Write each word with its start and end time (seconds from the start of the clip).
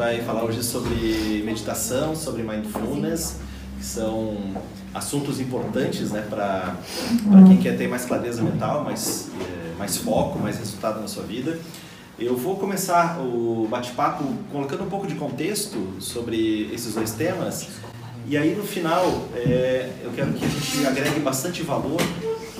vai 0.00 0.22
falar 0.22 0.44
hoje 0.44 0.62
sobre 0.62 1.42
meditação, 1.44 2.16
sobre 2.16 2.42
mindfulness, 2.42 3.36
que 3.78 3.84
são 3.84 4.34
assuntos 4.94 5.38
importantes 5.38 6.10
né, 6.10 6.26
para 6.26 6.74
quem 7.46 7.58
quer 7.58 7.76
ter 7.76 7.86
mais 7.86 8.06
clareza 8.06 8.42
mental, 8.42 8.82
mais, 8.82 9.28
é, 9.38 9.76
mais 9.76 9.98
foco, 9.98 10.38
mais 10.38 10.56
resultado 10.56 11.02
na 11.02 11.06
sua 11.06 11.24
vida. 11.24 11.58
Eu 12.18 12.34
vou 12.34 12.56
começar 12.56 13.20
o 13.20 13.68
bate-papo 13.70 14.24
colocando 14.50 14.84
um 14.84 14.88
pouco 14.88 15.06
de 15.06 15.16
contexto 15.16 15.76
sobre 16.00 16.72
esses 16.72 16.94
dois 16.94 17.12
temas 17.12 17.68
e 18.26 18.38
aí 18.38 18.54
no 18.54 18.62
final 18.62 19.04
é, 19.34 19.90
eu 20.02 20.12
quero 20.12 20.32
que 20.32 20.46
a 20.46 20.48
gente 20.48 20.86
agregue 20.86 21.20
bastante 21.20 21.62
valor 21.62 22.00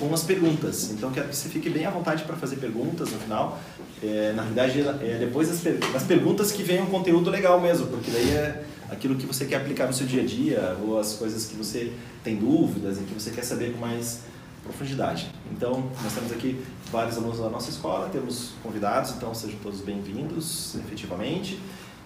com 0.01 0.11
as 0.13 0.23
perguntas. 0.23 0.89
Então 0.89 1.11
quero 1.11 1.29
que 1.29 1.35
você 1.35 1.47
fique 1.47 1.69
bem 1.69 1.85
à 1.85 1.91
vontade 1.91 2.23
para 2.23 2.35
fazer 2.35 2.55
perguntas 2.55 3.11
no 3.11 3.19
final. 3.19 3.59
É, 4.01 4.33
na 4.35 4.41
realidade, 4.41 4.79
é 5.05 5.17
depois 5.19 5.47
das, 5.47 5.59
per 5.59 5.77
das 5.77 6.03
perguntas 6.03 6.51
que 6.51 6.63
vem 6.63 6.81
um 6.81 6.87
conteúdo 6.87 7.29
legal 7.29 7.61
mesmo, 7.61 7.85
porque 7.85 8.09
daí 8.09 8.31
é 8.31 8.63
aquilo 8.89 9.15
que 9.15 9.27
você 9.27 9.45
quer 9.45 9.57
aplicar 9.57 9.85
no 9.85 9.93
seu 9.93 10.07
dia 10.07 10.23
a 10.23 10.25
dia 10.25 10.77
ou 10.83 10.99
as 10.99 11.13
coisas 11.13 11.45
que 11.45 11.55
você 11.55 11.93
tem 12.23 12.35
dúvidas 12.35 12.97
e 12.97 13.03
que 13.03 13.13
você 13.13 13.29
quer 13.29 13.43
saber 13.43 13.73
com 13.73 13.79
mais 13.79 14.21
profundidade. 14.63 15.29
Então, 15.51 15.83
nós 16.03 16.13
temos 16.13 16.31
aqui 16.31 16.59
vários 16.91 17.17
alunos 17.17 17.39
da 17.39 17.49
nossa 17.49 17.69
escola, 17.69 18.09
temos 18.09 18.53
convidados, 18.63 19.11
então 19.11 19.33
sejam 19.35 19.59
todos 19.61 19.81
bem-vindos, 19.81 20.75
efetivamente. 20.75 21.59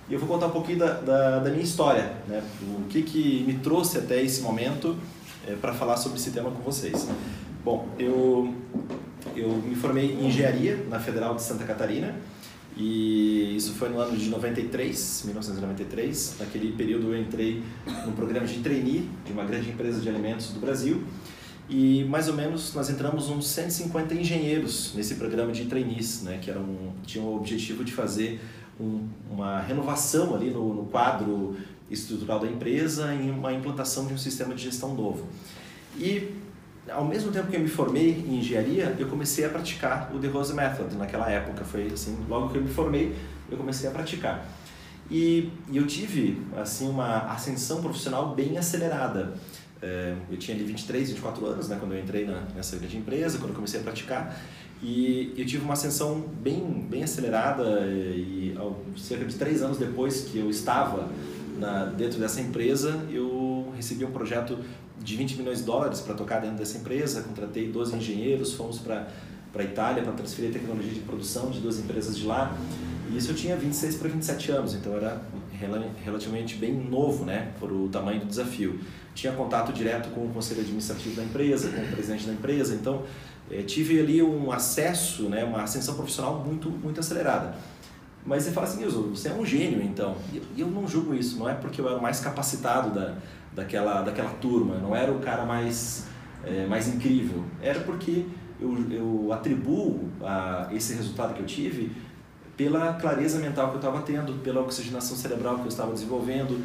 E 0.09 0.13
eu 0.13 0.19
vou 0.19 0.27
contar 0.27 0.47
um 0.47 0.51
pouquinho 0.51 0.79
da, 0.79 0.93
da, 0.93 1.39
da 1.39 1.49
minha 1.49 1.63
história, 1.63 2.13
né? 2.27 2.43
o 2.61 2.83
que, 2.89 3.01
que 3.01 3.43
me 3.47 3.55
trouxe 3.55 3.97
até 3.97 4.21
esse 4.21 4.41
momento 4.41 4.95
é, 5.47 5.55
para 5.55 5.73
falar 5.73 5.97
sobre 5.97 6.19
esse 6.19 6.31
tema 6.31 6.51
com 6.51 6.61
vocês. 6.61 7.07
Bom, 7.65 7.89
eu, 7.97 8.53
eu 9.35 9.49
me 9.49 9.73
formei 9.73 10.11
em 10.11 10.27
engenharia 10.27 10.85
na 10.87 10.99
Federal 10.99 11.33
de 11.33 11.41
Santa 11.41 11.63
Catarina 11.63 12.15
e 12.77 13.55
isso 13.55 13.73
foi 13.73 13.89
no 13.89 13.97
ano 13.97 14.15
de 14.15 14.29
93, 14.29 15.23
1993. 15.25 16.35
Naquele 16.41 16.73
período 16.73 17.11
eu 17.11 17.19
entrei 17.19 17.63
no 18.05 18.11
programa 18.11 18.45
de 18.45 18.59
trainee 18.59 19.09
de 19.25 19.31
uma 19.31 19.43
grande 19.45 19.71
empresa 19.71 19.99
de 19.99 20.07
alimentos 20.07 20.51
do 20.51 20.59
Brasil 20.59 21.03
e 21.67 22.03
mais 22.03 22.27
ou 22.27 22.35
menos 22.35 22.71
nós 22.75 22.87
entramos 22.91 23.31
uns 23.31 23.47
150 23.47 24.13
engenheiros 24.13 24.93
nesse 24.93 25.15
programa 25.15 25.51
de 25.51 25.65
trainees, 25.65 26.21
né, 26.21 26.37
que 26.39 26.51
era 26.51 26.59
um, 26.59 26.91
tinha 27.03 27.23
o 27.23 27.35
objetivo 27.35 27.83
de 27.83 27.93
fazer 27.93 28.39
um, 28.79 29.07
uma 29.31 29.59
renovação 29.59 30.35
ali 30.35 30.51
no, 30.51 30.71
no 30.71 30.85
quadro 30.85 31.57
estrutural 31.89 32.39
da 32.39 32.45
empresa 32.45 33.11
e 33.15 33.31
uma 33.31 33.51
implantação 33.51 34.05
de 34.05 34.13
um 34.13 34.19
sistema 34.19 34.53
de 34.53 34.61
gestão 34.61 34.93
novo. 34.93 35.25
E 35.97 36.44
ao 36.89 37.03
mesmo 37.03 37.31
tempo 37.31 37.47
que 37.47 37.55
eu 37.55 37.59
me 37.59 37.67
formei 37.67 38.11
em 38.11 38.39
engenharia, 38.39 38.95
eu 38.99 39.07
comecei 39.07 39.45
a 39.45 39.49
praticar 39.49 40.11
o 40.13 40.19
The 40.19 40.27
Rose 40.27 40.53
Method 40.53 40.95
naquela 40.95 41.29
época. 41.29 41.63
Foi 41.63 41.87
assim, 41.87 42.17
logo 42.29 42.49
que 42.49 42.57
eu 42.57 42.61
me 42.61 42.69
formei, 42.69 43.15
eu 43.49 43.57
comecei 43.57 43.89
a 43.89 43.91
praticar. 43.91 44.45
E, 45.09 45.51
e 45.69 45.77
eu 45.77 45.85
tive 45.85 46.41
assim 46.57 46.89
uma 46.89 47.31
ascensão 47.31 47.81
profissional 47.81 48.35
bem 48.35 48.57
acelerada. 48.57 49.33
É, 49.81 50.15
eu 50.31 50.37
tinha 50.37 50.55
ali 50.55 50.65
23, 50.65 51.09
24 51.09 51.45
anos, 51.45 51.69
né, 51.69 51.77
quando 51.79 51.93
eu 51.93 51.99
entrei 51.99 52.25
na, 52.25 52.41
nessa 52.55 52.75
grande 52.77 52.97
empresa, 52.97 53.37
quando 53.37 53.49
eu 53.49 53.55
comecei 53.55 53.79
a 53.79 53.83
praticar. 53.83 54.35
E 54.81 55.33
eu 55.37 55.45
tive 55.45 55.63
uma 55.63 55.73
ascensão 55.73 56.23
bem, 56.41 56.85
bem 56.89 57.03
acelerada 57.03 57.81
e, 57.87 58.53
e 58.53 58.57
ao, 58.57 58.79
cerca 58.97 59.25
de 59.25 59.35
três 59.35 59.61
anos 59.61 59.77
depois 59.77 60.25
que 60.25 60.37
eu 60.37 60.49
estava 60.49 61.09
na, 61.57 61.85
dentro 61.85 62.19
dessa 62.19 62.41
empresa, 62.41 62.99
eu 63.09 63.34
recebi 63.75 64.05
um 64.05 64.11
projeto 64.11 64.57
de 64.99 65.15
20 65.15 65.37
milhões 65.37 65.59
de 65.59 65.63
dólares 65.65 66.01
para 66.01 66.13
tocar 66.13 66.39
dentro 66.39 66.57
dessa 66.57 66.77
empresa, 66.77 67.21
contratei 67.21 67.69
12 67.69 67.95
engenheiros, 67.95 68.53
fomos 68.53 68.79
para 68.79 69.07
para 69.55 69.63
a 69.63 69.65
Itália 69.65 70.03
para 70.03 70.11
transferir 70.11 70.51
tecnologia 70.51 70.93
de 70.93 70.99
produção 70.99 71.49
de 71.49 71.61
duas 71.61 71.79
empresas 71.79 72.17
de 72.17 72.25
lá. 72.25 72.53
E 73.09 73.15
isso 73.15 73.31
eu 73.31 73.35
tinha 73.35 73.55
26 73.55 73.95
para 73.95 74.09
27 74.09 74.51
anos, 74.51 74.73
então 74.73 74.93
era 74.93 75.21
relativamente 76.03 76.57
bem 76.57 76.73
novo, 76.73 77.23
né, 77.23 77.53
por 77.57 77.71
o 77.71 77.87
tamanho 77.87 78.19
do 78.19 78.25
desafio. 78.25 78.77
Tinha 79.13 79.31
contato 79.31 79.71
direto 79.71 80.09
com 80.09 80.25
o 80.25 80.29
conselho 80.29 80.59
administrativo 80.59 81.15
da 81.15 81.23
empresa, 81.23 81.69
com 81.69 81.81
o 81.81 81.87
presidente 81.87 82.25
da 82.25 82.33
empresa, 82.33 82.75
então 82.75 83.03
é, 83.49 83.61
tive 83.61 83.97
ali 83.97 84.21
um 84.21 84.51
acesso, 84.51 85.29
né, 85.29 85.45
uma 85.45 85.61
ascensão 85.61 85.95
profissional 85.95 86.43
muito 86.45 86.69
muito 86.69 86.99
acelerada. 86.99 87.55
Mas 88.25 88.43
você 88.43 88.51
fala 88.51 88.67
assim, 88.67 88.83
você 88.83 89.29
é 89.29 89.33
um 89.33 89.45
gênio 89.45 89.81
então. 89.81 90.17
E 90.33 90.59
eu 90.59 90.67
não 90.67 90.85
julgo 90.85 91.13
isso, 91.13 91.37
não 91.37 91.47
é 91.47 91.53
porque 91.53 91.79
eu 91.79 91.87
era 91.87 91.97
o 91.97 92.01
mais 92.01 92.19
capacitado 92.19 92.93
da, 92.93 93.15
daquela, 93.55 94.01
daquela 94.01 94.29
turma, 94.31 94.75
não 94.77 94.95
era 94.95 95.11
o 95.11 95.19
cara 95.19 95.45
mais, 95.45 96.07
é, 96.43 96.65
mais 96.65 96.87
incrível, 96.87 97.43
era 97.61 97.79
porque 97.79 98.25
eu, 98.59 98.75
eu 98.91 99.33
atribuo 99.33 100.09
a 100.21 100.69
esse 100.71 100.93
resultado 100.93 101.33
que 101.33 101.39
eu 101.39 101.45
tive 101.45 101.91
pela 102.57 102.93
clareza 102.93 103.39
mental 103.39 103.69
que 103.69 103.75
eu 103.75 103.79
estava 103.79 104.01
tendo, 104.01 104.41
pela 104.41 104.61
oxigenação 104.61 105.17
cerebral 105.17 105.55
que 105.55 105.63
eu 105.63 105.67
estava 105.67 105.91
desenvolvendo, 105.91 106.63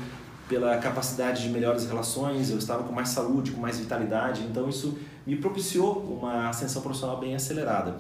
pela 0.49 0.77
capacidade 0.79 1.43
de 1.43 1.49
melhores 1.49 1.87
relações, 1.87 2.51
eu 2.51 2.59
estava 2.59 2.83
com 2.83 2.93
mais 2.93 3.09
saúde, 3.09 3.53
com 3.53 3.61
mais 3.61 3.79
vitalidade, 3.79 4.43
então 4.43 4.69
isso 4.69 4.99
me 5.27 5.37
propiciou 5.37 6.19
uma 6.21 6.49
ascensão 6.49 6.83
profissional 6.83 7.19
bem 7.19 7.35
acelerada. 7.35 7.99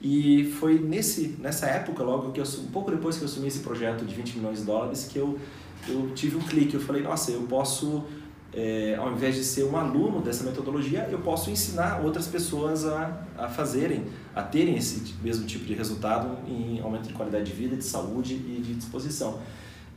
E 0.00 0.44
foi 0.58 0.78
nesse, 0.78 1.36
nessa 1.40 1.66
época, 1.66 2.02
logo 2.02 2.32
que 2.32 2.40
eu, 2.40 2.44
um 2.60 2.70
pouco 2.70 2.90
depois 2.90 3.16
que 3.16 3.22
eu 3.22 3.26
assumi 3.26 3.48
esse 3.48 3.58
projeto 3.58 4.04
de 4.04 4.14
20 4.14 4.38
milhões 4.38 4.60
de 4.60 4.64
dólares, 4.64 5.06
que 5.06 5.18
eu, 5.18 5.38
eu 5.86 6.12
tive 6.14 6.36
um 6.36 6.40
clique. 6.40 6.74
Eu 6.74 6.80
falei, 6.80 7.02
nossa, 7.02 7.30
eu 7.32 7.42
posso 7.42 8.04
é, 8.52 8.96
ao 8.96 9.12
invés 9.12 9.36
de 9.36 9.44
ser 9.44 9.64
um 9.64 9.76
aluno 9.76 10.20
dessa 10.20 10.42
metodologia, 10.44 11.08
eu 11.10 11.20
posso 11.20 11.50
ensinar 11.50 12.00
outras 12.04 12.26
pessoas 12.26 12.84
a, 12.84 13.24
a 13.38 13.48
fazerem, 13.48 14.06
a 14.34 14.42
terem 14.42 14.76
esse 14.76 15.14
mesmo 15.22 15.46
tipo 15.46 15.64
de 15.64 15.74
resultado 15.74 16.36
em 16.48 16.80
aumento 16.80 17.06
de 17.06 17.14
qualidade 17.14 17.44
de 17.44 17.52
vida, 17.52 17.76
de 17.76 17.84
saúde 17.84 18.34
e 18.34 18.60
de 18.60 18.74
disposição. 18.74 19.38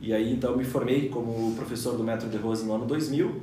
E 0.00 0.12
aí, 0.12 0.32
então, 0.32 0.52
eu 0.52 0.56
me 0.56 0.64
formei 0.64 1.08
como 1.08 1.54
professor 1.56 1.96
do 1.96 2.04
Método 2.04 2.30
de 2.30 2.36
Rose 2.36 2.64
no 2.64 2.74
ano 2.74 2.86
2000, 2.86 3.42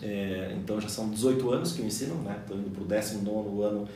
é, 0.00 0.56
então 0.56 0.80
já 0.80 0.88
são 0.88 1.10
18 1.10 1.50
anos 1.50 1.72
que 1.72 1.80
eu 1.80 1.86
ensino, 1.86 2.14
né? 2.22 2.38
Estou 2.40 2.56
indo 2.56 2.70
para 2.70 2.82
o 2.82 2.86
19 2.86 3.62
ano 3.62 3.88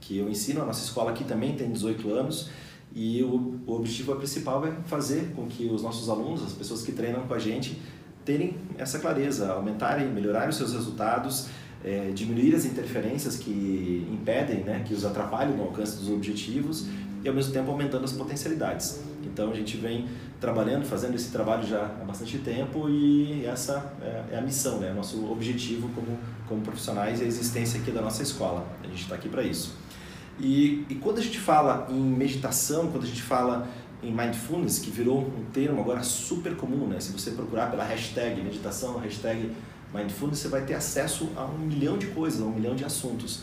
que 0.00 0.18
eu 0.18 0.28
ensino, 0.28 0.62
a 0.62 0.66
nossa 0.66 0.84
escola 0.84 1.12
aqui 1.12 1.24
também 1.24 1.54
tem 1.54 1.70
18 1.70 2.10
anos, 2.12 2.50
e 2.94 3.22
o, 3.22 3.60
o 3.66 3.74
objetivo 3.74 4.14
principal 4.16 4.66
é 4.66 4.72
fazer 4.86 5.32
com 5.34 5.46
que 5.46 5.66
os 5.66 5.82
nossos 5.82 6.08
alunos, 6.08 6.42
as 6.42 6.52
pessoas 6.52 6.82
que 6.82 6.92
treinam 6.92 7.26
com 7.26 7.34
a 7.34 7.38
gente, 7.38 7.78
terem 8.26 8.56
essa 8.76 8.98
clareza, 8.98 9.52
aumentarem, 9.52 10.08
melhorarem 10.08 10.50
os 10.50 10.56
seus 10.56 10.72
resultados, 10.74 11.48
é, 11.84 12.10
diminuir 12.12 12.54
as 12.54 12.64
interferências 12.64 13.36
que 13.36 14.06
impedem, 14.12 14.64
né, 14.64 14.82
que 14.84 14.92
os 14.92 15.04
atrapalham 15.04 15.56
no 15.56 15.62
alcance 15.62 15.96
dos 15.96 16.10
objetivos 16.10 16.88
e 17.22 17.28
ao 17.28 17.34
mesmo 17.34 17.52
tempo 17.52 17.70
aumentando 17.70 18.04
as 18.04 18.12
potencialidades. 18.12 19.00
Então 19.22 19.50
a 19.52 19.54
gente 19.54 19.76
vem 19.76 20.06
trabalhando, 20.40 20.84
fazendo 20.84 21.14
esse 21.14 21.30
trabalho 21.30 21.66
já 21.66 21.84
há 21.84 22.04
bastante 22.04 22.38
tempo 22.38 22.88
e 22.88 23.46
essa 23.46 23.92
é, 24.02 24.34
é 24.34 24.38
a 24.38 24.40
missão, 24.40 24.80
né, 24.80 24.92
nosso 24.92 25.30
objetivo 25.30 25.88
como, 25.94 26.18
como 26.48 26.60
profissionais 26.60 27.20
e 27.20 27.24
a 27.24 27.26
existência 27.26 27.80
aqui 27.80 27.92
da 27.92 28.02
nossa 28.02 28.22
escola. 28.22 28.66
A 28.82 28.86
gente 28.88 29.02
está 29.02 29.14
aqui 29.14 29.28
para 29.28 29.42
isso. 29.42 29.76
E, 30.38 30.84
e 30.90 30.94
quando 30.96 31.18
a 31.18 31.22
gente 31.22 31.38
fala 31.38 31.86
em 31.88 31.98
meditação, 31.98 32.88
quando 32.90 33.04
a 33.04 33.06
gente 33.06 33.22
fala 33.22 33.66
em 34.02 34.12
mindfulness, 34.12 34.78
que 34.78 34.90
virou 34.90 35.20
um 35.20 35.44
termo 35.52 35.80
agora 35.80 36.02
super 36.02 36.56
comum, 36.56 36.86
né? 36.86 37.00
Se 37.00 37.12
você 37.12 37.30
procurar 37.30 37.70
pela 37.70 37.84
hashtag 37.84 38.40
meditação, 38.42 38.98
hashtag 38.98 39.50
mindfulness, 39.92 40.40
você 40.40 40.48
vai 40.48 40.62
ter 40.64 40.74
acesso 40.74 41.30
a 41.36 41.44
um 41.44 41.58
milhão 41.58 41.96
de 41.98 42.08
coisas, 42.08 42.40
a 42.40 42.44
um 42.44 42.52
milhão 42.52 42.74
de 42.74 42.84
assuntos. 42.84 43.40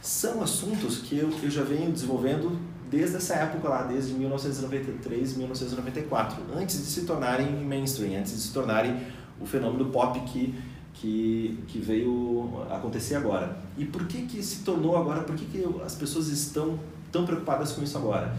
São 0.00 0.42
assuntos 0.42 0.98
que 0.98 1.18
eu, 1.18 1.30
eu 1.42 1.50
já 1.50 1.62
venho 1.62 1.90
desenvolvendo 1.90 2.58
desde 2.90 3.16
essa 3.16 3.34
época 3.34 3.68
lá, 3.68 3.82
desde 3.82 4.14
1993, 4.14 5.36
1994, 5.36 6.42
antes 6.56 6.78
de 6.78 6.86
se 6.86 7.02
tornarem 7.02 7.50
mainstream, 7.64 8.18
antes 8.18 8.32
de 8.32 8.40
se 8.40 8.52
tornarem 8.52 8.98
o 9.40 9.46
fenômeno 9.46 9.86
pop 9.90 10.18
que, 10.20 10.54
que, 10.94 11.58
que 11.68 11.78
veio 11.78 12.62
acontecer 12.70 13.16
agora. 13.16 13.58
E 13.76 13.84
por 13.84 14.06
que 14.06 14.22
que 14.22 14.42
se 14.42 14.64
tornou 14.64 14.96
agora, 14.96 15.22
por 15.22 15.36
que, 15.36 15.44
que 15.44 15.64
as 15.84 15.94
pessoas 15.94 16.28
estão 16.28 16.78
tão 17.12 17.26
preocupadas 17.26 17.72
com 17.72 17.82
isso 17.82 17.96
agora? 17.98 18.34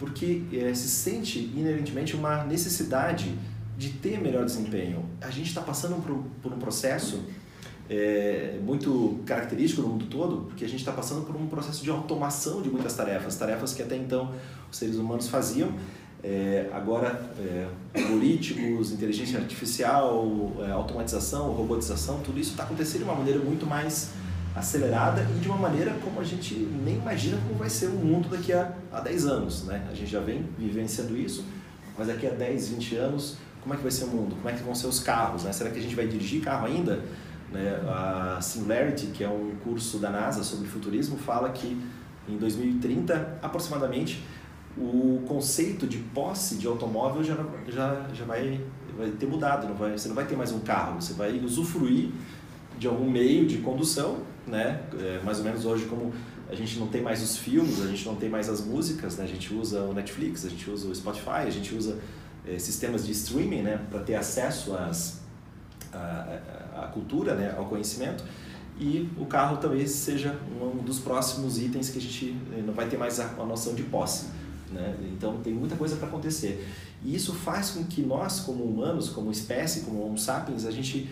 Porque 0.00 0.42
é, 0.50 0.72
se 0.72 0.88
sente 0.88 1.38
inerentemente 1.38 2.16
uma 2.16 2.42
necessidade 2.44 3.38
de 3.76 3.90
ter 3.90 4.18
melhor 4.18 4.46
desempenho. 4.46 5.04
A 5.20 5.30
gente 5.30 5.48
está 5.48 5.60
passando 5.60 6.02
por, 6.02 6.24
por, 6.42 6.52
um 6.52 6.58
processo 6.58 7.22
é, 7.88 8.58
muito 8.64 9.20
característico 9.26 9.82
no 9.82 9.88
mundo 9.88 10.06
todo, 10.06 10.46
porque 10.46 10.64
a 10.64 10.68
gente 10.68 10.80
está 10.80 10.90
passando 10.90 11.26
por 11.26 11.36
um 11.36 11.46
processo 11.46 11.84
de 11.84 11.90
automação 11.90 12.62
de 12.62 12.70
muitas 12.70 12.96
tarefas, 12.96 13.36
tarefas 13.36 13.74
que 13.74 13.82
até 13.82 13.94
então 13.94 14.32
os 14.70 14.78
seres 14.78 14.96
humanos 14.96 15.28
faziam. 15.28 15.72
É, 16.22 16.68
agora, 16.72 17.32
algoritmos, 17.94 18.92
inteligência 18.92 19.38
artificial, 19.38 20.52
automatização, 20.72 21.50
robotização, 21.52 22.20
tudo 22.20 22.38
isso 22.38 22.50
está 22.50 22.64
acontecendo 22.64 22.98
de 22.98 23.04
uma 23.04 23.14
maneira 23.14 23.38
muito 23.38 23.66
mais 23.66 24.10
acelerada 24.54 25.26
e 25.36 25.38
de 25.38 25.48
uma 25.48 25.56
maneira 25.56 25.94
como 26.04 26.20
a 26.20 26.24
gente 26.24 26.54
nem 26.54 26.96
imagina 26.96 27.38
como 27.46 27.54
vai 27.54 27.70
ser 27.70 27.86
o 27.86 27.92
mundo 27.94 28.28
daqui 28.28 28.52
a, 28.52 28.72
a 28.92 29.00
10 29.00 29.26
anos. 29.26 29.64
Né? 29.64 29.86
A 29.90 29.94
gente 29.94 30.10
já 30.10 30.20
vem 30.20 30.48
vivenciando 30.58 31.16
isso, 31.16 31.44
mas 31.96 32.08
daqui 32.08 32.26
a 32.26 32.30
10, 32.30 32.70
20 32.70 32.96
anos, 32.96 33.36
como 33.60 33.74
é 33.74 33.76
que 33.76 33.82
vai 33.82 33.92
ser 33.92 34.04
o 34.04 34.08
mundo? 34.08 34.34
Como 34.36 34.48
é 34.48 34.52
que 34.52 34.62
vão 34.62 34.74
ser 34.74 34.86
os 34.86 35.00
carros? 35.00 35.44
Né? 35.44 35.52
Será 35.52 35.70
que 35.70 35.78
a 35.78 35.82
gente 35.82 35.94
vai 35.94 36.06
dirigir 36.06 36.42
carro 36.42 36.66
ainda? 36.66 37.04
Né? 37.52 37.80
A 37.86 38.40
Singularity, 38.40 39.06
que 39.08 39.22
é 39.22 39.28
um 39.28 39.54
curso 39.62 39.98
da 39.98 40.10
NASA 40.10 40.42
sobre 40.42 40.68
futurismo, 40.68 41.16
fala 41.16 41.50
que 41.50 41.80
em 42.28 42.36
2030, 42.36 43.38
aproximadamente, 43.42 44.22
o 44.76 45.22
conceito 45.26 45.86
de 45.86 45.98
posse 45.98 46.56
de 46.56 46.66
automóvel 46.66 47.24
já, 47.24 47.36
já, 47.68 48.06
já 48.12 48.24
vai, 48.24 48.60
vai 48.96 49.10
ter 49.10 49.26
mudado. 49.26 49.68
Não 49.68 49.74
vai, 49.74 49.92
você 49.92 50.08
não 50.08 50.14
vai 50.14 50.26
ter 50.26 50.36
mais 50.36 50.52
um 50.52 50.60
carro, 50.60 51.00
você 51.00 51.12
vai 51.12 51.38
usufruir 51.38 52.10
de 52.78 52.86
algum 52.86 53.10
meio 53.10 53.46
de 53.46 53.58
condução, 53.58 54.18
né? 54.50 54.82
É, 54.98 55.20
mais 55.24 55.38
ou 55.38 55.44
menos 55.44 55.64
hoje 55.64 55.86
como 55.86 56.12
a 56.48 56.54
gente 56.54 56.78
não 56.78 56.88
tem 56.88 57.00
mais 57.00 57.22
os 57.22 57.36
filmes, 57.36 57.80
a 57.80 57.86
gente 57.86 58.04
não 58.06 58.16
tem 58.16 58.28
mais 58.28 58.48
as 58.48 58.60
músicas, 58.60 59.16
né? 59.16 59.24
A 59.24 59.26
gente 59.26 59.54
usa 59.54 59.82
o 59.82 59.94
Netflix, 59.94 60.44
a 60.44 60.48
gente 60.48 60.68
usa 60.68 60.88
o 60.88 60.94
Spotify, 60.94 61.46
a 61.46 61.50
gente 61.50 61.74
usa 61.74 61.98
é, 62.46 62.58
sistemas 62.58 63.06
de 63.06 63.12
streaming, 63.12 63.62
né? 63.62 63.80
Para 63.90 64.00
ter 64.00 64.16
acesso 64.16 64.74
às, 64.74 65.20
à, 65.92 66.90
cultura, 66.92 67.34
né? 67.34 67.54
Ao 67.56 67.66
conhecimento. 67.66 68.24
E 68.78 69.08
o 69.18 69.26
carro 69.26 69.58
talvez 69.58 69.90
seja 69.90 70.38
um 70.60 70.82
dos 70.82 70.98
próximos 70.98 71.58
itens 71.58 71.90
que 71.90 71.98
a 71.98 72.00
gente 72.00 72.34
eh, 72.52 72.62
não 72.62 72.72
vai 72.72 72.88
ter 72.88 72.96
mais 72.96 73.20
a, 73.20 73.26
a 73.38 73.44
noção 73.44 73.74
de 73.74 73.82
posse. 73.82 74.28
Né? 74.72 74.96
Então 75.12 75.38
tem 75.42 75.52
muita 75.52 75.76
coisa 75.76 75.96
para 75.96 76.08
acontecer. 76.08 76.66
E 77.04 77.14
isso 77.14 77.34
faz 77.34 77.70
com 77.70 77.84
que 77.84 78.02
nós, 78.02 78.40
como 78.40 78.64
humanos, 78.64 79.10
como 79.10 79.30
espécie, 79.30 79.80
como 79.82 80.02
Homo 80.02 80.18
sapiens, 80.18 80.64
a 80.64 80.70
gente 80.70 81.10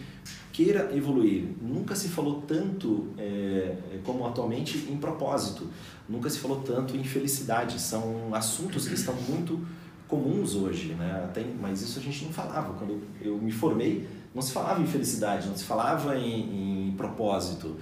queira 0.59 0.91
evoluir. 0.93 1.51
Nunca 1.63 1.95
se 1.95 2.09
falou 2.09 2.43
tanto 2.43 3.11
é, 3.17 3.77
como 4.03 4.27
atualmente 4.27 4.89
em 4.91 4.97
propósito, 4.97 5.69
nunca 6.09 6.29
se 6.29 6.41
falou 6.41 6.63
tanto 6.63 6.97
em 6.97 7.05
felicidade. 7.05 7.81
São 7.81 8.35
assuntos 8.35 8.89
que 8.89 8.95
estão 8.95 9.15
muito 9.29 9.65
comuns 10.09 10.57
hoje, 10.57 10.95
né? 10.95 11.31
Tem, 11.33 11.55
mas 11.61 11.81
isso 11.81 12.01
a 12.01 12.03
gente 12.03 12.25
não 12.25 12.33
falava. 12.33 12.75
Quando 12.75 13.01
eu 13.23 13.39
me 13.39 13.53
formei, 13.53 14.09
não 14.35 14.43
se 14.43 14.51
falava 14.51 14.83
em 14.83 14.87
felicidade, 14.87 15.47
não 15.47 15.57
se 15.57 15.63
falava 15.63 16.17
em, 16.17 16.89
em 16.89 16.97
propósito. 16.97 17.77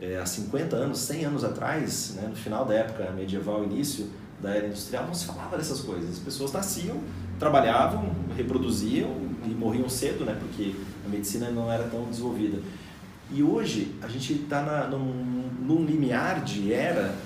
É, 0.00 0.16
há 0.16 0.24
50 0.24 0.76
anos, 0.76 1.00
100 1.00 1.26
anos 1.26 1.44
atrás, 1.44 2.14
né, 2.16 2.26
no 2.26 2.34
final 2.34 2.64
da 2.64 2.72
época 2.72 3.10
medieval, 3.10 3.62
início 3.64 4.08
da 4.44 4.54
era 4.54 4.66
industrial, 4.66 5.06
não 5.06 5.14
se 5.14 5.24
falava 5.24 5.56
dessas 5.56 5.80
coisas. 5.80 6.10
As 6.10 6.18
pessoas 6.18 6.52
nasciam, 6.52 7.00
trabalhavam, 7.38 8.14
reproduziam 8.36 9.10
e 9.44 9.48
morriam 9.48 9.88
cedo, 9.88 10.24
né, 10.24 10.36
porque 10.38 10.74
a 11.04 11.08
medicina 11.08 11.50
não 11.50 11.72
era 11.72 11.84
tão 11.84 12.04
desenvolvida. 12.04 12.60
E 13.32 13.42
hoje 13.42 13.96
a 14.02 14.06
gente 14.06 14.34
está 14.34 14.86
num, 14.88 15.50
num 15.60 15.84
limiar 15.84 16.44
de 16.44 16.72
era 16.72 17.16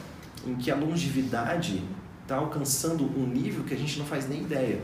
em 0.46 0.54
que 0.54 0.70
a 0.70 0.76
longevidade 0.76 1.82
está 2.22 2.36
alcançando 2.36 3.04
um 3.04 3.26
nível 3.26 3.64
que 3.64 3.74
a 3.74 3.76
gente 3.76 3.98
não 3.98 4.06
faz 4.06 4.28
nem 4.28 4.42
ideia. 4.42 4.80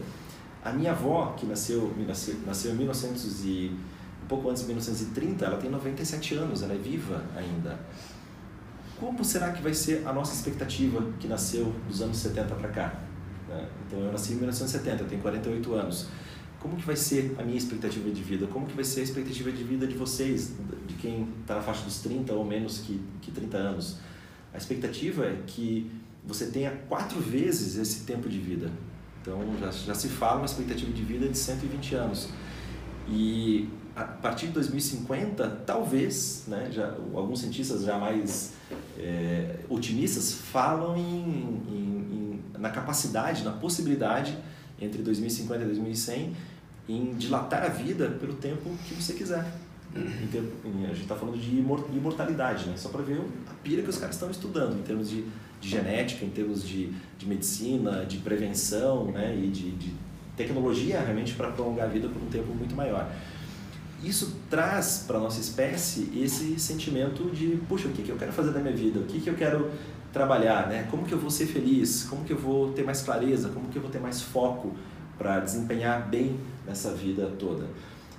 A 0.64 0.72
minha 0.72 0.92
avó, 0.92 1.34
que 1.36 1.46
nasceu, 1.46 1.94
nasceu, 2.06 2.36
nasceu 2.46 2.72
em 2.72 2.76
1900 2.76 3.44
e 3.44 3.76
um 4.24 4.26
pouco 4.26 4.48
antes 4.48 4.62
de 4.62 4.68
1930, 4.68 5.44
ela 5.44 5.58
tem 5.58 5.70
97 5.70 6.34
anos, 6.34 6.62
ela 6.62 6.72
é 6.72 6.78
viva 6.78 7.22
ainda. 7.36 7.78
Como 9.04 9.24
será 9.24 9.52
que 9.52 9.62
vai 9.62 9.74
ser 9.74 10.06
a 10.06 10.12
nossa 10.12 10.34
expectativa 10.34 11.06
que 11.20 11.28
nasceu 11.28 11.74
dos 11.88 12.00
anos 12.00 12.16
70 12.16 12.54
para 12.54 12.68
cá? 12.68 13.00
Né? 13.48 13.68
Então 13.86 13.98
eu 14.00 14.10
nasci 14.10 14.32
em 14.32 14.36
1970, 14.36 15.02
eu 15.02 15.08
tenho 15.08 15.20
48 15.20 15.74
anos 15.74 16.08
como 16.64 16.76
que 16.76 16.86
vai 16.86 16.96
ser 16.96 17.36
a 17.38 17.42
minha 17.42 17.58
expectativa 17.58 18.10
de 18.10 18.22
vida? 18.22 18.46
Como 18.46 18.66
que 18.66 18.74
vai 18.74 18.86
ser 18.86 19.00
a 19.00 19.02
expectativa 19.02 19.52
de 19.52 19.62
vida 19.62 19.86
de 19.86 19.94
vocês, 19.98 20.54
de 20.88 20.94
quem 20.94 21.28
está 21.42 21.56
na 21.56 21.60
faixa 21.60 21.84
dos 21.84 21.98
30 21.98 22.32
ou 22.32 22.42
menos 22.42 22.78
que, 22.78 22.98
que 23.20 23.30
30 23.30 23.58
anos? 23.58 23.98
A 24.50 24.56
expectativa 24.56 25.26
é 25.26 25.42
que 25.46 25.90
você 26.24 26.46
tenha 26.46 26.70
quatro 26.88 27.20
vezes 27.20 27.76
esse 27.76 28.06
tempo 28.06 28.30
de 28.30 28.38
vida. 28.38 28.72
Então 29.20 29.38
já, 29.60 29.70
já 29.70 29.94
se 29.94 30.08
fala 30.08 30.36
uma 30.36 30.46
expectativa 30.46 30.90
de 30.90 31.02
vida 31.02 31.28
de 31.28 31.36
120 31.36 31.94
anos. 31.96 32.30
E 33.10 33.68
a 33.94 34.04
partir 34.04 34.46
de 34.46 34.52
2050, 34.52 35.46
talvez, 35.66 36.44
né, 36.48 36.70
já, 36.72 36.94
alguns 37.12 37.40
cientistas 37.40 37.82
já 37.82 37.98
mais 37.98 38.54
é, 38.98 39.56
otimistas 39.68 40.32
falam 40.32 40.96
em, 40.96 41.62
em, 41.68 42.40
em, 42.56 42.58
na 42.58 42.70
capacidade, 42.70 43.42
na 43.42 43.52
possibilidade 43.52 44.36
entre 44.80 45.02
2050 45.02 45.62
e 45.62 45.66
2100 45.66 46.36
em 46.88 47.14
dilatar 47.14 47.64
a 47.64 47.68
vida 47.68 48.10
pelo 48.20 48.34
tempo 48.34 48.70
que 48.86 48.94
você 48.94 49.14
quiser. 49.14 49.44
a 50.84 50.88
gente 50.88 51.02
está 51.02 51.14
falando 51.14 51.38
de 51.38 51.56
imortalidade, 51.96 52.66
né? 52.66 52.76
só 52.76 52.88
para 52.88 53.02
ver 53.02 53.20
a 53.48 53.54
pira 53.62 53.82
que 53.82 53.88
os 53.88 53.96
caras 53.96 54.16
estão 54.16 54.30
estudando 54.30 54.78
em 54.78 54.82
termos 54.82 55.08
de, 55.08 55.24
de 55.60 55.68
genética, 55.68 56.24
em 56.24 56.30
termos 56.30 56.66
de, 56.66 56.92
de 57.18 57.26
medicina, 57.26 58.04
de 58.04 58.18
prevenção 58.18 59.12
né? 59.12 59.36
e 59.36 59.48
de, 59.48 59.70
de 59.70 59.94
tecnologia 60.36 61.00
realmente 61.00 61.34
para 61.34 61.50
prolongar 61.52 61.86
a 61.86 61.88
vida 61.88 62.08
por 62.08 62.20
um 62.20 62.26
tempo 62.26 62.52
muito 62.54 62.74
maior. 62.74 63.10
Isso 64.04 64.36
traz 64.50 65.04
para 65.06 65.18
nossa 65.18 65.40
espécie 65.40 66.10
esse 66.14 66.58
sentimento 66.58 67.30
de, 67.30 67.58
puxa, 67.68 67.88
o 67.88 67.92
que, 67.92 68.02
que 68.02 68.10
eu 68.10 68.16
quero 68.16 68.32
fazer 68.32 68.52
da 68.52 68.60
minha 68.60 68.74
vida? 68.74 69.00
O 69.00 69.04
que, 69.04 69.20
que 69.20 69.30
eu 69.30 69.34
quero 69.34 69.70
trabalhar? 70.12 70.68
Né? 70.68 70.86
Como 70.90 71.04
que 71.04 71.12
eu 71.12 71.18
vou 71.18 71.30
ser 71.30 71.46
feliz? 71.46 72.04
Como 72.04 72.24
que 72.24 72.32
eu 72.32 72.38
vou 72.38 72.72
ter 72.72 72.84
mais 72.84 73.02
clareza? 73.02 73.48
Como 73.48 73.68
que 73.68 73.76
eu 73.76 73.82
vou 73.82 73.90
ter 73.90 74.00
mais 74.00 74.20
foco 74.20 74.74
para 75.18 75.40
desempenhar 75.40 76.08
bem 76.08 76.38
nessa 76.66 76.92
vida 76.92 77.30
toda. 77.38 77.66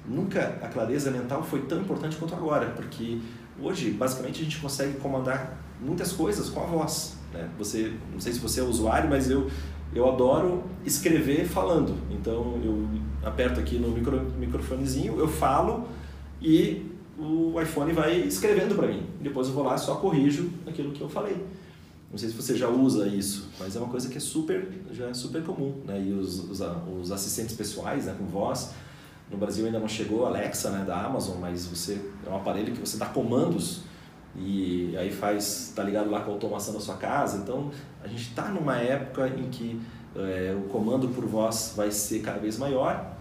Nunca 0.07 0.59
a 0.61 0.67
clareza 0.67 1.09
mental 1.09 1.43
foi 1.43 1.61
tão 1.63 1.81
importante 1.81 2.15
quanto 2.17 2.35
agora, 2.35 2.67
porque 2.71 3.19
hoje, 3.59 3.91
basicamente, 3.91 4.41
a 4.41 4.43
gente 4.43 4.59
consegue 4.59 4.97
comandar 4.99 5.57
muitas 5.81 6.11
coisas 6.11 6.49
com 6.49 6.61
a 6.61 6.65
voz. 6.65 7.17
Né? 7.33 7.49
Você, 7.57 7.93
não 8.11 8.19
sei 8.19 8.33
se 8.33 8.39
você 8.39 8.59
é 8.59 8.63
usuário, 8.63 9.09
mas 9.09 9.29
eu, 9.29 9.49
eu 9.95 10.07
adoro 10.07 10.63
escrever 10.85 11.47
falando. 11.47 11.95
Então, 12.11 12.59
eu 12.63 12.87
aperto 13.23 13.59
aqui 13.59 13.79
no 13.79 13.89
micro, 13.89 14.21
microfonezinho, 14.37 15.17
eu 15.17 15.27
falo 15.27 15.87
e 16.41 16.91
o 17.17 17.59
iPhone 17.61 17.93
vai 17.93 18.19
escrevendo 18.19 18.75
para 18.75 18.87
mim. 18.87 19.03
Depois 19.21 19.47
eu 19.47 19.53
vou 19.53 19.63
lá 19.63 19.75
e 19.75 19.79
só 19.79 19.95
corrijo 19.95 20.49
aquilo 20.67 20.91
que 20.91 21.01
eu 21.01 21.07
falei. 21.07 21.37
Não 22.11 22.17
sei 22.17 22.29
se 22.29 22.35
você 22.35 22.55
já 22.55 22.67
usa 22.67 23.07
isso, 23.07 23.49
mas 23.59 23.75
é 23.75 23.79
uma 23.79 23.87
coisa 23.87 24.09
que 24.09 24.17
é 24.17 24.21
super, 24.21 24.69
já 24.91 25.07
é 25.07 25.13
super 25.13 25.41
comum, 25.43 25.81
né? 25.85 26.01
E 26.01 26.13
os, 26.13 26.49
os, 26.49 26.61
os 27.01 27.11
assistentes 27.11 27.55
pessoais, 27.55 28.05
né, 28.05 28.15
com 28.17 28.25
voz, 28.25 28.73
no 29.31 29.37
Brasil 29.37 29.65
ainda 29.65 29.79
não 29.79 29.87
chegou 29.87 30.25
a 30.25 30.29
Alexa, 30.29 30.69
né, 30.69 30.85
da 30.85 31.03
Amazon, 31.03 31.37
mas 31.39 31.65
você 31.65 31.99
é 32.25 32.29
um 32.29 32.35
aparelho 32.35 32.73
que 32.73 32.79
você 32.79 32.97
dá 32.97 33.07
comandos 33.07 33.81
e 34.37 34.95
aí 34.97 35.11
faz, 35.11 35.71
tá 35.75 35.83
ligado 35.83 36.09
lá 36.09 36.21
com 36.21 36.31
a 36.31 36.33
automação 36.33 36.73
da 36.73 36.79
sua 36.79 36.95
casa. 36.95 37.37
Então, 37.37 37.71
a 38.03 38.07
gente 38.07 38.29
está 38.29 38.49
numa 38.49 38.77
época 38.77 39.27
em 39.29 39.49
que 39.49 39.79
é, 40.15 40.55
o 40.57 40.67
comando 40.69 41.07
por 41.09 41.25
voz 41.25 41.73
vai 41.75 41.91
ser 41.91 42.19
cada 42.19 42.39
vez 42.39 42.57
maior. 42.57 43.15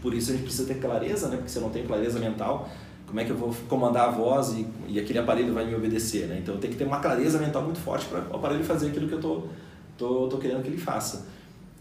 Por 0.00 0.14
isso 0.14 0.30
a 0.30 0.34
gente 0.34 0.44
precisa 0.44 0.66
ter 0.66 0.80
clareza, 0.80 1.28
né? 1.28 1.36
Porque 1.36 1.50
se 1.50 1.56
eu 1.56 1.62
não 1.62 1.70
tenho 1.70 1.86
clareza 1.86 2.18
mental, 2.20 2.68
como 3.06 3.18
é 3.20 3.24
que 3.24 3.30
eu 3.30 3.36
vou 3.36 3.54
comandar 3.68 4.08
a 4.08 4.10
voz 4.10 4.52
e, 4.52 4.66
e 4.88 5.00
aquele 5.00 5.18
aparelho 5.18 5.52
vai 5.52 5.66
me 5.66 5.74
obedecer, 5.74 6.26
né? 6.26 6.38
Então 6.40 6.54
eu 6.54 6.60
tenho 6.60 6.72
que 6.72 6.78
ter 6.78 6.84
uma 6.84 7.00
clareza 7.00 7.38
mental 7.38 7.62
muito 7.62 7.78
forte 7.78 8.06
para 8.06 8.20
o 8.30 8.36
aparelho 8.36 8.62
fazer 8.64 8.88
aquilo 8.88 9.08
que 9.08 9.14
eu 9.14 9.20
tô, 9.20 9.42
tô, 9.96 10.28
tô 10.28 10.38
querendo 10.38 10.62
que 10.62 10.68
ele 10.68 10.78
faça. 10.78 11.26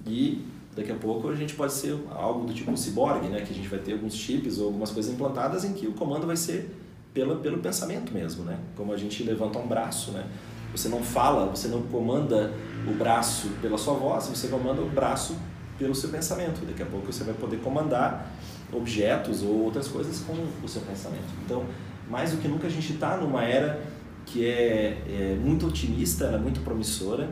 E 0.05 0.45
daqui 0.75 0.91
a 0.91 0.95
pouco 0.95 1.29
a 1.29 1.35
gente 1.35 1.53
pode 1.53 1.73
ser 1.73 1.95
algo 2.11 2.47
do 2.47 2.53
tipo 2.53 2.71
um 2.71 2.77
ciborgue, 2.77 3.27
né? 3.27 3.41
Que 3.41 3.53
a 3.53 3.55
gente 3.55 3.67
vai 3.67 3.79
ter 3.79 3.93
alguns 3.93 4.15
chips 4.15 4.57
ou 4.57 4.67
algumas 4.67 4.89
coisas 4.89 5.13
implantadas 5.13 5.63
em 5.63 5.73
que 5.73 5.85
o 5.85 5.93
comando 5.93 6.25
vai 6.25 6.37
ser 6.37 6.82
pela, 7.13 7.35
pelo 7.35 7.59
pensamento 7.59 8.13
mesmo, 8.13 8.43
né? 8.43 8.57
Como 8.75 8.91
a 8.91 8.97
gente 8.97 9.23
levanta 9.23 9.59
um 9.59 9.67
braço, 9.67 10.11
né? 10.11 10.25
Você 10.71 10.89
não 10.89 11.03
fala, 11.03 11.45
você 11.45 11.67
não 11.67 11.83
comanda 11.83 12.51
o 12.87 12.93
braço 12.93 13.49
pela 13.61 13.77
sua 13.77 13.93
voz, 13.93 14.27
você 14.27 14.47
comanda 14.47 14.81
o 14.81 14.89
braço 14.89 15.35
pelo 15.77 15.93
seu 15.93 16.09
pensamento. 16.09 16.65
Daqui 16.65 16.81
a 16.81 16.85
pouco 16.85 17.11
você 17.11 17.23
vai 17.23 17.35
poder 17.35 17.57
comandar 17.57 18.31
objetos 18.71 19.43
ou 19.43 19.63
outras 19.63 19.87
coisas 19.87 20.19
com 20.21 20.33
o 20.63 20.67
seu 20.67 20.81
pensamento. 20.81 21.27
Então, 21.45 21.63
mais 22.09 22.31
do 22.31 22.37
que 22.37 22.47
nunca 22.47 22.67
a 22.67 22.69
gente 22.69 22.93
está 22.93 23.17
numa 23.17 23.43
era 23.43 23.81
que 24.25 24.45
é, 24.45 25.03
é, 25.07 25.37
muito 25.39 25.67
otimista, 25.67 26.25
é 26.25 26.37
muito 26.37 26.61
promissora 26.61 27.29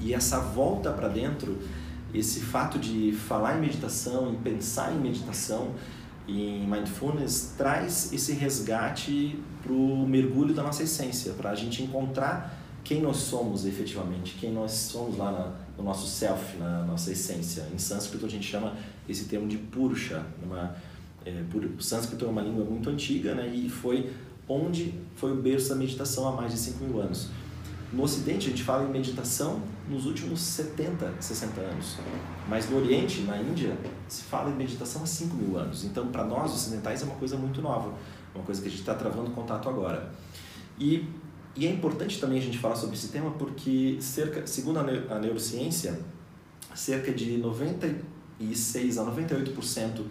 e 0.00 0.14
essa 0.14 0.38
volta 0.38 0.90
para 0.90 1.08
dentro, 1.08 1.58
esse 2.14 2.40
fato 2.40 2.78
de 2.78 3.12
falar 3.12 3.58
em 3.58 3.60
meditação, 3.60 4.32
em 4.32 4.36
pensar 4.36 4.92
em 4.92 4.98
meditação, 4.98 5.72
em 6.28 6.66
mindfulness 6.66 7.54
traz 7.56 8.12
esse 8.12 8.32
resgate 8.32 9.38
para 9.62 9.72
o 9.72 10.06
mergulho 10.08 10.54
da 10.54 10.62
nossa 10.62 10.82
essência, 10.82 11.32
para 11.32 11.50
a 11.50 11.54
gente 11.54 11.82
encontrar 11.82 12.62
quem 12.82 13.00
nós 13.00 13.16
somos 13.16 13.66
efetivamente, 13.66 14.36
quem 14.38 14.52
nós 14.52 14.72
somos 14.72 15.16
lá 15.16 15.32
na, 15.32 15.52
no 15.76 15.84
nosso 15.84 16.06
self, 16.06 16.56
na 16.56 16.84
nossa 16.84 17.10
essência. 17.10 17.66
Em 17.74 17.78
sânscrito 17.78 18.26
a 18.26 18.28
gente 18.28 18.46
chama 18.46 18.76
esse 19.08 19.24
termo 19.24 19.48
de 19.48 19.56
purusha. 19.58 20.24
Uma, 20.42 20.76
é, 21.24 21.42
o 21.76 21.82
sânscrito 21.82 22.24
é 22.24 22.28
uma 22.28 22.42
língua 22.42 22.64
muito 22.64 22.88
antiga 22.88 23.34
né, 23.34 23.48
e 23.48 23.68
foi 23.68 24.12
onde 24.48 24.94
foi 25.16 25.32
o 25.32 25.36
berço 25.36 25.70
da 25.70 25.74
meditação 25.74 26.28
há 26.28 26.32
mais 26.32 26.52
de 26.52 26.58
5 26.58 26.84
mil 26.84 27.00
anos. 27.00 27.28
No 27.92 28.02
Ocidente 28.02 28.48
a 28.48 28.50
gente 28.50 28.62
fala 28.62 28.84
em 28.84 28.90
meditação 28.90 29.62
nos 29.88 30.06
últimos 30.06 30.40
70, 30.40 31.14
60 31.20 31.60
anos, 31.60 31.96
mas 32.48 32.68
no 32.68 32.78
Oriente, 32.78 33.20
na 33.20 33.38
Índia, 33.38 33.76
se 34.08 34.24
fala 34.24 34.50
em 34.50 34.54
meditação 34.54 35.02
há 35.02 35.06
5 35.06 35.36
mil 35.36 35.56
anos. 35.56 35.84
Então, 35.84 36.08
para 36.08 36.24
nós 36.24 36.52
ocidentais 36.52 37.02
é 37.02 37.04
uma 37.04 37.14
coisa 37.14 37.36
muito 37.36 37.62
nova, 37.62 37.94
uma 38.34 38.44
coisa 38.44 38.60
que 38.60 38.66
a 38.66 38.70
gente 38.70 38.80
está 38.80 38.94
travando 38.94 39.30
contato 39.30 39.68
agora. 39.68 40.12
E 40.78 41.08
e 41.56 41.66
é 41.66 41.70
importante 41.70 42.20
também 42.20 42.38
a 42.38 42.42
gente 42.42 42.58
falar 42.58 42.76
sobre 42.76 42.96
esse 42.96 43.08
tema 43.08 43.30
porque, 43.30 43.96
cerca, 43.98 44.46
segundo 44.46 44.78
a 44.78 45.18
neurociência, 45.18 45.98
cerca 46.74 47.10
de 47.10 47.38
96 47.38 48.98
a 48.98 49.04
98% 49.04 50.02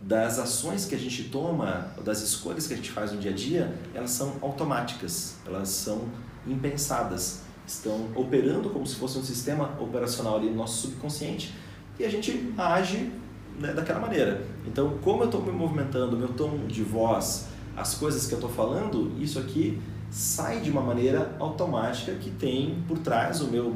das 0.00 0.38
ações 0.38 0.86
que 0.86 0.94
a 0.94 0.98
gente 0.98 1.24
toma, 1.24 1.92
das 2.02 2.22
escolhas 2.22 2.66
que 2.66 2.72
a 2.72 2.76
gente 2.78 2.90
faz 2.90 3.12
no 3.12 3.18
dia 3.18 3.30
a 3.30 3.34
dia, 3.34 3.78
elas 3.92 4.10
são 4.10 4.38
automáticas, 4.40 5.36
elas 5.46 5.68
são 5.68 6.08
impensadas. 6.46 7.42
estão 7.66 8.08
operando 8.16 8.70
como 8.70 8.86
se 8.86 8.96
fosse 8.96 9.18
um 9.18 9.22
sistema 9.22 9.76
operacional 9.78 10.36
ali 10.36 10.50
no 10.50 10.56
nosso 10.56 10.88
subconsciente 10.88 11.54
e 11.98 12.04
a 12.04 12.08
gente 12.08 12.52
age 12.56 13.12
né, 13.58 13.72
daquela 13.72 14.00
maneira. 14.00 14.42
Então, 14.66 14.98
como 15.02 15.22
eu 15.22 15.26
estou 15.26 15.42
me 15.42 15.52
movimentando, 15.52 16.16
meu 16.16 16.28
tom 16.28 16.66
de 16.66 16.82
voz, 16.82 17.46
as 17.76 17.94
coisas 17.94 18.26
que 18.26 18.32
eu 18.32 18.38
estou 18.38 18.50
falando, 18.50 19.12
isso 19.20 19.38
aqui 19.38 19.80
sai 20.10 20.60
de 20.60 20.70
uma 20.70 20.80
maneira 20.80 21.36
automática 21.38 22.12
que 22.14 22.30
tem 22.30 22.82
por 22.88 22.98
trás 22.98 23.40
o 23.40 23.48
meu 23.48 23.72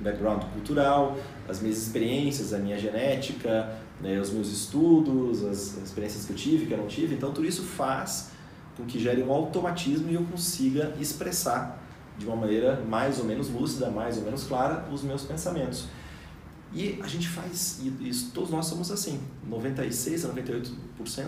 background 0.00 0.42
cultural, 0.52 1.16
as 1.46 1.60
minhas 1.60 1.76
experiências, 1.76 2.54
a 2.54 2.58
minha 2.58 2.78
genética, 2.78 3.76
né, 4.00 4.18
os 4.18 4.30
meus 4.30 4.50
estudos, 4.50 5.44
as 5.44 5.76
experiências 5.76 6.24
que 6.24 6.32
eu 6.32 6.36
tive, 6.36 6.66
que 6.66 6.72
eu 6.72 6.78
não 6.78 6.86
tive. 6.86 7.14
Então, 7.14 7.32
tudo 7.32 7.46
isso 7.46 7.62
faz 7.62 8.30
com 8.76 8.84
que 8.84 8.98
gere 8.98 9.22
um 9.22 9.30
automatismo 9.30 10.10
e 10.10 10.14
eu 10.14 10.24
consiga 10.24 10.94
expressar 11.00 11.83
de 12.18 12.26
uma 12.26 12.36
maneira 12.36 12.80
mais 12.88 13.18
ou 13.18 13.24
menos 13.24 13.48
lúcida, 13.50 13.90
mais 13.90 14.16
ou 14.18 14.24
menos 14.24 14.44
clara, 14.44 14.88
os 14.92 15.02
meus 15.02 15.22
pensamentos. 15.22 15.86
E 16.72 16.98
a 17.02 17.06
gente 17.06 17.28
faz 17.28 17.80
isso, 18.00 18.32
todos 18.32 18.50
nós 18.50 18.66
somos 18.66 18.90
assim. 18.90 19.20
96 19.48 20.24
a 20.24 20.28
98% 20.30 20.72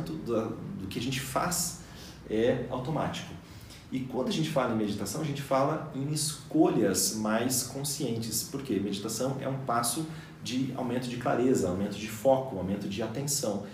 do, 0.04 0.56
do 0.80 0.86
que 0.88 0.98
a 0.98 1.02
gente 1.02 1.20
faz 1.20 1.80
é 2.28 2.66
automático. 2.68 3.32
E 3.92 4.00
quando 4.00 4.28
a 4.28 4.32
gente 4.32 4.50
fala 4.50 4.74
em 4.74 4.76
meditação, 4.76 5.20
a 5.20 5.24
gente 5.24 5.40
fala 5.40 5.92
em 5.94 6.12
escolhas 6.12 7.14
mais 7.14 7.62
conscientes, 7.62 8.42
porque 8.50 8.80
meditação 8.80 9.36
é 9.40 9.48
um 9.48 9.58
passo 9.58 10.04
de 10.42 10.72
aumento 10.76 11.08
de 11.08 11.16
clareza, 11.16 11.68
aumento 11.68 11.96
de 11.96 12.08
foco, 12.08 12.58
aumento 12.58 12.88
de 12.88 13.00
atenção. 13.02 13.64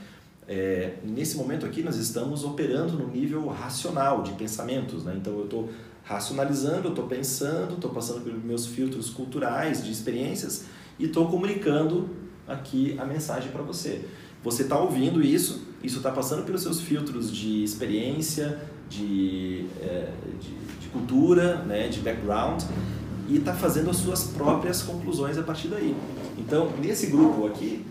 É, 0.47 0.97
nesse 1.03 1.37
momento 1.37 1.65
aqui, 1.65 1.83
nós 1.83 1.97
estamos 1.97 2.45
operando 2.45 2.93
no 2.99 3.09
nível 3.09 3.47
racional 3.49 4.23
de 4.23 4.33
pensamentos, 4.33 5.05
né? 5.05 5.15
então 5.17 5.33
eu 5.39 5.45
estou 5.45 5.71
racionalizando, 6.05 6.89
eu 6.89 6.91
estou 6.91 7.07
pensando, 7.07 7.75
estou 7.75 7.91
passando 7.91 8.23
pelos 8.23 8.43
meus 8.43 8.67
filtros 8.67 9.11
culturais, 9.11 9.85
de 9.85 9.93
experiências 9.93 10.65
e 10.99 11.07
estou 11.07 11.29
comunicando 11.29 12.11
aqui 12.47 12.97
a 12.99 13.05
mensagem 13.05 13.51
para 13.51 13.63
você. 13.63 14.05
Você 14.43 14.63
está 14.63 14.79
ouvindo 14.79 15.23
isso, 15.23 15.69
isso 15.83 15.99
está 15.99 16.11
passando 16.11 16.45
pelos 16.45 16.63
seus 16.63 16.81
filtros 16.81 17.31
de 17.31 17.63
experiência, 17.63 18.61
de, 18.89 19.67
é, 19.81 20.11
de, 20.41 20.79
de, 20.81 20.89
cultura, 20.89 21.63
né, 21.63 21.89
de 21.89 22.01
background, 22.01 22.63
e 23.29 23.37
está 23.37 23.55
fazendo 23.55 23.89
as 23.89 23.97
suas 23.97 24.25
próprias 24.25 24.83
conclusões 24.83 25.39
a 25.39 25.43
partir 25.43 25.69
daí. 25.69 25.95
Então, 26.37 26.71
nesse 26.81 27.07
grupo 27.07 27.47
aqui, 27.47 27.87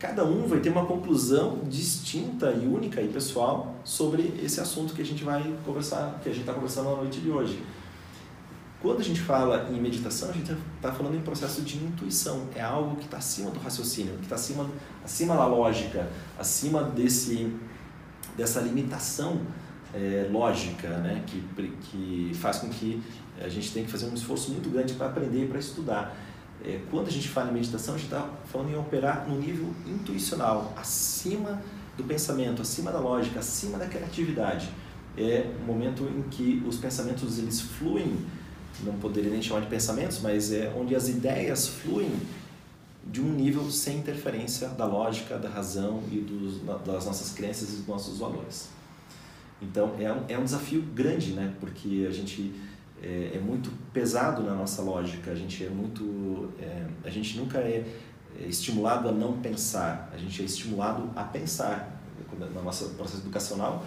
cada 0.00 0.24
um 0.24 0.46
vai 0.46 0.60
ter 0.60 0.70
uma 0.70 0.86
conclusão 0.86 1.60
distinta 1.68 2.50
e 2.52 2.66
única 2.66 3.02
e 3.02 3.08
pessoal 3.08 3.76
sobre 3.84 4.40
esse 4.42 4.58
assunto 4.58 4.94
que 4.94 5.02
a 5.02 5.04
gente 5.04 5.22
vai 5.22 5.54
conversar, 5.64 6.18
que 6.22 6.30
a 6.30 6.32
gente 6.32 6.40
está 6.40 6.54
conversando 6.54 6.88
na 6.88 6.96
noite 6.96 7.20
de 7.20 7.30
hoje. 7.30 7.62
Quando 8.80 9.00
a 9.00 9.04
gente 9.04 9.20
fala 9.20 9.68
em 9.70 9.78
meditação, 9.78 10.30
a 10.30 10.32
gente 10.32 10.56
está 10.76 10.90
falando 10.90 11.16
em 11.16 11.20
processo 11.20 11.60
de 11.60 11.76
intuição. 11.76 12.48
É 12.54 12.62
algo 12.62 12.96
que 12.96 13.04
está 13.04 13.18
acima 13.18 13.50
do 13.50 13.60
raciocínio, 13.60 14.14
que 14.14 14.22
está 14.22 14.36
acima, 14.36 14.66
acima 15.04 15.36
da 15.36 15.44
lógica, 15.44 16.08
acima 16.38 16.82
desse, 16.82 17.54
dessa 18.38 18.58
limitação 18.62 19.42
é, 19.92 20.26
lógica, 20.32 20.88
né? 20.96 21.22
que, 21.26 21.42
que 21.82 22.32
faz 22.36 22.56
com 22.56 22.70
que 22.70 23.02
a 23.38 23.50
gente 23.50 23.70
tenha 23.70 23.84
que 23.84 23.92
fazer 23.92 24.06
um 24.06 24.14
esforço 24.14 24.50
muito 24.50 24.70
grande 24.70 24.94
para 24.94 25.08
aprender 25.08 25.46
para 25.46 25.58
estudar. 25.58 26.16
É, 26.64 26.80
quando 26.90 27.08
a 27.08 27.10
gente 27.10 27.28
fala 27.28 27.50
em 27.50 27.54
meditação, 27.54 27.94
a 27.94 27.98
gente 27.98 28.06
está 28.06 28.28
falando 28.46 28.70
em 28.70 28.76
operar 28.76 29.28
no 29.28 29.38
nível 29.38 29.72
intuicional, 29.86 30.74
acima 30.76 31.62
do 31.96 32.04
pensamento, 32.04 32.62
acima 32.62 32.90
da 32.92 32.98
lógica, 32.98 33.40
acima 33.40 33.78
da 33.78 33.86
criatividade. 33.86 34.68
É 35.16 35.50
o 35.62 35.64
momento 35.64 36.04
em 36.04 36.22
que 36.30 36.62
os 36.66 36.76
pensamentos 36.76 37.38
eles 37.38 37.60
fluem 37.60 38.16
não 38.84 38.94
poderia 38.94 39.30
nem 39.30 39.42
chamar 39.42 39.60
de 39.60 39.66
pensamentos, 39.66 40.20
mas 40.20 40.52
é 40.52 40.72
onde 40.76 40.94
as 40.94 41.08
ideias 41.08 41.66
fluem 41.66 42.10
de 43.04 43.20
um 43.20 43.32
nível 43.32 43.70
sem 43.70 43.98
interferência 43.98 44.68
da 44.68 44.86
lógica, 44.86 45.38
da 45.38 45.48
razão 45.48 46.02
e 46.10 46.18
dos, 46.18 46.60
das 46.84 47.06
nossas 47.06 47.32
crenças 47.32 47.70
e 47.70 47.76
dos 47.76 47.86
nossos 47.86 48.18
valores. 48.18 48.68
Então 49.60 49.94
é 49.98 50.12
um, 50.12 50.24
é 50.28 50.38
um 50.38 50.44
desafio 50.44 50.82
grande, 50.94 51.32
né? 51.32 51.52
Porque 51.60 52.06
a 52.08 52.12
gente 52.12 52.54
é, 53.02 53.32
é 53.34 53.38
muito 53.38 53.70
pesado 53.92 54.42
na 54.42 54.54
nossa 54.54 54.82
lógica, 54.82 55.30
a 55.30 55.34
gente 55.34 55.64
é 55.64 55.70
muito, 55.70 56.52
é, 56.60 56.86
a 57.04 57.10
gente 57.10 57.38
nunca 57.38 57.58
é, 57.58 57.84
é 58.38 58.46
estimulado 58.46 59.08
a 59.08 59.12
não 59.12 59.40
pensar, 59.40 60.10
a 60.12 60.16
gente 60.16 60.40
é 60.42 60.44
estimulado 60.44 61.10
a 61.16 61.24
pensar. 61.24 61.96
No 62.54 62.62
nosso 62.62 62.90
processo 62.90 63.22
educacional, 63.22 63.84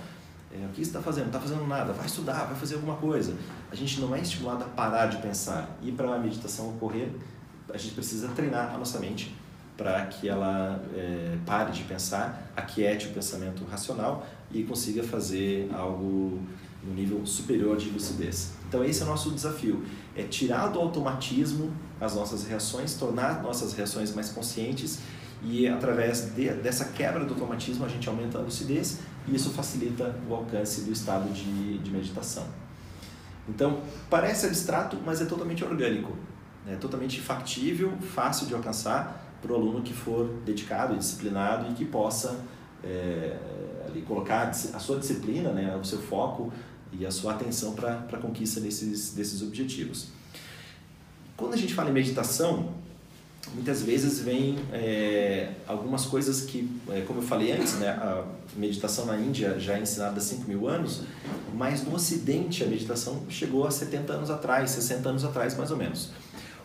é, 0.52 0.66
o 0.66 0.70
que 0.70 0.82
está 0.82 1.02
fazendo? 1.02 1.32
Não 1.32 1.40
está 1.40 1.40
fazendo 1.40 1.68
nada. 1.68 1.94
Vai 1.94 2.06
estudar, 2.06 2.46
vai 2.46 2.56
fazer 2.56 2.76
alguma 2.76 2.96
coisa. 2.96 3.36
A 3.72 3.76
gente 3.76 4.00
não 4.00 4.14
é 4.16 4.22
estimulado 4.22 4.64
a 4.64 4.68
parar 4.68 5.08
de 5.08 5.18
pensar. 5.18 5.78
E 5.82 5.92
para 5.92 6.14
a 6.14 6.20
meditação 6.20 6.70
ocorrer, 6.70 7.10
a 7.74 7.78
gente 7.78 7.96
precisa 7.96 8.28
treinar 8.30 8.74
a 8.74 8.78
nossa 8.78 9.00
mente 9.00 9.34
para 9.76 10.06
que 10.06 10.30
ela 10.30 10.84
é, 10.94 11.38
pare 11.46 11.72
de 11.72 11.84
pensar, 11.84 12.52
aquiete 12.56 13.08
o 13.08 13.14
pensamento 13.14 13.64
racional 13.66 14.28
e 14.52 14.64
consiga 14.64 15.02
fazer 15.02 15.70
algo 15.74 16.40
no 16.84 16.94
nível 16.94 17.26
superior 17.26 17.76
de 17.76 17.90
lucidez. 17.90 18.54
Então 18.74 18.84
esse 18.84 19.04
é 19.04 19.06
o 19.06 19.08
nosso 19.08 19.30
desafio, 19.30 19.86
é 20.16 20.24
tirar 20.24 20.70
do 20.70 20.80
automatismo 20.80 21.72
as 22.02 22.16
nossas 22.16 22.44
reações, 22.48 22.96
tornar 22.96 23.44
nossas 23.44 23.72
reações 23.74 24.16
mais 24.16 24.32
conscientes 24.32 24.98
e 25.44 25.68
através 25.68 26.34
de, 26.34 26.50
dessa 26.54 26.86
quebra 26.86 27.24
do 27.24 27.36
automatismo 27.36 27.86
a 27.86 27.88
gente 27.88 28.10
aumenta 28.10 28.40
a 28.40 28.42
lucidez 28.42 29.02
e 29.28 29.36
isso 29.36 29.52
facilita 29.52 30.16
o 30.28 30.34
alcance 30.34 30.82
do 30.82 30.92
estado 30.92 31.32
de, 31.32 31.78
de 31.78 31.92
meditação. 31.92 32.48
Então, 33.48 33.82
parece 34.10 34.48
abstrato, 34.48 34.98
mas 35.06 35.22
é 35.22 35.26
totalmente 35.26 35.64
orgânico, 35.64 36.18
é 36.66 36.76
totalmente 36.76 37.22
factível, 37.22 37.94
fácil 38.16 38.48
de 38.48 38.56
alcançar 38.56 39.38
para 39.40 39.52
o 39.52 39.56
aluno 39.56 39.84
que 39.84 39.94
for 39.94 40.28
dedicado 40.44 40.98
disciplinado 40.98 41.70
e 41.70 41.76
que 41.76 41.86
possa 41.86 42.44
é, 42.84 43.38
ali, 43.86 44.02
colocar 44.02 44.50
a 44.50 44.80
sua 44.80 44.98
disciplina, 44.98 45.52
né, 45.52 45.78
o 45.80 45.86
seu 45.86 46.00
foco 46.00 46.52
e 47.00 47.06
a 47.06 47.12
sua 47.12 47.34
atenção 47.34 47.74
para 47.74 48.06
a 48.12 48.18
conquista 48.18 48.60
desses, 48.60 49.12
desses 49.14 49.42
objetivos. 49.42 50.08
Quando 51.36 51.54
a 51.54 51.58
gente 51.58 51.74
fala 51.74 51.90
em 51.90 51.94
meditação, 51.94 52.74
muitas 53.54 53.82
vezes 53.82 54.20
vem 54.20 54.58
é, 54.72 55.52
algumas 55.68 56.06
coisas 56.06 56.42
que, 56.42 56.70
é, 56.90 57.02
como 57.02 57.20
eu 57.20 57.24
falei 57.24 57.52
antes, 57.52 57.74
né, 57.74 57.90
a 57.90 58.24
meditação 58.56 59.06
na 59.06 59.18
Índia 59.18 59.60
já 59.60 59.78
é 59.78 59.82
ensinada 59.82 60.18
há 60.18 60.22
5 60.22 60.48
mil 60.48 60.68
anos, 60.68 61.02
mas 61.54 61.84
no 61.84 61.96
Ocidente 61.96 62.64
a 62.64 62.68
meditação 62.68 63.24
chegou 63.30 63.66
a 63.66 63.72
70 63.72 64.14
anos 64.14 64.30
atrás, 64.30 64.72
60 64.72 65.10
anos 65.10 65.26
atrás 65.26 65.58
mais 65.58 65.72
ou 65.72 65.78
menos. 65.78 66.12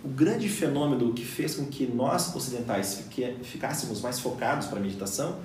O 0.05 0.09
grande 0.09 0.49
fenômeno 0.49 1.13
que 1.13 1.25
fez 1.25 1.57
com 1.57 1.67
que 1.67 1.87
nós 1.87 2.35
ocidentais 2.35 3.05
ficássemos 3.43 4.01
mais 4.01 4.21
focados 4.21 4.69
para 4.69 4.79
a 4.79 4.83
meditação 4.83 5.41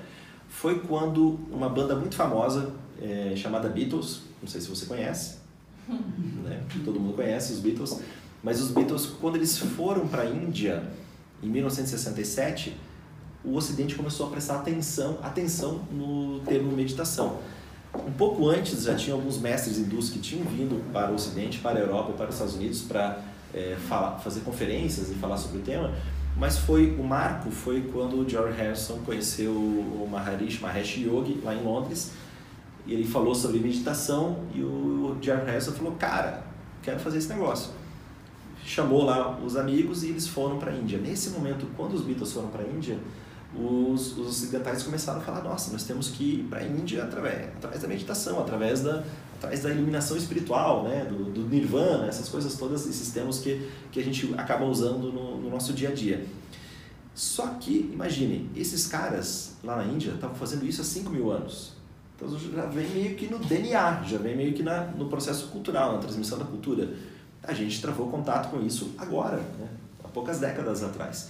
foi 0.53 0.79
quando 0.79 1.39
uma 1.51 1.67
banda 1.67 1.95
muito 1.95 2.15
famosa 2.15 2.73
é, 3.01 3.33
chamada 3.35 3.67
Beatles, 3.67 4.21
não 4.41 4.47
sei 4.47 4.61
se 4.61 4.69
você 4.69 4.85
conhece, 4.85 5.37
né? 5.89 6.63
todo 6.85 6.99
mundo 6.99 7.15
conhece 7.15 7.51
os 7.53 7.59
Beatles, 7.59 7.99
mas 8.41 8.61
os 8.61 8.71
Beatles, 8.71 9.07
quando 9.19 9.35
eles 9.35 9.57
foram 9.57 10.07
para 10.07 10.21
a 10.21 10.25
Índia, 10.25 10.83
em 11.41 11.47
1967, 11.47 12.77
o 13.43 13.55
Ocidente 13.55 13.95
começou 13.95 14.27
a 14.27 14.29
prestar 14.29 14.59
atenção, 14.59 15.17
atenção 15.21 15.81
no 15.91 16.39
termo 16.41 16.71
meditação. 16.71 17.39
Um 17.93 18.13
pouco 18.13 18.47
antes 18.47 18.83
já 18.83 18.95
tinha 18.95 19.15
alguns 19.15 19.37
mestres 19.37 19.77
hindus 19.77 20.09
que 20.09 20.19
tinham 20.19 20.45
vindo 20.45 20.81
para 20.93 21.11
o 21.11 21.15
Ocidente, 21.15 21.59
para 21.59 21.79
a 21.79 21.81
Europa 21.81 22.11
e 22.11 22.13
para 22.13 22.29
os 22.29 22.35
Estados 22.35 22.55
Unidos 22.55 22.81
para 22.81 23.21
é, 23.53 23.75
falar, 23.87 24.19
fazer 24.19 24.41
conferências 24.41 25.11
e 25.11 25.15
falar 25.15 25.37
sobre 25.37 25.57
o 25.59 25.61
tema, 25.61 25.93
mas 26.37 26.57
foi 26.57 26.95
o 26.99 27.03
marco 27.03 27.51
foi 27.51 27.81
quando 27.93 28.19
o 28.19 28.29
George 28.29 28.57
Harrison 28.57 28.99
conheceu 29.05 29.51
o 29.51 30.07
Maharishi 30.09 30.61
Mahesh 30.61 30.97
Yogi 30.97 31.39
lá 31.43 31.53
em 31.53 31.63
Londres 31.63 32.11
e 32.85 32.93
ele 32.93 33.05
falou 33.05 33.33
sobre 33.33 33.59
meditação 33.59 34.43
e 34.53 34.61
o 34.61 35.17
George 35.21 35.45
Harrison 35.45 35.71
falou 35.71 35.93
cara 35.93 36.43
quero 36.81 36.99
fazer 36.99 37.19
esse 37.19 37.29
negócio 37.29 37.83
chamou 38.65 39.03
lá 39.03 39.37
os 39.43 39.55
amigos 39.55 40.03
e 40.03 40.09
eles 40.09 40.27
foram 40.27 40.57
para 40.57 40.71
a 40.71 40.75
Índia. 40.75 40.97
Nesse 40.97 41.29
momento, 41.31 41.67
quando 41.75 41.93
os 41.93 42.01
Beatles 42.01 42.31
foram 42.31 42.47
para 42.47 42.63
a 42.63 42.67
Índia, 42.67 42.97
os, 43.55 44.17
os 44.17 44.27
ocidentais 44.27 44.83
começaram 44.83 45.19
a 45.19 45.21
falar: 45.21 45.43
nossa, 45.43 45.71
nós 45.71 45.83
temos 45.83 46.09
que 46.09 46.39
ir 46.39 46.43
para 46.49 46.59
a 46.59 46.63
Índia 46.63 47.03
através, 47.03 47.49
através 47.57 47.81
da 47.81 47.87
meditação, 47.87 48.39
através 48.39 48.81
da, 48.81 49.03
através 49.43 49.61
da 49.61 49.69
iluminação 49.69 50.15
espiritual, 50.15 50.83
né? 50.83 51.05
do, 51.05 51.25
do 51.25 51.41
nirvana, 51.41 52.07
essas 52.07 52.29
coisas 52.29 52.55
todas, 52.55 52.87
esses 52.87 53.11
termos 53.11 53.39
que, 53.39 53.69
que 53.91 53.99
a 53.99 54.03
gente 54.03 54.33
acaba 54.37 54.63
usando 54.63 55.11
no, 55.11 55.37
no 55.37 55.49
nosso 55.49 55.73
dia 55.73 55.89
a 55.89 55.91
dia. 55.91 56.25
Só 57.13 57.47
que, 57.59 57.91
imagine, 57.93 58.49
esses 58.55 58.87
caras 58.87 59.55
lá 59.61 59.75
na 59.75 59.85
Índia 59.85 60.11
estavam 60.11 60.35
fazendo 60.35 60.65
isso 60.65 60.81
há 60.81 60.85
5 60.85 61.09
mil 61.09 61.29
anos. 61.29 61.73
Então 62.15 62.29
já 62.39 62.65
vem 62.67 62.87
meio 62.89 63.15
que 63.15 63.27
no 63.27 63.37
DNA, 63.37 64.03
já 64.03 64.17
vem 64.17 64.35
meio 64.35 64.53
que 64.53 64.63
na, 64.63 64.85
no 64.85 65.09
processo 65.09 65.47
cultural, 65.47 65.93
na 65.93 65.99
transmissão 65.99 66.37
da 66.37 66.45
cultura 66.45 66.93
a 67.43 67.53
gente 67.53 67.81
travou 67.81 68.09
contato 68.09 68.49
com 68.49 68.65
isso 68.65 68.91
agora, 68.97 69.35
né? 69.35 69.67
há 70.01 70.07
poucas 70.07 70.39
décadas 70.39 70.81
atrás. 70.81 71.29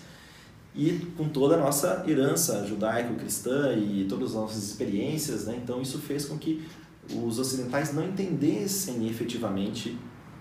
E 0.75 0.91
com 1.17 1.27
toda 1.29 1.55
a 1.55 1.57
nossa 1.57 2.03
herança 2.07 2.65
judaico-cristã 2.67 3.73
e 3.73 4.05
todas 4.07 4.29
as 4.29 4.35
nossas 4.35 4.63
experiências, 4.63 5.45
né? 5.45 5.59
então 5.61 5.81
isso 5.81 5.97
fez 5.97 6.25
com 6.25 6.37
que 6.37 6.63
os 7.11 7.39
ocidentais 7.39 7.93
não 7.93 8.05
entendessem 8.05 9.07
efetivamente 9.07 9.97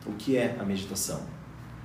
o 0.07 0.13
que 0.13 0.37
é 0.37 0.57
a 0.59 0.65
meditação. 0.65 1.21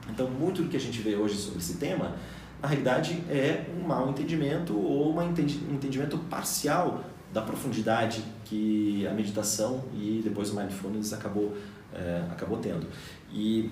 Então, 0.10 0.30
muito 0.30 0.64
do 0.64 0.70
que 0.70 0.78
a 0.78 0.80
gente 0.80 1.02
vê 1.02 1.16
hoje 1.16 1.36
sobre 1.36 1.60
esse 1.60 1.78
tema, 1.78 2.16
na 2.62 2.68
realidade, 2.68 3.24
é 3.30 3.66
um 3.78 3.86
mau 3.86 4.10
entendimento 4.10 4.76
ou 4.76 5.16
um 5.16 5.22
entendimento 5.22 6.18
parcial 6.30 7.04
da 7.32 7.42
profundidade 7.42 8.24
que 8.46 9.06
a 9.06 9.14
meditação 9.14 9.84
e 9.94 10.22
depois 10.24 10.50
o 10.52 10.56
mindfulness 10.56 11.14
acabou, 11.14 11.56
é, 11.94 12.24
acabou 12.32 12.58
tendo. 12.58 12.88
E 13.32 13.70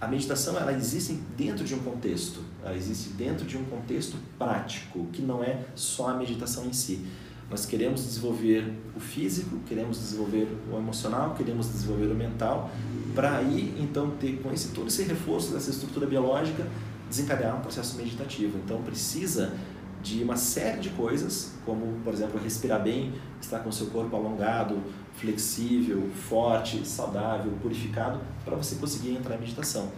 a 0.00 0.08
meditação 0.08 0.56
ela 0.56 0.72
existe 0.72 1.12
dentro 1.36 1.64
de 1.64 1.74
um 1.74 1.80
contexto, 1.80 2.40
ela 2.64 2.76
existe 2.76 3.10
dentro 3.10 3.44
de 3.44 3.56
um 3.56 3.64
contexto 3.64 4.16
prático, 4.38 5.06
que 5.12 5.22
não 5.22 5.42
é 5.42 5.60
só 5.74 6.08
a 6.08 6.14
meditação 6.14 6.66
em 6.66 6.72
si. 6.72 7.06
Nós 7.50 7.64
queremos 7.64 8.04
desenvolver 8.04 8.74
o 8.94 9.00
físico, 9.00 9.58
queremos 9.66 9.98
desenvolver 9.98 10.48
o 10.70 10.76
emocional, 10.76 11.34
queremos 11.34 11.68
desenvolver 11.68 12.06
o 12.06 12.14
mental, 12.14 12.70
para 13.14 13.38
aí 13.38 13.74
então 13.80 14.10
ter 14.10 14.40
com 14.42 14.52
esse 14.52 14.68
todo 14.68 14.88
esse 14.88 15.02
reforço 15.02 15.52
dessa 15.52 15.70
estrutura 15.70 16.06
biológica 16.06 16.66
desencadear 17.08 17.56
um 17.56 17.60
processo 17.60 17.96
meditativo. 17.96 18.58
Então 18.64 18.82
precisa 18.82 19.54
de 20.02 20.22
uma 20.22 20.36
série 20.36 20.80
de 20.80 20.90
coisas, 20.90 21.52
como 21.64 22.00
por 22.04 22.12
exemplo 22.12 22.40
respirar 22.40 22.82
bem, 22.82 23.14
estar 23.40 23.60
com 23.60 23.70
o 23.70 23.72
seu 23.72 23.86
corpo 23.86 24.14
alongado, 24.14 24.78
flexível, 25.14 26.08
forte, 26.28 26.86
saudável, 26.86 27.52
purificado, 27.60 28.20
para 28.44 28.56
você 28.56 28.76
conseguir 28.76 29.12
entrar 29.12 29.36
em 29.36 29.40
meditação. 29.40 29.90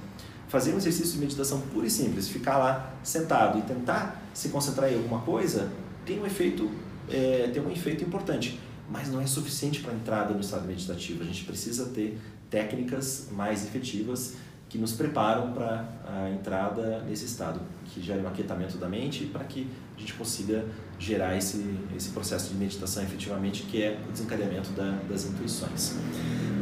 Fazer 0.48 0.72
um 0.72 0.78
exercício 0.78 1.14
de 1.14 1.18
meditação 1.18 1.60
puro 1.72 1.86
e 1.86 1.90
simples, 1.90 2.28
ficar 2.28 2.58
lá 2.58 2.94
sentado 3.02 3.58
e 3.58 3.62
tentar 3.62 4.22
se 4.32 4.48
concentrar 4.48 4.90
em 4.90 4.96
alguma 4.96 5.20
coisa, 5.20 5.70
tem 6.04 6.20
um 6.20 6.26
efeito, 6.26 6.68
é, 7.10 7.50
tem 7.52 7.62
um 7.62 7.70
efeito 7.70 8.04
importante, 8.04 8.58
mas 8.88 9.08
não 9.08 9.20
é 9.20 9.26
suficiente 9.26 9.80
para 9.80 9.92
a 9.92 9.94
entrada 9.94 10.34
no 10.34 10.40
estado 10.40 10.66
meditativo. 10.66 11.22
A 11.22 11.26
gente 11.26 11.44
precisa 11.44 11.86
ter 11.86 12.18
técnicas 12.48 13.28
mais 13.32 13.64
efetivas 13.64 14.36
que 14.68 14.78
nos 14.78 14.92
preparam 14.92 15.52
para 15.52 15.84
a 16.06 16.30
entrada 16.30 17.02
nesse 17.02 17.24
estado, 17.24 17.60
que 17.86 18.00
gera 18.00 18.22
um 18.22 18.28
aquietamento 18.28 18.78
da 18.78 18.88
mente 18.88 19.24
para 19.24 19.44
que 19.44 19.66
a 19.96 20.00
gente 20.00 20.14
consiga 20.14 20.64
gerar 20.98 21.36
esse, 21.36 21.74
esse 21.96 22.10
processo 22.10 22.50
de 22.50 22.54
meditação 22.54 23.02
efetivamente, 23.02 23.64
que 23.64 23.82
é 23.82 23.98
o 24.08 24.12
desencadeamento 24.12 24.70
da, 24.70 24.98
das 25.08 25.24
intuições. 25.24 25.96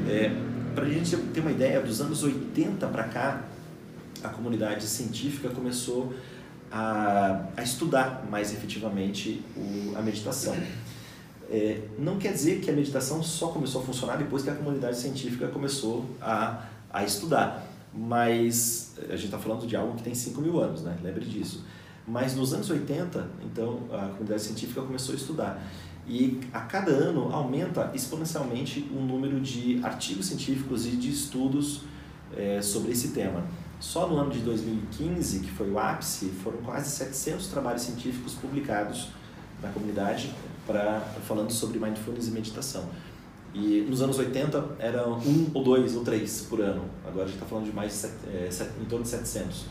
É, 0.09 0.31
para 0.75 0.87
a 0.87 0.89
gente 0.89 1.17
ter 1.17 1.41
uma 1.41 1.51
ideia, 1.51 1.81
dos 1.81 2.01
anos 2.01 2.23
80 2.23 2.87
para 2.87 3.05
cá, 3.05 3.45
a 4.23 4.29
comunidade 4.29 4.85
científica 4.85 5.51
começou 5.51 6.15
a, 6.15 6.38
a 6.71 7.63
estudar 7.63 8.27
mais 8.31 8.53
efetivamente 8.53 9.43
o, 9.57 9.97
a 9.97 10.03
meditação. 10.03 10.57
É, 11.51 11.81
não 11.99 12.19
quer 12.19 12.33
dizer 12.33 12.61
que 12.61 12.71
a 12.71 12.75
meditação 12.75 13.23
só 13.23 13.49
começou 13.49 13.81
a 13.83 13.85
funcionar 13.85 14.17
depois 14.17 14.43
que 14.43 14.51
a 14.51 14.55
comunidade 14.55 14.99
científica 14.99 15.49
começou 15.49 16.05
a, 16.21 16.67
a 16.91 17.05
estudar 17.05 17.69
mas 17.93 18.95
a 19.09 19.17
gente 19.17 19.27
está 19.27 19.39
falando 19.39 19.67
de 19.67 19.77
algo 19.77 19.97
que 19.97 20.03
tem 20.03 20.15
5 20.15 20.41
mil 20.41 20.61
anos, 20.61 20.83
né? 20.83 20.97
lembre 21.03 21.25
disso. 21.25 21.65
Mas 22.07 22.35
nos 22.35 22.55
anos 22.55 22.71
80, 22.71 23.29
então, 23.45 23.81
a 23.93 24.09
comunidade 24.09 24.43
científica 24.43 24.81
começou 24.81 25.15
a 25.15 25.19
estudar. 25.19 25.63
E 26.07 26.41
a 26.53 26.61
cada 26.61 26.91
ano 26.91 27.31
aumenta 27.33 27.91
exponencialmente 27.95 28.89
o 28.95 29.01
número 29.01 29.41
de 29.41 29.81
artigos 29.83 30.27
científicos 30.27 30.87
e 30.87 30.91
de 30.91 31.11
estudos 31.11 31.83
é, 32.35 32.63
sobre 32.63 32.93
esse 32.93 33.09
tema. 33.09 33.45
Só 33.81 34.09
no 34.09 34.17
ano 34.17 34.31
de 34.31 34.41
2015, 34.41 35.41
que 35.41 35.51
foi 35.51 35.71
o 35.71 35.79
ápice, 35.79 36.27
foram 36.43 36.59
quase 36.59 36.91
700 36.91 37.47
trabalhos 37.47 37.83
científicos 37.83 38.35
publicados 38.35 39.09
na 39.63 39.69
comunidade 39.71 40.35
para 40.67 41.01
falando 41.27 41.51
sobre 41.51 41.79
mindfulness 41.79 42.29
e 42.29 42.31
meditação. 42.33 42.89
E 43.55 43.87
nos 43.89 44.03
anos 44.03 44.19
80 44.19 44.77
eram 44.79 45.19
um 45.19 45.51
ou 45.55 45.63
dois 45.63 45.97
ou 45.97 46.05
três 46.05 46.47
por 46.49 46.61
ano. 46.61 46.85
Agora 47.07 47.25
a 47.25 47.27
gente 47.27 47.37
está 47.37 47.47
falando 47.47 47.65
de 47.65 47.73
mais 47.73 48.05
é, 48.27 48.49
em 48.81 48.85
torno 48.85 49.05
de 49.05 49.11
700. 49.11 49.65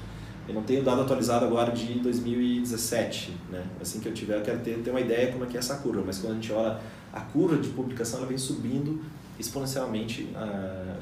Eu 0.48 0.54
não 0.54 0.64
tenho 0.64 0.84
dado 0.84 1.02
atualizado 1.02 1.46
agora 1.46 1.72
de 1.74 2.00
2017, 2.00 3.38
né? 3.52 3.66
Assim 3.82 4.00
que 4.00 4.08
eu 4.08 4.14
tiver, 4.14 4.38
eu 4.38 4.42
quero 4.42 4.60
ter, 4.60 4.80
ter 4.80 4.90
uma 4.90 5.02
ideia 5.02 5.32
como 5.32 5.44
é 5.44 5.48
que 5.48 5.58
é 5.58 5.60
essa 5.60 5.76
curva. 5.76 6.02
Mas 6.06 6.20
quando 6.20 6.32
a 6.32 6.36
gente 6.36 6.52
olha 6.54 6.80
a 7.12 7.20
curva 7.20 7.58
de 7.58 7.68
publicação, 7.70 8.20
ela 8.20 8.28
vem 8.28 8.38
subindo 8.38 9.02
exponencialmente 9.38 10.30
ah, 10.36 10.98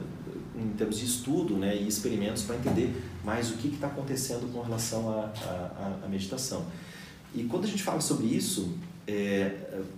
em 0.57 0.75
termos 0.77 0.97
de 0.97 1.05
estudo, 1.05 1.55
né, 1.55 1.75
e 1.75 1.87
experimentos 1.87 2.43
para 2.43 2.55
entender 2.55 2.95
mais 3.23 3.51
o 3.51 3.57
que 3.57 3.67
está 3.67 3.87
acontecendo 3.87 4.51
com 4.53 4.61
relação 4.61 5.09
à 5.09 6.07
meditação. 6.07 6.65
E 7.33 7.43
quando 7.43 7.65
a 7.65 7.67
gente 7.67 7.83
fala 7.83 7.99
sobre 7.99 8.27
isso, 8.27 8.77
é, 9.07 9.51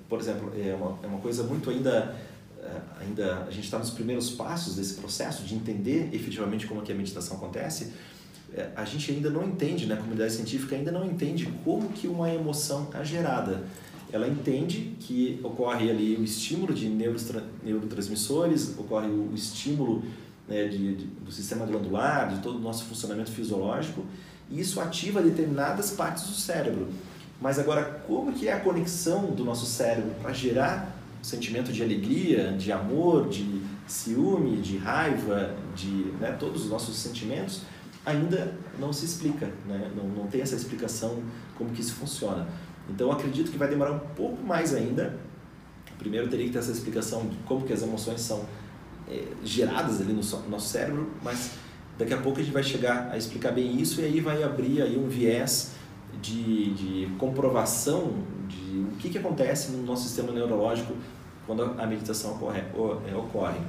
por 0.09 0.19
exemplo, 0.19 0.51
é 0.57 0.73
uma, 0.73 0.99
é 1.03 1.07
uma 1.07 1.19
coisa 1.19 1.43
muito 1.43 1.69
ainda 1.69 2.15
é, 2.67 2.81
ainda 3.01 3.45
a 3.47 3.51
gente 3.51 3.65
está 3.65 3.77
nos 3.79 3.91
primeiros 3.91 4.31
passos 4.31 4.75
desse 4.75 4.95
processo 4.95 5.43
de 5.43 5.55
entender 5.55 6.09
efetivamente 6.11 6.67
como 6.67 6.81
é 6.81 6.83
que 6.83 6.91
a 6.91 6.95
meditação 6.95 7.37
acontece, 7.37 7.93
é, 8.53 8.69
a 8.75 8.83
gente 8.83 9.11
ainda 9.11 9.29
não 9.29 9.47
entende, 9.47 9.85
né, 9.85 9.93
a 9.93 9.97
comunidade 9.97 10.33
científica 10.33 10.75
ainda 10.75 10.91
não 10.91 11.05
entende 11.05 11.47
como 11.63 11.89
que 11.89 12.07
uma 12.07 12.29
emoção 12.29 12.89
é 12.93 13.03
gerada. 13.03 13.63
Ela 14.11 14.27
entende 14.27 14.95
que 15.01 15.39
ocorre 15.43 15.89
ali 15.89 16.15
o 16.15 16.23
estímulo 16.23 16.73
de 16.73 16.87
neurotransmissores, 16.87 18.77
ocorre 18.77 19.07
o 19.07 19.31
estímulo 19.35 20.01
né, 20.47 20.67
de, 20.67 20.95
de, 20.95 21.05
do 21.05 21.31
sistema 21.31 21.65
glandular, 21.65 22.29
de 22.33 22.41
todo 22.41 22.57
o 22.57 22.61
nosso 22.61 22.85
funcionamento 22.85 23.31
fisiológico, 23.31 24.05
e 24.49 24.59
isso 24.59 24.79
ativa 24.79 25.21
determinadas 25.21 25.91
partes 25.91 26.23
do 26.23 26.33
cérebro. 26.33 26.87
Mas 27.39 27.59
agora, 27.59 27.83
como 28.07 28.33
que 28.33 28.47
é 28.47 28.53
a 28.53 28.59
conexão 28.59 29.31
do 29.31 29.43
nosso 29.43 29.65
cérebro 29.65 30.11
para 30.21 30.33
gerar 30.33 30.95
sentimento 31.21 31.71
de 31.71 31.83
alegria, 31.83 32.53
de 32.53 32.71
amor, 32.71 33.27
de 33.27 33.61
ciúme, 33.85 34.57
de 34.57 34.77
raiva, 34.77 35.53
de 35.75 36.11
né, 36.19 36.35
todos 36.39 36.63
os 36.63 36.69
nossos 36.69 36.95
sentimentos, 36.97 37.61
ainda 38.05 38.53
não 38.79 38.93
se 38.93 39.05
explica, 39.05 39.47
né? 39.65 39.91
não, 39.95 40.05
não 40.05 40.27
tem 40.27 40.41
essa 40.41 40.55
explicação 40.55 41.21
como 41.57 41.71
que 41.71 41.81
isso 41.81 41.93
funciona. 41.95 42.47
Então 42.89 43.11
acredito 43.11 43.51
que 43.51 43.57
vai 43.57 43.67
demorar 43.67 43.91
um 43.91 43.99
pouco 43.99 44.41
mais 44.43 44.73
ainda. 44.73 45.17
Primeiro 45.99 46.29
teria 46.29 46.45
que 46.45 46.53
ter 46.53 46.59
essa 46.59 46.71
explicação 46.71 47.27
de 47.27 47.35
como 47.39 47.65
que 47.65 47.73
as 47.73 47.81
emoções 47.81 48.21
são 48.21 48.45
é, 49.09 49.23
geradas 49.43 50.01
ali 50.01 50.13
no, 50.13 50.21
no 50.21 50.49
nosso 50.49 50.69
cérebro, 50.69 51.09
mas 51.23 51.51
daqui 51.97 52.13
a 52.13 52.17
pouco 52.17 52.39
a 52.39 52.43
gente 52.43 52.53
vai 52.53 52.63
chegar 52.63 53.09
a 53.11 53.17
explicar 53.17 53.51
bem 53.51 53.79
isso 53.79 54.01
e 54.01 54.05
aí 54.05 54.19
vai 54.19 54.43
abrir 54.43 54.81
aí 54.81 54.97
um 54.97 55.07
viés 55.07 55.71
de, 56.21 56.73
de 56.73 57.15
comprovação 57.17 58.13
de 58.47 58.79
o 58.79 58.95
que, 58.97 59.09
que 59.09 59.17
acontece 59.17 59.71
no 59.71 59.83
nosso 59.83 60.03
sistema 60.03 60.31
neurológico 60.31 60.93
quando 61.45 61.63
a 61.63 61.87
meditação 61.87 62.33
ocorre, 62.33 62.61
é, 63.07 63.15
ocorre. 63.15 63.59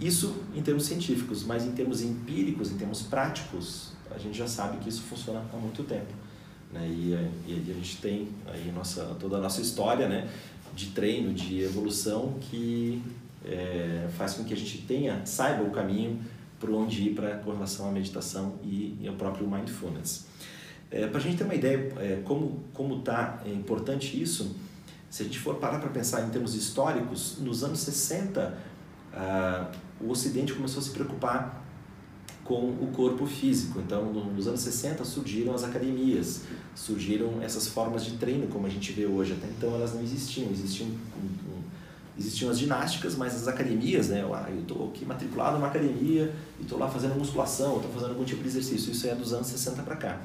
Isso 0.00 0.42
em 0.54 0.62
termos 0.62 0.84
científicos, 0.84 1.44
mas 1.44 1.64
em 1.64 1.72
termos 1.72 2.02
empíricos, 2.02 2.70
em 2.70 2.76
termos 2.76 3.02
práticos, 3.02 3.92
a 4.10 4.18
gente 4.18 4.36
já 4.36 4.46
sabe 4.46 4.78
que 4.78 4.88
isso 4.88 5.02
funciona 5.02 5.42
há 5.52 5.56
muito 5.56 5.82
tempo. 5.84 6.12
Né? 6.72 6.86
E, 6.88 7.12
e, 7.46 7.70
a 7.70 7.74
gente 7.74 7.98
tem 7.98 8.28
aí 8.46 8.72
nossa, 8.74 9.16
toda 9.20 9.36
a 9.36 9.40
nossa 9.40 9.60
história 9.60 10.08
né? 10.08 10.28
de 10.74 10.86
treino, 10.86 11.32
de 11.32 11.62
evolução, 11.62 12.34
que 12.40 13.02
é, 13.46 14.08
faz 14.16 14.34
com 14.34 14.44
que 14.44 14.52
a 14.52 14.56
gente 14.56 14.78
tenha, 14.78 15.24
saiba 15.24 15.62
o 15.62 15.70
caminho 15.70 16.20
por 16.58 16.70
onde 16.70 17.08
ir 17.08 17.14
para 17.14 17.36
com 17.36 17.52
relação 17.52 17.88
à 17.88 17.92
meditação 17.92 18.54
e, 18.62 18.96
e 19.00 19.08
ao 19.08 19.14
próprio 19.14 19.48
mindfulness. 19.48 20.26
É, 20.90 21.06
para 21.06 21.18
a 21.18 21.20
gente 21.20 21.36
ter 21.36 21.44
uma 21.44 21.54
ideia 21.54 21.92
é, 21.98 22.20
como 22.24 22.64
como 22.72 22.98
está 22.98 23.42
é 23.44 23.50
importante 23.50 24.20
isso, 24.20 24.56
se 25.10 25.22
a 25.22 25.24
gente 25.24 25.38
for 25.38 25.56
parar 25.56 25.78
para 25.78 25.90
pensar 25.90 26.26
em 26.26 26.30
termos 26.30 26.54
históricos, 26.54 27.38
nos 27.40 27.64
anos 27.64 27.80
60, 27.80 28.58
ah, 29.14 29.70
o 30.00 30.10
Ocidente 30.10 30.52
começou 30.52 30.80
a 30.80 30.82
se 30.82 30.90
preocupar 30.90 31.64
com 32.44 32.68
o 32.68 32.92
corpo 32.94 33.26
físico. 33.26 33.80
Então, 33.80 34.12
nos 34.12 34.46
anos 34.46 34.60
60 34.60 35.04
surgiram 35.04 35.54
as 35.54 35.64
academias, 35.64 36.42
surgiram 36.74 37.42
essas 37.42 37.66
formas 37.66 38.04
de 38.04 38.18
treino 38.18 38.46
como 38.48 38.66
a 38.66 38.70
gente 38.70 38.92
vê 38.92 39.06
hoje. 39.06 39.32
Até 39.32 39.48
então 39.48 39.74
elas 39.74 39.94
não 39.94 40.02
existiam, 40.02 40.50
existiam, 40.50 40.88
existiam 42.18 42.50
as 42.50 42.58
ginásticas, 42.58 43.14
mas 43.14 43.34
as 43.34 43.48
academias, 43.48 44.08
né? 44.08 44.24
Ah, 44.32 44.46
eu 44.48 44.60
estou 44.60 44.88
aqui 44.88 45.04
matriculado 45.04 45.56
numa 45.56 45.68
academia 45.68 46.32
e 46.58 46.62
estou 46.62 46.78
lá 46.78 46.88
fazendo 46.88 47.14
musculação, 47.16 47.76
estou 47.76 47.90
fazendo 47.92 48.10
algum 48.10 48.24
tipo 48.24 48.42
de 48.42 48.48
exercício. 48.48 48.92
Isso 48.92 49.06
é 49.06 49.14
dos 49.14 49.32
anos 49.32 49.46
60 49.48 49.82
para 49.82 49.96
cá. 49.96 50.20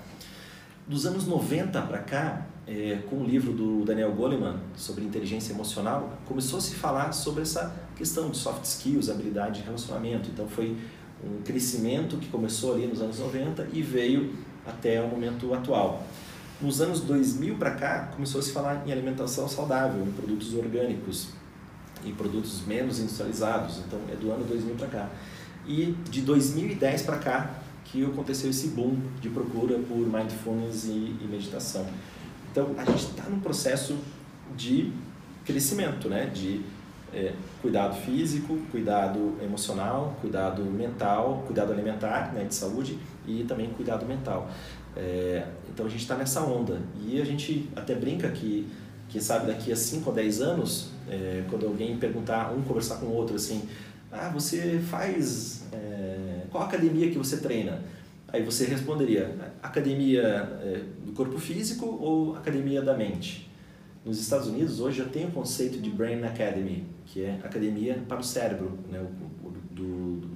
Dos 0.88 1.06
anos 1.06 1.28
90 1.28 1.82
para 1.84 2.00
cá, 2.00 2.46
é, 2.68 3.00
com 3.10 3.18
o 3.18 3.24
livro 3.24 3.54
do 3.54 3.84
Daniel 3.86 4.12
Goleman 4.14 4.60
sobre 4.76 5.04
inteligência 5.04 5.54
emocional, 5.54 6.18
começou 6.26 6.60
a 6.60 6.62
se 6.62 6.76
falar 6.76 7.12
sobre 7.12 7.44
essa 7.44 7.74
questão 7.96 8.30
de 8.30 8.38
soft 8.38 8.64
skills, 8.64 9.10
habilidade 9.10 9.60
de 9.60 9.66
relacionamento. 9.66 10.30
Então 10.30 10.48
foi 10.48 10.76
um 11.24 11.42
crescimento 11.44 12.18
que 12.18 12.28
começou 12.30 12.74
ali 12.74 12.88
nos 12.88 13.02
anos 13.02 13.20
90 13.20 13.68
e 13.74 13.82
veio 13.82 14.34
até 14.66 15.02
o 15.02 15.08
momento 15.08 15.54
atual. 15.54 16.04
Nos 16.60 16.80
anos 16.80 17.02
2000 17.02 17.56
para 17.56 17.72
cá, 17.72 18.12
começou 18.14 18.40
a 18.40 18.44
se 18.44 18.52
falar 18.52 18.84
em 18.86 18.92
alimentação 18.92 19.48
saudável, 19.48 20.04
em 20.04 20.12
produtos 20.12 20.54
orgânicos, 20.54 21.30
em 22.06 22.14
produtos 22.14 22.62
menos 22.66 23.00
industrializados. 23.00 23.80
Então 23.88 24.00
é 24.12 24.16
do 24.16 24.32
ano 24.32 24.44
2000 24.46 24.76
para 24.76 24.88
cá. 24.88 25.10
E 25.68 25.96
de 26.10 26.22
2010 26.22 27.04
para 27.04 27.18
cá 27.18 27.62
que 27.86 28.06
aconteceu 28.06 28.50
esse 28.50 28.70
boom 28.70 28.98
de 29.20 29.30
procura 29.30 29.78
por 29.80 29.98
mindfulness 29.98 30.86
e, 30.86 31.16
e 31.22 31.28
meditação. 31.30 31.86
Então, 32.52 32.74
a 32.78 32.86
gente 32.86 33.06
está 33.06 33.24
num 33.24 33.40
processo 33.40 33.98
de 34.56 34.92
crescimento, 35.46 36.08
né? 36.10 36.26
de 36.28 36.62
é, 37.14 37.34
cuidado 37.62 37.96
físico, 37.96 38.58
cuidado 38.72 39.38
emocional, 39.42 40.18
cuidado 40.22 40.64
mental, 40.64 41.44
cuidado 41.46 41.74
alimentar, 41.74 42.32
né, 42.34 42.46
de 42.46 42.56
saúde 42.56 42.98
e 43.28 43.44
também 43.44 43.70
cuidado 43.72 44.06
mental. 44.06 44.50
É, 44.96 45.46
então 45.70 45.86
a 45.86 45.90
gente 45.90 46.02
está 46.02 46.16
nessa 46.16 46.42
onda 46.42 46.82
e 47.06 47.22
a 47.22 47.26
gente 47.26 47.70
até 47.76 47.96
brinca 47.96 48.30
que, 48.30 48.68
quem 49.10 49.20
sabe 49.20 49.48
daqui 49.48 49.72
a 49.72 49.76
5 49.76 50.10
ou 50.10 50.16
10 50.16 50.42
anos, 50.42 50.91
é, 51.10 51.44
quando 51.50 51.66
alguém 51.66 51.98
perguntar, 51.98 52.54
um 52.54 52.62
conversar 52.62 52.98
com 52.98 53.08
o 53.08 53.14
outro 53.14 53.36
assim, 53.36 53.64
ah, 54.12 54.30
você 54.30 54.80
faz, 54.80 55.64
é, 55.72 56.44
qual 56.50 56.64
academia 56.64 57.10
que 57.10 57.18
você 57.18 57.38
treina? 57.38 57.82
Aí 58.28 58.44
você 58.44 58.66
responderia, 58.66 59.54
academia 59.62 60.22
é, 60.62 60.82
do 61.06 61.12
corpo 61.12 61.38
físico 61.38 61.86
ou 61.86 62.36
academia 62.36 62.82
da 62.82 62.96
mente? 62.96 63.50
Nos 64.04 64.20
Estados 64.20 64.48
Unidos 64.48 64.80
hoje 64.80 64.98
já 65.00 65.06
tem 65.06 65.28
o 65.28 65.32
conceito 65.32 65.80
de 65.80 65.90
Brain 65.90 66.24
Academy, 66.24 66.86
que 67.06 67.24
é 67.24 67.40
academia 67.44 68.02
para 68.08 68.20
o 68.20 68.24
cérebro, 68.24 68.80
né, 68.90 69.00
o, 69.00 69.52
do, 69.74 70.30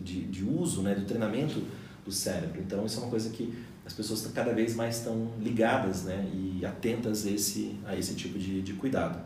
de, 0.00 0.24
de 0.24 0.44
uso, 0.44 0.82
né, 0.82 0.94
do 0.94 1.04
treinamento 1.04 1.62
do 2.04 2.12
cérebro. 2.12 2.60
Então 2.60 2.86
isso 2.86 2.98
é 2.98 3.02
uma 3.02 3.10
coisa 3.10 3.30
que 3.30 3.52
as 3.84 3.92
pessoas 3.92 4.26
cada 4.34 4.52
vez 4.52 4.76
mais 4.76 4.98
estão 4.98 5.28
ligadas 5.40 6.04
né, 6.04 6.30
e 6.32 6.64
atentas 6.64 7.26
a 7.26 7.30
esse, 7.30 7.74
a 7.86 7.96
esse 7.96 8.14
tipo 8.14 8.38
de, 8.38 8.60
de 8.60 8.74
cuidado. 8.74 9.18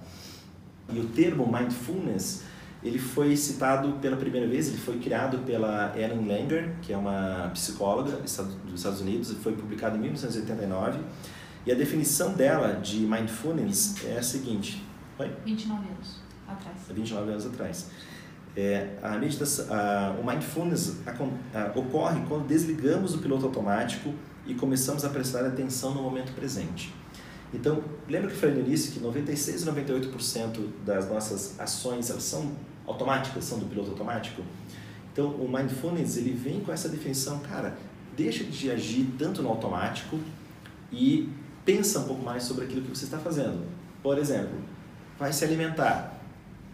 E 0.90 0.98
o 0.98 1.06
termo 1.06 1.46
mindfulness 1.46 2.44
ele 2.82 2.98
foi 2.98 3.36
citado 3.36 3.92
pela 4.00 4.16
primeira 4.16 4.46
vez, 4.46 4.68
ele 4.68 4.78
foi 4.78 4.98
criado 4.98 5.38
pela 5.38 5.92
Ellen 5.96 6.26
Langer, 6.26 6.74
que 6.82 6.92
é 6.92 6.96
uma 6.96 7.48
psicóloga 7.52 8.16
dos 8.16 8.32
Estados 8.74 9.00
Unidos, 9.00 9.30
e 9.30 9.34
foi 9.36 9.52
publicado 9.52 9.96
em 9.96 10.00
1989. 10.00 10.98
E 11.64 11.70
a 11.70 11.76
definição 11.76 12.32
dela 12.32 12.74
de 12.74 12.98
mindfulness 12.98 14.04
é 14.04 14.18
a 14.18 14.22
seguinte: 14.22 14.84
Oi? 15.16 15.30
29 15.44 15.88
anos 15.88 16.20
atrás. 16.48 16.76
29 16.92 17.30
anos 17.30 17.46
atrás. 17.46 17.90
É, 18.56 18.98
a 19.00 19.16
meditação, 19.16 19.66
a, 19.70 20.16
o 20.20 20.26
mindfulness 20.26 20.98
a, 21.06 21.10
a, 21.58 21.78
ocorre 21.78 22.20
quando 22.28 22.46
desligamos 22.46 23.14
o 23.14 23.18
piloto 23.18 23.46
automático 23.46 24.12
e 24.44 24.54
começamos 24.54 25.04
a 25.04 25.08
prestar 25.08 25.46
atenção 25.46 25.94
no 25.94 26.02
momento 26.02 26.32
presente. 26.34 26.92
Então, 27.52 27.82
lembra 28.08 28.28
que 28.28 28.34
eu 28.34 28.40
falei 28.40 28.56
no 28.56 28.66
início 28.66 28.92
que 28.92 29.00
96 29.00 29.68
a 29.68 29.72
98% 29.72 30.68
das 30.84 31.08
nossas 31.08 31.58
ações 31.60 32.08
elas 32.08 32.22
são 32.22 32.52
automáticas, 32.86 33.44
são 33.44 33.58
do 33.58 33.66
piloto 33.66 33.90
automático? 33.90 34.42
Então, 35.12 35.28
o 35.28 35.50
mindfulness 35.50 36.16
ele 36.16 36.32
vem 36.32 36.60
com 36.60 36.72
essa 36.72 36.88
definição, 36.88 37.40
cara, 37.40 37.76
deixa 38.16 38.44
de 38.44 38.70
agir 38.70 39.06
tanto 39.18 39.42
no 39.42 39.50
automático 39.50 40.18
e 40.90 41.28
pensa 41.64 42.00
um 42.00 42.04
pouco 42.04 42.22
mais 42.22 42.42
sobre 42.44 42.64
aquilo 42.64 42.82
que 42.82 42.88
você 42.88 43.04
está 43.04 43.18
fazendo. 43.18 43.64
Por 44.02 44.18
exemplo, 44.18 44.58
vai 45.18 45.32
se 45.32 45.44
alimentar. 45.44 46.18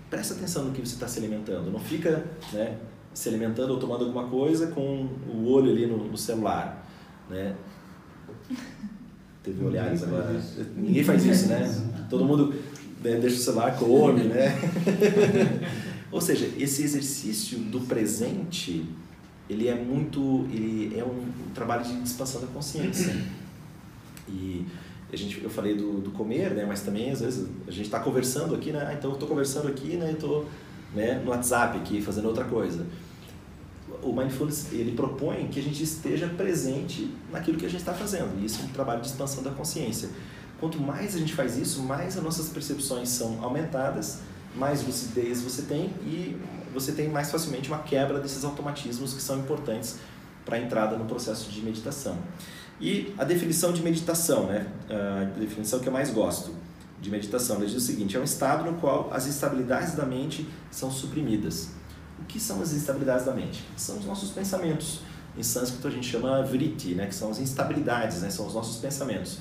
Presta 0.09 0.35
atenção 0.35 0.64
no 0.64 0.73
que 0.73 0.81
você 0.81 0.95
está 0.95 1.09
se 1.09 1.19
alimentando. 1.19 1.71
Não 1.71 1.81
fica 1.81 2.25
né, 2.53 2.79
se 3.12 3.29
alimentando 3.29 3.73
ou 3.73 3.79
tomando 3.79 4.05
alguma 4.05 4.29
coisa 4.29 4.69
com 4.69 5.09
o 5.29 5.51
olho 5.51 5.71
ali 5.71 5.87
no, 5.87 5.99
no 5.99 6.17
celular. 6.17 6.87
Né? 7.29 7.55
Teve 9.49 9.65
olhares 9.65 10.03
agora. 10.03 10.39
Ninguém 10.77 11.03
faz 11.03 11.25
isso, 11.25 11.49
né? 11.49 12.07
Todo 12.11 12.25
mundo 12.25 12.55
né, 13.03 13.17
deixa 13.17 13.37
o 13.37 13.39
celular, 13.39 13.77
come, 13.79 14.25
né? 14.25 14.55
ou 16.13 16.21
seja, 16.21 16.51
esse 16.59 16.83
exercício 16.83 17.59
do 17.59 17.81
presente, 17.81 18.85
ele 19.49 19.67
é 19.67 19.75
muito, 19.75 20.47
ele 20.53 20.99
é 20.99 21.03
um, 21.03 21.09
um 21.09 21.51
trabalho 21.55 21.83
de 21.83 22.03
expansão 22.03 22.43
da 22.43 22.47
consciência. 22.49 23.17
E 24.29 24.67
a 25.11 25.17
gente, 25.17 25.43
eu 25.43 25.49
falei 25.49 25.75
do, 25.75 26.03
do 26.03 26.11
comer, 26.11 26.51
né? 26.51 26.67
Mas 26.69 26.83
também 26.83 27.11
às 27.11 27.21
vezes 27.21 27.49
a 27.67 27.71
gente 27.71 27.87
está 27.87 28.01
conversando 28.01 28.55
aqui, 28.55 28.71
né? 28.71 28.87
Ah, 28.87 28.93
então 28.93 29.11
eu 29.11 29.15
estou 29.15 29.27
conversando 29.27 29.69
aqui, 29.69 29.97
né? 29.97 30.13
Estou 30.13 30.47
né, 30.95 31.23
no 31.25 31.31
WhatsApp 31.31 31.79
aqui 31.79 32.03
fazendo 32.03 32.27
outra 32.29 32.45
coisa. 32.45 32.85
O 34.03 34.13
mindfulness 34.13 34.73
ele 34.73 34.93
propõe 34.93 35.49
que 35.49 35.59
a 35.59 35.63
gente 35.63 35.83
esteja 35.83 36.29
presente 36.29 37.13
naquilo 37.33 37.59
que 37.59 37.67
a 37.67 37.69
gente 37.69 37.81
está 37.81 37.93
fazendo. 37.93 38.41
E 38.41 38.47
isso 38.47 38.61
é 38.63 38.65
um 38.65 38.69
trabalho 38.69 39.01
de 39.01 39.09
expansão 39.09 39.43
da 39.43 39.51
consciência. 39.51 40.09
Quanto 40.61 40.81
mais 40.81 41.15
a 41.15 41.19
gente 41.19 41.35
faz 41.35 41.57
isso, 41.57 41.83
mais 41.83 42.17
as 42.17 42.23
nossas 42.23 42.49
percepções 42.49 43.09
são 43.09 43.43
aumentadas, 43.43 44.21
mais 44.57 44.85
lucidez 44.85 45.41
você 45.41 45.63
tem 45.63 45.91
e 46.03 46.37
você 46.73 46.93
tem 46.93 47.09
mais 47.09 47.31
facilmente 47.31 47.69
uma 47.69 47.79
quebra 47.79 48.19
desses 48.19 48.45
automatismos 48.45 49.15
que 49.15 49.23
são 49.23 49.39
importantes 49.39 49.97
para 50.45 50.57
a 50.57 50.61
entrada 50.61 50.97
no 50.97 51.05
processo 51.05 51.51
de 51.51 51.61
meditação. 51.61 52.19
E 52.81 53.13
a 53.19 53.25
definição 53.25 53.73
de 53.73 53.83
meditação, 53.83 54.47
né? 54.47 54.67
a 54.89 55.25
definição 55.39 55.81
que 55.81 55.89
eu 55.89 55.93
mais 55.93 56.11
gosto 56.11 56.55
de 57.01 57.11
meditação, 57.11 57.57
ele 57.57 57.67
diz 57.67 57.77
o 57.77 57.81
seguinte: 57.81 58.17
é 58.17 58.21
um 58.21 58.25
estado 58.25 58.69
no 58.69 58.79
qual 58.79 59.11
as 59.13 59.27
instabilidades 59.27 59.95
da 59.95 60.07
mente 60.07 60.49
são 60.71 60.91
suprimidas. 60.91 61.71
O 62.20 62.24
que 62.24 62.38
são 62.38 62.61
as 62.61 62.72
instabilidades 62.72 63.24
da 63.24 63.33
mente? 63.33 63.64
São 63.76 63.98
os 63.98 64.04
nossos 64.04 64.31
pensamentos. 64.31 65.00
Em 65.37 65.42
sânscrito 65.42 65.87
a 65.87 65.90
gente 65.90 66.09
chama 66.09 66.42
vritti, 66.42 66.94
né? 66.94 67.07
que 67.07 67.14
são 67.14 67.31
as 67.31 67.38
instabilidades, 67.38 68.22
né? 68.22 68.31
são 68.31 68.46
os 68.46 68.54
nossos 68.54 68.78
pensamentos. 68.78 69.38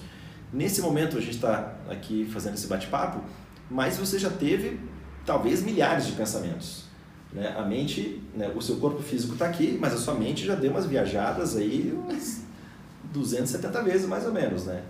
Nesse 0.53 0.81
momento 0.81 1.17
a 1.17 1.21
gente 1.21 1.35
está 1.35 1.75
aqui 1.89 2.29
fazendo 2.31 2.53
esse 2.53 2.67
bate-papo, 2.67 3.21
mas 3.69 3.97
você 3.97 4.17
já 4.17 4.29
teve 4.29 4.79
talvez 5.25 5.63
milhares 5.63 6.05
de 6.05 6.13
pensamentos. 6.13 6.85
Né? 7.33 7.53
A 7.57 7.63
mente, 7.63 8.23
né? 8.35 8.51
o 8.55 8.61
seu 8.61 8.77
corpo 8.77 9.01
físico 9.01 9.33
está 9.33 9.47
aqui, 9.47 9.77
mas 9.79 9.93
a 9.93 9.97
sua 9.97 10.13
mente 10.13 10.45
já 10.45 10.55
deu 10.55 10.71
umas 10.71 10.85
viajadas 10.85 11.57
aí, 11.57 11.91
umas 11.93 12.41
270 13.11 13.83
vezes 13.83 14.07
mais 14.07 14.25
ou 14.25 14.31
menos, 14.31 14.65
né? 14.65 14.83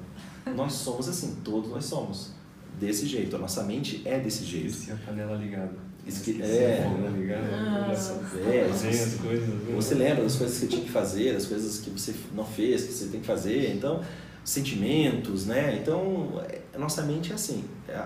Nós 0.55 0.73
somos 0.73 1.07
assim, 1.07 1.37
todos 1.43 1.69
nós 1.69 1.85
somos 1.85 2.31
desse 2.79 3.05
jeito, 3.05 3.35
a 3.35 3.39
nossa 3.39 3.63
mente 3.63 4.01
é 4.05 4.19
desse 4.19 4.43
jeito. 4.45 4.67
Esqueci 4.67 4.91
a 4.91 4.95
panela 4.95 5.35
ligada. 5.35 5.75
Esque... 6.07 6.41
É. 6.41 6.83
Ah, 7.35 7.91
é. 7.91 7.95
Você, 7.95 9.17
coisas, 9.17 9.47
né? 9.47 9.75
você 9.75 9.95
lembra 9.95 10.23
das 10.23 10.35
coisas 10.35 10.57
que 10.57 10.65
você 10.65 10.67
tinha 10.67 10.83
que 10.83 10.91
fazer, 10.91 11.33
das 11.33 11.45
coisas 11.45 11.79
que 11.79 11.89
você 11.89 12.13
não 12.33 12.45
fez, 12.45 12.83
que 12.83 12.93
você 12.93 13.07
tem 13.07 13.19
que 13.19 13.27
fazer, 13.27 13.73
então 13.73 14.01
sentimentos, 14.47 15.45
né? 15.45 15.77
Então 15.81 16.41
a 16.73 16.79
nossa 16.79 17.01
mente 17.01 17.33
é 17.33 17.35
assim, 17.35 17.65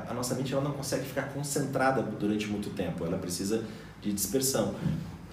a 0.09 0.11
nossa 0.11 0.33
mente 0.33 0.51
ela 0.51 0.63
não 0.63 0.71
consegue 0.71 1.05
ficar 1.05 1.31
concentrada 1.33 2.01
durante 2.01 2.47
muito 2.47 2.71
tempo, 2.71 3.05
ela 3.05 3.19
precisa 3.19 3.63
de 4.01 4.11
dispersão. 4.11 4.73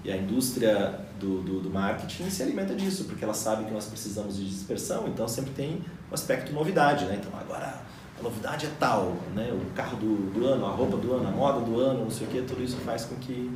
E 0.05 0.13
a 0.13 0.17
indústria 0.17 1.01
do, 1.19 1.43
do, 1.43 1.61
do, 1.61 1.71
marketing 1.71 2.29
se 2.31 2.43
alimenta 2.43 2.75
disso, 2.75 3.05
porque 3.05 3.25
ela 3.25 3.35
sabe 3.35 3.65
que 3.65 3.73
nós 3.73 3.87
precisamos 3.87 4.37
de 4.37 4.49
dispersão, 4.49 5.09
então 5.09 5.27
sempre 5.27 5.53
tem 5.53 5.81
o 6.11 6.15
aspecto 6.15 6.53
novidade, 6.53 7.07
né? 7.07 7.19
Então 7.19 7.33
agora 7.41 7.83
a 8.19 8.23
novidade 8.23 8.67
é 8.67 8.71
tal, 8.79 9.17
né? 9.35 9.53
O 9.53 9.75
carro 9.75 9.97
do, 9.97 10.31
do 10.33 10.47
ano, 10.47 10.67
a 10.67 10.71
roupa 10.71 10.97
do 10.97 11.13
ano, 11.13 11.29
a 11.29 11.31
moda 11.31 11.61
do 11.61 11.79
ano, 11.79 12.05
não 12.05 12.11
sei 12.11 12.27
o 12.27 12.31
que, 12.31 12.43
tudo 12.43 12.63
isso 12.63 12.77
faz 12.79 13.05
com 13.05 13.15
que, 13.17 13.51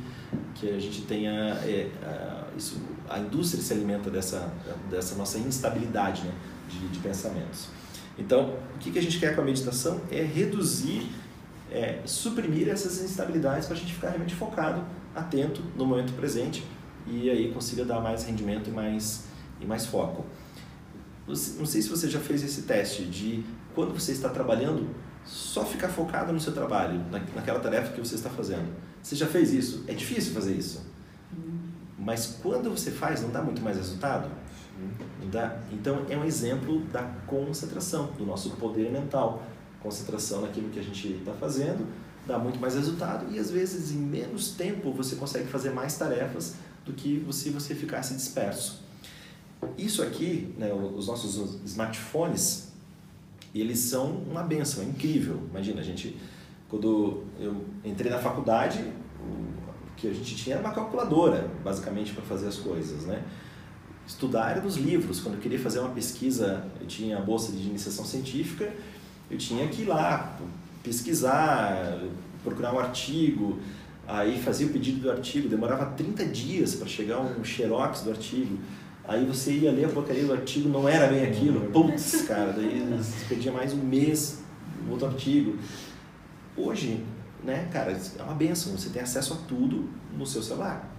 que 0.55 0.69
a 0.69 0.79
gente 0.79 1.01
tenha 1.01 1.31
é, 1.31 1.89
a, 2.03 2.45
isso, 2.57 2.81
a 3.09 3.19
indústria 3.19 3.61
se 3.61 3.73
alimenta 3.73 4.09
dessa, 4.09 4.51
dessa 4.89 5.15
nossa 5.15 5.37
instabilidade 5.37 6.23
né? 6.23 6.31
de, 6.69 6.87
de 6.87 6.99
pensamentos. 6.99 7.67
Então, 8.17 8.55
o 8.75 8.77
que, 8.79 8.91
que 8.91 8.99
a 8.99 9.01
gente 9.01 9.19
quer 9.19 9.35
com 9.35 9.41
a 9.41 9.43
meditação 9.43 10.01
é 10.11 10.21
reduzir, 10.21 11.09
é, 11.71 11.99
suprimir 12.05 12.69
essas 12.69 13.01
instabilidades 13.01 13.65
para 13.65 13.75
a 13.75 13.79
gente 13.79 13.93
ficar 13.93 14.09
realmente 14.09 14.35
focado 14.35 14.83
atento 15.15 15.61
no 15.75 15.85
momento 15.85 16.13
presente 16.13 16.63
e 17.05 17.29
aí 17.29 17.51
consiga 17.51 17.83
dar 17.83 17.99
mais 17.99 18.23
rendimento 18.23 18.69
e 18.69 18.71
mais, 18.71 19.25
e 19.59 19.65
mais 19.65 19.85
foco. 19.85 20.25
Não 21.27 21.35
sei 21.35 21.81
se 21.81 21.89
você 21.89 22.09
já 22.09 22.19
fez 22.19 22.43
esse 22.43 22.63
teste 22.63 23.05
de 23.05 23.43
quando 23.73 23.93
você 23.93 24.11
está 24.11 24.29
trabalhando, 24.29 24.89
só 25.25 25.65
ficar 25.65 25.89
focado 25.89 26.33
no 26.33 26.39
seu 26.39 26.53
trabalho, 26.53 27.03
naquela 27.35 27.59
tarefa 27.59 27.93
que 27.93 27.99
você 27.99 28.15
está 28.15 28.29
fazendo. 28.29 28.73
Você 29.01 29.15
já 29.15 29.27
fez 29.27 29.53
isso? 29.53 29.83
É 29.87 29.93
difícil 29.93 30.33
fazer 30.33 30.55
isso. 30.55 30.85
Mas 31.97 32.37
quando 32.41 32.69
você 32.69 32.91
faz, 32.91 33.21
não 33.21 33.29
dá 33.29 33.41
muito 33.41 33.61
mais 33.61 33.77
resultado? 33.77 34.29
Não 35.21 35.29
dá? 35.29 35.57
Então 35.71 36.05
é 36.09 36.17
um 36.17 36.25
exemplo 36.25 36.81
da 36.85 37.03
concentração, 37.25 38.07
do 38.17 38.25
nosso 38.25 38.51
poder 38.51 38.91
mental. 38.91 39.43
Concentração 39.81 40.41
naquilo 40.41 40.69
que 40.69 40.79
a 40.79 40.83
gente 40.83 41.07
está 41.13 41.33
fazendo, 41.33 41.87
dá 42.25 42.37
muito 42.37 42.59
mais 42.59 42.75
resultado 42.75 43.33
e 43.33 43.37
às 43.37 43.51
vezes 43.51 43.91
em 43.91 43.97
menos 43.97 44.51
tempo 44.51 44.91
você 44.93 45.15
consegue 45.15 45.47
fazer 45.47 45.71
mais 45.71 45.97
tarefas 45.97 46.55
do 46.85 46.93
que 46.93 47.25
se 47.31 47.49
você 47.49 47.75
ficasse 47.75 48.13
disperso. 48.13 48.81
Isso 49.77 50.01
aqui, 50.01 50.53
né, 50.57 50.73
os 50.73 51.07
nossos 51.07 51.61
smartphones, 51.65 52.72
eles 53.61 53.79
são 53.79 54.07
uma 54.29 54.41
benção, 54.43 54.83
é 54.83 54.87
incrível. 54.87 55.41
Imagina, 55.49 55.81
a 55.81 55.83
gente, 55.83 56.17
quando 56.67 57.23
eu 57.39 57.63
entrei 57.83 58.11
na 58.11 58.19
faculdade, 58.19 58.83
o 59.19 59.95
que 59.95 60.07
a 60.07 60.13
gente 60.13 60.35
tinha 60.35 60.55
era 60.55 60.65
uma 60.65 60.73
calculadora, 60.73 61.49
basicamente, 61.63 62.13
para 62.13 62.23
fazer 62.23 62.47
as 62.47 62.57
coisas, 62.57 63.05
né? 63.05 63.23
Estudar 64.07 64.51
era 64.51 64.61
dos 64.61 64.75
livros. 64.75 65.19
Quando 65.19 65.35
eu 65.35 65.41
queria 65.41 65.59
fazer 65.59 65.79
uma 65.79 65.89
pesquisa, 65.89 66.65
eu 66.81 66.87
tinha 66.87 67.17
a 67.17 67.21
bolsa 67.21 67.51
de 67.51 67.67
iniciação 67.67 68.03
científica, 68.03 68.73
eu 69.29 69.37
tinha 69.37 69.67
que 69.67 69.83
ir 69.83 69.85
lá 69.85 70.37
pesquisar, 70.81 71.99
procurar 72.43 72.73
um 72.73 72.79
artigo, 72.79 73.59
aí 74.05 74.41
fazia 74.41 74.67
o 74.67 74.69
pedido 74.69 74.99
do 74.99 75.11
artigo, 75.11 75.47
demorava 75.47 75.85
30 75.85 76.25
dias 76.25 76.75
para 76.75 76.87
chegar 76.87 77.19
um 77.19 77.43
xerox 77.43 78.01
do 78.01 78.09
artigo. 78.09 78.57
Aí 79.05 79.25
você 79.25 79.51
ia 79.51 79.71
ler 79.71 79.85
a 79.85 79.89
porcaria 79.89 80.25
do 80.25 80.33
artigo, 80.33 80.69
não 80.69 80.87
era 80.87 81.07
bem 81.07 81.25
aquilo, 81.25 81.69
putz, 81.71 82.21
cara, 82.21 82.53
daí 82.53 82.87
você 82.97 83.25
perdia 83.27 83.51
mais 83.51 83.73
um 83.73 83.83
mês 83.83 84.41
no 84.85 84.91
outro 84.93 85.07
artigo. 85.07 85.57
Hoje, 86.55 87.03
né, 87.43 87.67
cara, 87.71 87.91
é 87.91 88.23
uma 88.23 88.33
benção. 88.33 88.71
Você 88.77 88.89
tem 88.89 89.01
acesso 89.01 89.33
a 89.33 89.37
tudo 89.47 89.89
no 90.17 90.25
seu 90.25 90.41
celular, 90.41 90.89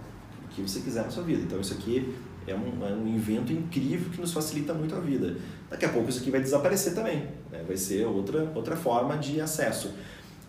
o 0.43 0.47
que 0.49 0.61
você 0.61 0.81
quiser 0.81 1.03
na 1.03 1.09
sua 1.09 1.23
vida. 1.23 1.41
Então, 1.41 1.59
isso 1.59 1.73
aqui 1.73 2.13
é 2.47 2.53
um, 2.53 2.85
é 2.85 2.93
um 2.93 3.07
invento 3.07 3.51
incrível 3.51 4.11
que 4.11 4.21
nos 4.21 4.31
facilita 4.31 4.73
muito 4.73 4.95
a 4.95 4.99
vida. 4.99 5.37
Daqui 5.69 5.85
a 5.85 5.89
pouco 5.89 6.09
isso 6.09 6.19
aqui 6.19 6.29
vai 6.29 6.41
desaparecer 6.41 6.93
também, 6.93 7.27
né? 7.51 7.63
vai 7.65 7.75
ser 7.75 8.05
outra, 8.05 8.51
outra 8.53 8.75
forma 8.75 9.17
de 9.17 9.41
acesso. 9.41 9.91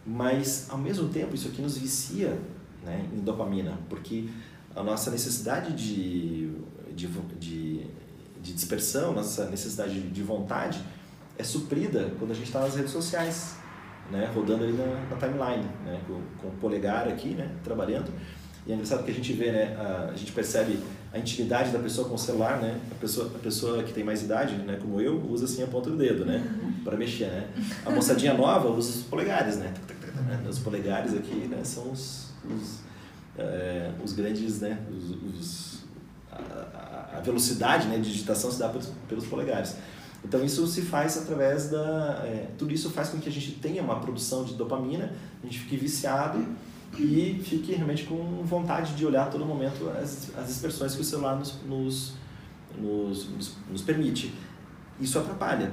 Mas, 0.06 0.66
ao 0.68 0.78
mesmo 0.78 1.08
tempo, 1.08 1.34
isso 1.34 1.48
aqui 1.48 1.62
nos 1.62 1.78
vicia 1.78 2.38
né, 2.84 3.08
em 3.12 3.20
dopamina, 3.20 3.78
porque 3.88 4.28
a 4.74 4.82
nossa 4.82 5.10
necessidade 5.10 5.72
de, 5.72 6.50
de, 6.96 7.06
de, 7.38 7.86
de 8.42 8.52
dispersão, 8.52 9.12
nossa 9.12 9.48
necessidade 9.50 10.00
de 10.00 10.22
vontade 10.22 10.80
é 11.38 11.44
suprida 11.44 12.12
quando 12.18 12.30
a 12.30 12.34
gente 12.34 12.46
está 12.46 12.60
nas 12.60 12.74
redes 12.74 12.90
sociais, 12.90 13.56
né, 14.10 14.30
rodando 14.34 14.64
ali 14.64 14.72
na, 14.72 14.86
na 14.86 15.16
timeline, 15.16 15.68
né, 15.84 16.00
com, 16.06 16.20
com, 16.40 16.48
o 16.48 16.58
polegar 16.58 17.06
aqui, 17.08 17.30
né, 17.30 17.50
trabalhando. 17.62 18.10
E 18.66 18.72
é 18.72 18.74
engraçado 18.74 19.04
que 19.04 19.10
a 19.10 19.14
gente 19.14 19.32
vê, 19.32 19.52
né, 19.52 19.76
a, 19.78 20.10
a 20.12 20.16
gente 20.16 20.32
percebe 20.32 20.78
a 21.12 21.18
intimidade 21.18 21.70
da 21.70 21.78
pessoa 21.78 22.08
com 22.08 22.14
o 22.14 22.18
celular, 22.18 22.60
né? 22.60 22.78
A 22.90 22.94
pessoa, 22.96 23.30
a 23.34 23.38
pessoa 23.38 23.82
que 23.82 23.92
tem 23.92 24.04
mais 24.04 24.22
idade, 24.22 24.54
né, 24.56 24.78
como 24.80 25.00
eu, 25.00 25.18
usa 25.30 25.44
assim 25.44 25.62
a 25.62 25.66
ponta 25.66 25.88
do 25.88 25.96
dedo, 25.96 26.24
né, 26.24 26.44
para 26.84 26.96
mexer, 26.96 27.26
né? 27.26 27.48
A 27.84 27.90
moçadinha 27.90 28.34
nova 28.34 28.68
usa 28.68 28.90
os 28.90 29.02
polegares, 29.04 29.56
né? 29.56 29.72
Os 30.48 30.58
polegares 30.58 31.14
aqui, 31.14 31.46
né, 31.48 31.60
são 31.62 31.90
os, 31.90 32.30
os, 32.44 32.80
é, 33.38 33.92
os 34.02 34.12
grandes, 34.12 34.60
né, 34.60 34.78
os, 34.90 35.10
os 35.40 35.65
a, 36.74 37.18
a, 37.18 37.20
velocidade, 37.20 37.88
né, 37.88 37.98
de 37.98 38.10
digitação 38.10 38.50
se 38.50 38.58
dá 38.58 38.68
pelos, 38.68 38.90
pelos 39.08 39.26
polegares. 39.26 39.76
Então 40.24 40.44
isso 40.44 40.66
se 40.66 40.82
faz 40.82 41.16
através 41.16 41.70
da, 41.70 42.22
é, 42.24 42.48
tudo 42.58 42.72
isso 42.72 42.90
faz 42.90 43.10
com 43.10 43.18
que 43.18 43.28
a 43.28 43.32
gente 43.32 43.52
tenha 43.52 43.82
uma 43.82 44.00
produção 44.00 44.44
de 44.44 44.54
dopamina, 44.54 45.12
a 45.42 45.46
gente 45.46 45.60
fique 45.60 45.76
viciado 45.76 46.44
e 46.98 47.40
fique 47.44 47.72
realmente 47.72 48.04
com 48.04 48.42
vontade 48.42 48.94
de 48.94 49.06
olhar 49.06 49.24
a 49.24 49.30
todo 49.30 49.44
momento 49.44 49.88
as, 49.90 50.30
as 50.36 50.50
expressões 50.50 50.94
que 50.94 51.00
o 51.00 51.04
celular 51.04 51.36
nos, 51.36 51.62
nos, 51.64 52.14
nos, 52.78 53.28
nos, 53.28 53.56
nos 53.70 53.82
permite. 53.82 54.32
Isso 55.00 55.18
atrapalha. 55.18 55.72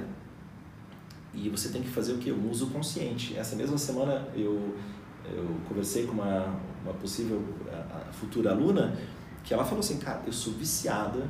E 1.32 1.48
você 1.48 1.70
tem 1.70 1.82
que 1.82 1.88
fazer 1.88 2.12
o 2.12 2.18
que? 2.18 2.30
Um 2.30 2.50
uso 2.50 2.68
consciente. 2.68 3.36
Essa 3.36 3.56
mesma 3.56 3.76
semana 3.76 4.28
eu, 4.36 4.76
eu 5.24 5.56
conversei 5.68 6.06
com 6.06 6.12
uma, 6.12 6.54
uma 6.84 6.94
possível 6.94 7.42
futura 8.12 8.50
aluna 8.50 8.96
que 9.44 9.52
ela 9.52 9.64
falou 9.64 9.80
assim, 9.80 9.98
cara, 9.98 10.22
eu 10.26 10.32
sou 10.32 10.54
viciada 10.54 11.26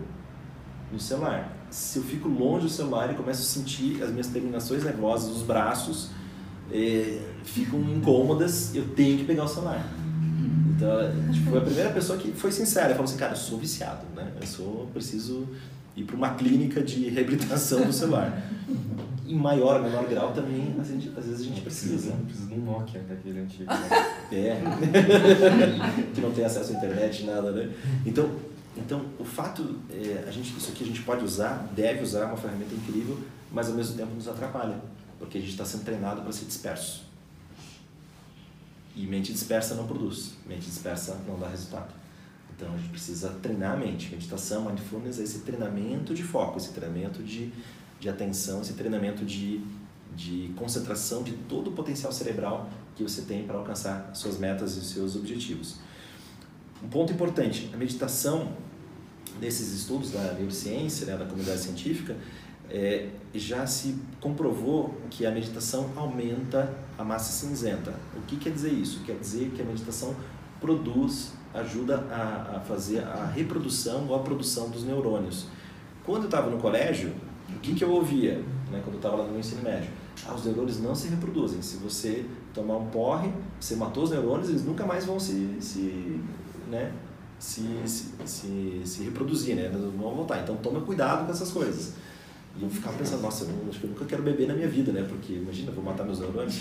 no 0.93 1.01
celular. 1.01 1.53
Se 1.69 1.99
eu 1.99 2.05
fico 2.05 2.29
longe 2.29 2.67
do 2.67 2.73
celular 2.73 3.11
e 3.11 3.15
começo 3.15 3.43
a 3.43 3.45
sentir 3.45 4.03
as 4.03 4.11
minhas 4.11 4.29
terminações 4.29 4.85
nervosas, 4.85 5.37
os 5.37 5.43
braços, 5.43 6.11
é, 6.71 7.21
ficam 7.43 7.81
incômodas, 7.81 8.75
eu 8.75 8.89
tenho 8.91 9.19
que 9.19 9.25
pegar 9.25 9.45
o 9.45 9.49
celular. 9.49 9.85
Então, 10.77 10.89
ela, 10.89 11.13
tipo, 11.33 11.51
foi 11.51 11.59
a 11.59 11.63
primeira 11.63 11.91
pessoa 11.91 12.19
que 12.19 12.33
foi 12.33 12.53
sincera, 12.53 12.91
falou 12.91 13.05
assim, 13.05 13.17
cara, 13.17 13.33
eu 13.33 13.37
sou 13.37 13.59
viciado, 13.59 14.07
né? 14.15 14.33
Eu 14.41 14.47
sou, 14.47 14.89
preciso 14.93 15.49
ir 15.97 16.05
para 16.05 16.17
uma 16.17 16.35
clínica 16.35 16.83
de 16.83 17.09
reabilitação 17.09 17.85
do 17.85 17.93
celular. 17.93 18.43
Em 19.27 19.37
maior 19.37 19.77
ou 19.77 19.83
menor 19.83 20.07
grau 20.07 20.33
também, 20.33 20.75
às 20.79 20.89
vezes, 20.89 21.17
às 21.17 21.25
vezes 21.25 21.41
a 21.41 21.45
gente 21.45 21.61
precisa. 21.63 22.13
Precisa 22.13 22.47
de 22.47 22.55
um 22.55 22.65
Nokia 22.65 23.01
daquele 23.01 23.41
antigo. 23.41 23.71
Né? 23.71 23.89
É. 24.35 24.61
que 26.13 26.21
não 26.21 26.33
tem 26.33 26.45
acesso 26.45 26.73
à 26.73 26.77
internet, 26.77 27.25
nada, 27.25 27.53
né? 27.53 27.73
Então, 28.05 28.29
então 28.77 29.05
o 29.19 29.25
fato, 29.25 29.77
é, 29.89 30.25
a 30.27 30.31
gente, 30.31 30.57
isso 30.57 30.73
aqui 30.73 30.83
a 30.83 30.87
gente 30.87 31.03
pode 31.03 31.25
usar, 31.25 31.71
deve 31.77 32.03
usar, 32.03 32.23
é 32.23 32.25
uma 32.25 32.37
ferramenta 32.37 32.75
incrível, 32.75 33.17
mas 33.53 33.69
ao 33.69 33.75
mesmo 33.75 33.97
tempo 33.97 34.13
nos 34.13 34.27
atrapalha 34.27 34.75
porque 35.25 35.39
a 35.39 35.41
gente 35.41 35.51
está 35.51 35.65
sendo 35.65 35.85
treinado 35.85 36.23
para 36.23 36.33
ser 36.33 36.45
disperso. 36.45 37.05
E 38.95 39.07
mente 39.07 39.33
dispersa 39.33 39.75
não 39.75 39.87
produz, 39.87 40.35
mente 40.47 40.67
dispersa 40.67 41.19
não 41.27 41.39
dá 41.39 41.49
resultado. 41.49 41.93
Então 42.55 42.73
a 42.73 42.77
gente 42.77 42.91
precisa 42.91 43.31
treinar 43.43 43.73
a 43.73 43.77
mente. 43.77 44.11
Meditação, 44.11 44.67
mindfulness 44.67 45.19
é 45.19 45.25
esse 45.25 45.41
treinamento 45.41 46.15
de 46.15 46.23
foco, 46.23 46.59
esse 46.59 46.73
treinamento 46.73 47.23
de, 47.23 47.53
de 48.01 48.09
atenção, 48.09 48.61
esse 48.61 48.75
treinamento 48.75 49.25
de, 49.25 49.61
de 50.15 50.53
concentração 50.57 51.23
de 51.23 51.33
todo 51.33 51.71
o 51.71 51.73
potencial 51.73 52.13
cerebral 52.13 52.69
que 52.97 53.03
você 53.03 53.23
tem 53.23 53.45
para 53.45 53.57
alcançar 53.57 54.11
suas 54.15 54.39
metas 54.39 54.77
e 54.77 54.85
seus 54.85 55.17
objetivos. 55.17 55.77
Um 56.83 56.89
ponto 56.89 57.13
importante: 57.13 57.71
a 57.73 57.77
meditação, 57.77 58.53
nesses 59.41 59.73
estudos 59.73 60.11
da 60.11 60.35
neurociência, 60.35 61.07
né, 61.07 61.17
da 61.17 61.25
comunidade 61.25 61.61
científica, 61.61 62.17
é, 62.71 63.11
já 63.35 63.67
se 63.67 63.97
comprovou 64.21 64.95
que 65.11 65.27
a 65.27 65.31
meditação 65.31 65.91
aumenta 65.97 66.75
a 66.97 67.05
massa 67.05 67.33
cinzenta. 67.33 67.95
O 68.17 68.23
que 68.23 68.37
quer 68.37 68.51
dizer 68.51 68.73
isso? 68.73 69.01
Quer 69.05 69.19
dizer 69.19 69.51
que 69.51 69.63
a 69.63 69.65
meditação 69.65 70.15
produz, 70.61 71.33
ajuda 71.53 71.99
a, 72.11 72.57
a 72.57 72.61
fazer 72.61 73.01
a 73.05 73.27
reprodução 73.27 74.07
ou 74.09 74.15
a 74.15 74.21
produção 74.21 74.71
dos 74.71 74.83
neurônios. 74.83 75.47
Quando 76.05 76.23
eu 76.23 76.29
estava 76.29 76.51
no 76.51 76.59
colégio, 76.59 77.15
o 77.49 77.59
que, 77.61 77.75
que 77.75 77.85
eu 77.85 77.91
ouvia 77.91 78.43
né, 78.71 78.81
quando 78.83 78.95
eu 78.95 78.97
estava 78.97 79.17
lá 79.17 79.27
no 79.27 79.39
ensino 79.39 79.63
médio? 79.63 79.91
Ah, 80.27 80.35
os 80.35 80.45
neurônios 80.45 80.81
não 80.81 80.95
se 80.95 81.09
reproduzem. 81.09 81.61
Se 81.61 81.77
você 81.77 82.25
tomar 82.53 82.77
um 82.77 82.87
porre, 82.87 83.31
você 83.61 83.77
matou 83.77 84.05
os 84.05 84.11
neurônios, 84.11 84.49
eles 84.49 84.65
nunca 84.65 84.87
mais 84.87 85.05
vão 85.05 85.19
se, 85.19 85.57
se, 85.61 86.21
né, 86.71 86.93
se, 87.39 87.63
se, 87.85 88.07
se, 88.25 88.83
se 88.85 89.03
reproduzir, 89.03 89.57
né? 89.57 89.67
eles 89.67 89.81
vão 89.81 90.15
voltar. 90.15 90.43
Então 90.43 90.57
toma 90.57 90.81
cuidado 90.81 91.27
com 91.27 91.33
essas 91.33 91.51
coisas. 91.51 91.95
E 92.57 92.63
eu 92.63 92.71
ficava 92.71 92.97
pensando, 92.97 93.23
nossa, 93.23 93.45
eu 93.45 93.69
acho 93.69 93.81
que 93.81 93.85
eu 93.85 93.91
nunca 93.91 94.05
quero 94.05 94.23
beber 94.23 94.47
na 94.47 94.55
minha 94.55 94.69
vida, 94.69 94.93
né? 94.93 95.05
Porque 95.09 95.35
imagina, 95.35 95.71
eu 95.71 95.75
vou 95.75 95.85
matar 95.85 96.05
meus 96.05 96.21
neurônios. 96.21 96.61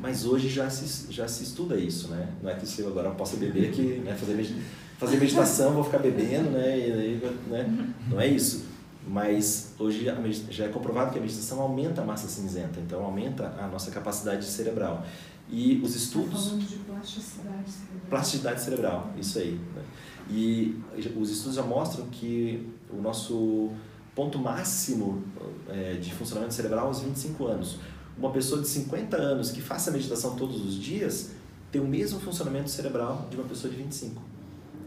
Mas 0.00 0.24
hoje 0.24 0.48
já 0.48 0.68
se, 0.70 1.10
já 1.10 1.26
se 1.26 1.42
estuda 1.44 1.76
isso, 1.76 2.08
né? 2.08 2.28
Não 2.42 2.50
é 2.50 2.54
que 2.54 2.66
se 2.66 2.82
eu 2.82 2.88
agora 2.88 3.10
possa 3.10 3.36
beber 3.36 3.72
que 3.72 3.82
né, 4.00 4.14
fazer, 4.14 4.54
fazer 4.98 5.16
meditação, 5.16 5.72
vou 5.72 5.84
ficar 5.84 5.98
bebendo, 5.98 6.50
né? 6.50 6.78
E 6.78 7.20
né? 7.48 7.94
Não 8.08 8.20
é 8.20 8.26
isso. 8.26 8.71
Mas 9.06 9.74
hoje 9.78 10.06
já 10.50 10.64
é 10.66 10.68
comprovado 10.68 11.10
que 11.10 11.18
a 11.18 11.20
meditação 11.20 11.60
aumenta 11.60 12.02
a 12.02 12.04
massa 12.04 12.28
cinzenta, 12.28 12.78
então 12.80 13.04
aumenta 13.04 13.48
a 13.58 13.66
nossa 13.66 13.90
capacidade 13.90 14.44
cerebral. 14.44 15.04
E 15.50 15.80
os 15.82 15.96
estudos. 15.96 16.44
Tá 16.44 16.50
falando 16.50 16.68
de 16.68 16.76
plasticidade 16.76 17.70
cerebral. 17.70 18.08
Plasticidade 18.08 18.60
cerebral, 18.60 19.10
isso 19.18 19.38
aí. 19.38 19.60
Né? 19.74 19.82
E 20.30 20.80
os 21.16 21.30
estudos 21.30 21.56
já 21.56 21.62
mostram 21.62 22.06
que 22.06 22.72
o 22.90 23.02
nosso 23.02 23.70
ponto 24.14 24.38
máximo 24.38 25.22
é, 25.68 25.94
de 25.94 26.12
funcionamento 26.14 26.54
cerebral 26.54 26.86
aos 26.86 27.00
25 27.00 27.46
anos. 27.46 27.78
Uma 28.16 28.30
pessoa 28.30 28.60
de 28.60 28.68
50 28.68 29.16
anos 29.16 29.50
que 29.50 29.60
faça 29.60 29.90
meditação 29.90 30.36
todos 30.36 30.64
os 30.64 30.74
dias 30.74 31.32
tem 31.72 31.80
o 31.80 31.86
mesmo 31.86 32.20
funcionamento 32.20 32.70
cerebral 32.70 33.26
de 33.30 33.36
uma 33.36 33.48
pessoa 33.48 33.72
de 33.72 33.82
25. 33.82 34.22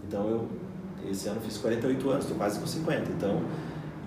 Então 0.07 0.29
eu 0.29 0.49
esse 1.09 1.27
ano 1.27 1.39
fiz 1.41 1.57
48 1.57 2.09
anos, 2.09 2.23
estou 2.23 2.37
quase 2.37 2.59
com 2.59 2.65
50. 2.65 3.11
Então 3.11 3.43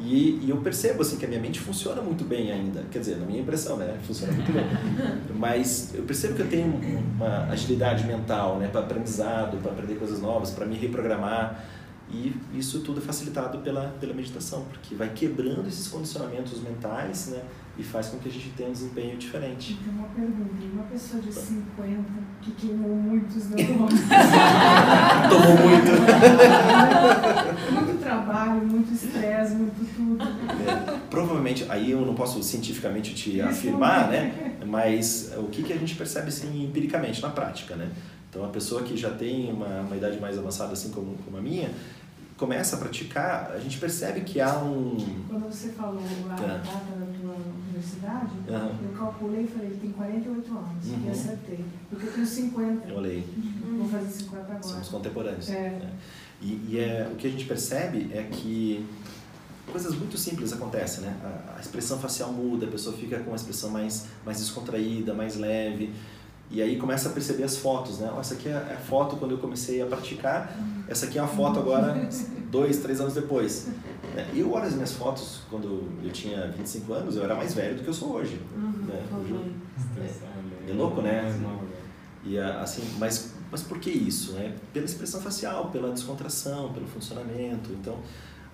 e, 0.01 0.41
e, 0.45 0.51
eu 0.51 0.59
percebo 0.59 1.03
assim 1.03 1.17
que 1.17 1.25
a 1.25 1.29
minha 1.29 1.41
mente 1.41 1.59
funciona 1.59 2.01
muito 2.01 2.25
bem 2.25 2.53
ainda, 2.53 2.85
quer 2.91 3.01
dizer, 3.01 3.17
na 3.17 3.27
minha 3.27 3.41
impressão, 3.41 3.77
né, 3.77 3.99
funciona 4.07 4.33
muito 4.33 4.53
bem. 4.53 4.65
Mas 5.35 5.93
eu 5.95 6.05
percebo 6.05 6.35
que 6.35 6.43
eu 6.43 6.49
tenho 6.49 6.81
uma 7.17 7.45
agilidade 7.51 8.07
mental, 8.07 8.59
né, 8.59 8.69
para 8.69 8.81
aprendizado, 8.81 9.57
para 9.59 9.73
aprender 9.73 9.97
coisas 9.97 10.21
novas, 10.21 10.51
para 10.51 10.67
me 10.67 10.77
reprogramar. 10.77 11.65
E 12.11 12.35
isso 12.55 12.81
tudo 12.81 13.01
é 13.01 13.03
facilitado 13.03 13.59
pela, 13.59 13.95
pela 14.01 14.15
meditação, 14.15 14.65
porque 14.71 14.95
vai 14.95 15.11
quebrando 15.11 15.69
esses 15.69 15.89
condicionamentos 15.89 16.59
mentais 16.63 17.27
né, 17.27 17.43
e 17.77 17.83
faz 17.83 18.09
com 18.09 18.19
que 18.19 18.29
a 18.29 18.33
gente 18.33 18.49
tenha 18.51 18.71
um 18.71 18.73
desempenho 18.73 19.19
diferente. 19.19 19.79
Então, 19.81 19.93
uma 19.93 20.09
pergunta: 20.09 20.65
uma 20.73 20.85
pessoa 20.85 21.23
de 21.23 21.31
50 21.33 22.03
que 22.41 22.53
queimou 22.53 22.97
muitos 22.97 23.51
neurônios. 23.51 24.01
Tomou 25.29 25.57
muito. 25.69 25.93
muito 27.73 28.01
trabalho, 28.01 28.67
muito 28.67 28.93
estresse, 28.93 29.55
muito 29.55 29.95
tudo. 29.95 30.25
É, 30.25 30.99
provavelmente, 31.11 31.67
aí 31.89 31.93
eu 31.93 32.07
não 32.07 32.15
posso 32.15 32.43
cientificamente 32.43 33.15
te 33.15 33.41
afirmar, 33.41 34.09
né? 34.09 34.57
Mas 34.67 35.33
o 35.37 35.45
que, 35.45 35.63
que 35.63 35.73
a 35.73 35.77
gente 35.77 35.95
percebe 35.95 36.29
assim, 36.29 36.65
empiricamente, 36.65 37.23
na 37.23 37.31
prática, 37.31 37.75
né? 37.75 37.91
Então, 38.31 38.45
a 38.45 38.49
pessoa 38.49 38.83
que 38.83 38.97
já 38.97 39.11
tem 39.11 39.51
uma, 39.51 39.81
uma 39.81 39.97
idade 39.97 40.21
mais 40.21 40.39
avançada, 40.39 40.73
assim 40.73 40.91
como, 40.91 41.17
como 41.25 41.39
a 41.39 41.41
minha, 41.41 41.71
começa 42.37 42.77
a 42.77 42.79
praticar, 42.79 43.53
a 43.53 43.59
gente 43.59 43.79
percebe 43.79 44.21
que 44.21 44.41
há 44.41 44.59
um... 44.59 44.97
Quando 45.29 45.51
você 45.51 45.71
falou 45.71 46.03
a 46.31 46.35
é. 46.35 46.47
data 46.47 46.69
da 46.69 47.07
tua 47.19 47.37
universidade, 47.69 48.33
uhum. 48.47 48.91
eu 48.91 48.99
calculei 48.99 49.45
e 49.45 49.49
falei, 49.49 49.69
ele 49.69 49.81
tem 49.81 49.91
48 49.91 50.51
anos, 50.57 50.87
uhum. 50.87 51.05
e 51.07 51.11
acertei. 51.11 51.65
Porque 51.89 52.07
eu 52.07 52.13
tenho 52.13 52.27
50. 52.27 52.95
Olhei. 52.95 53.25
Uhum. 53.37 53.79
Vou 53.79 53.89
fazer 53.89 54.11
50 54.11 54.43
agora. 54.43 54.63
Somos 54.63 54.89
contemporâneos. 54.89 55.51
É. 55.51 55.55
é. 55.55 55.91
E, 56.41 56.67
e 56.69 56.79
é, 56.79 57.11
o 57.13 57.17
que 57.17 57.27
a 57.27 57.31
gente 57.31 57.47
percebe 57.47 58.11
é 58.13 58.23
que 58.23 58.87
coisas 59.69 59.95
muito 59.95 60.17
simples 60.17 60.53
acontecem, 60.53 61.05
né? 61.05 61.17
A, 61.23 61.57
a, 61.57 61.61
expressão 61.61 61.99
facial 61.99 62.33
muda, 62.33 62.67
a 62.67 62.69
pessoa 62.69 62.97
fica 62.97 63.19
com 63.21 63.31
uma 63.31 63.37
expressão 63.37 63.71
mais, 63.71 64.07
mais 64.25 64.39
descontraída, 64.39 65.15
mais 65.15 65.37
leve. 65.37 65.93
E 66.51 66.63
aí 66.63 66.77
começa 66.77 67.11
a 67.11 67.13
perceber 67.13 67.45
as 67.45 67.59
fotos, 67.59 67.99
né? 67.99 68.11
Oh, 68.17 68.21
essa 68.21 68.35
aqui 68.35 68.49
é 68.49 68.57
a 68.57 68.81
foto 68.81 69.17
quando 69.17 69.33
eu 69.33 69.39
comecei 69.39 69.83
a 69.83 69.87
praticar, 69.87 70.57
essa 70.89 71.07
aqui 71.07 71.19
é 71.19 71.23
a 71.23 71.27
foto 71.27 71.59
agora, 71.59 72.09
dois, 72.51 72.79
três 72.79 73.01
anos 73.01 73.15
depois. 73.15 73.69
É, 74.17 74.27
eu 74.35 74.51
olho 74.53 74.65
as 74.65 74.75
minhas 74.75 74.93
fotos 74.93 75.41
quando 75.51 75.87
eu 76.03 76.11
tinha 76.11 76.49
25 76.49 76.93
anos, 76.93 77.17
eu 77.17 77.25
era 77.25 77.35
mais 77.35 77.53
velho 77.55 77.77
do 77.77 77.83
que 77.83 77.89
eu 77.89 77.95
sou 77.95 78.13
hoje. 78.13 78.41
Uhum, 78.57 78.87
né? 78.87 79.03
hoje 79.21 79.55
é, 80.67 80.71
é 80.71 80.75
louco, 80.75 81.03
né? 81.03 81.23
E 82.25 82.39
assim, 82.39 82.83
mas, 82.99 83.35
mas 83.51 83.63
por 83.63 83.79
que 83.79 83.91
isso? 83.91 84.33
Né? 84.33 84.55
Pela 84.73 84.87
expressão 84.87 85.21
facial, 85.21 85.71
pela 85.71 85.91
descontração, 85.93 86.73
pelo 86.73 86.87
funcionamento. 86.87 87.73
Então, 87.73 87.99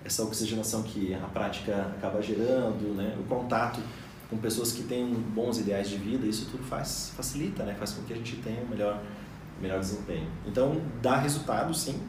essa 0.05 0.23
oxigenação 0.23 0.83
que 0.83 1.13
a 1.13 1.27
prática 1.27 1.93
acaba 1.97 2.21
gerando, 2.21 2.95
né? 2.95 3.17
o 3.19 3.23
contato 3.23 3.81
com 4.29 4.37
pessoas 4.37 4.71
que 4.71 4.83
têm 4.83 5.13
bons 5.13 5.57
ideais 5.57 5.89
de 5.89 5.97
vida, 5.97 6.25
isso 6.25 6.47
tudo 6.49 6.63
faz 6.63 7.11
facilita, 7.15 7.63
né? 7.63 7.75
Faz 7.75 7.93
com 7.93 8.03
que 8.03 8.13
a 8.13 8.15
gente 8.15 8.37
tenha 8.37 8.61
um 8.63 8.67
melhor 8.67 9.01
melhor 9.61 9.79
desempenho. 9.79 10.27
Então, 10.45 10.81
dá 11.01 11.17
resultado, 11.17 11.73
sim. 11.73 11.99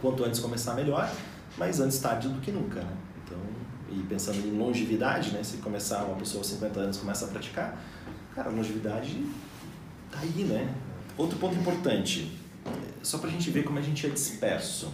Quanto 0.00 0.24
antes 0.24 0.40
começar, 0.40 0.74
melhor, 0.74 1.10
mas 1.56 1.80
antes 1.80 1.98
tarde 1.98 2.28
do 2.28 2.40
que 2.40 2.52
nunca, 2.52 2.80
né? 2.80 2.96
Então, 3.24 3.38
e 3.90 4.02
pensando 4.04 4.38
em 4.46 4.58
longevidade, 4.58 5.32
né? 5.32 5.42
Se 5.42 5.58
começar 5.58 6.04
uma 6.04 6.16
pessoa 6.16 6.40
aos 6.40 6.48
50 6.48 6.80
anos 6.80 6.96
começa 6.98 7.24
a 7.24 7.28
praticar, 7.28 7.78
cara, 8.34 8.48
a 8.48 8.52
longevidade 8.52 9.24
tá 10.10 10.18
aí, 10.20 10.44
né? 10.44 10.72
Outro 11.16 11.38
ponto 11.38 11.54
importante, 11.54 12.38
só 13.02 13.18
para 13.18 13.28
a 13.28 13.32
gente 13.32 13.50
ver 13.50 13.64
como 13.64 13.78
a 13.78 13.82
gente 13.82 14.06
é 14.06 14.10
disperso. 14.10 14.92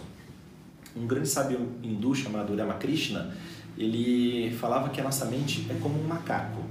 Um 0.99 1.07
grande 1.07 1.29
sábio 1.29 1.67
hindu 1.81 2.13
chamado 2.13 2.55
Ramakrishna, 2.55 3.33
ele 3.77 4.51
falava 4.57 4.89
que 4.89 4.99
a 4.99 5.03
nossa 5.03 5.25
mente 5.25 5.65
é 5.69 5.73
como 5.75 5.97
um 5.97 6.05
macaco. 6.05 6.61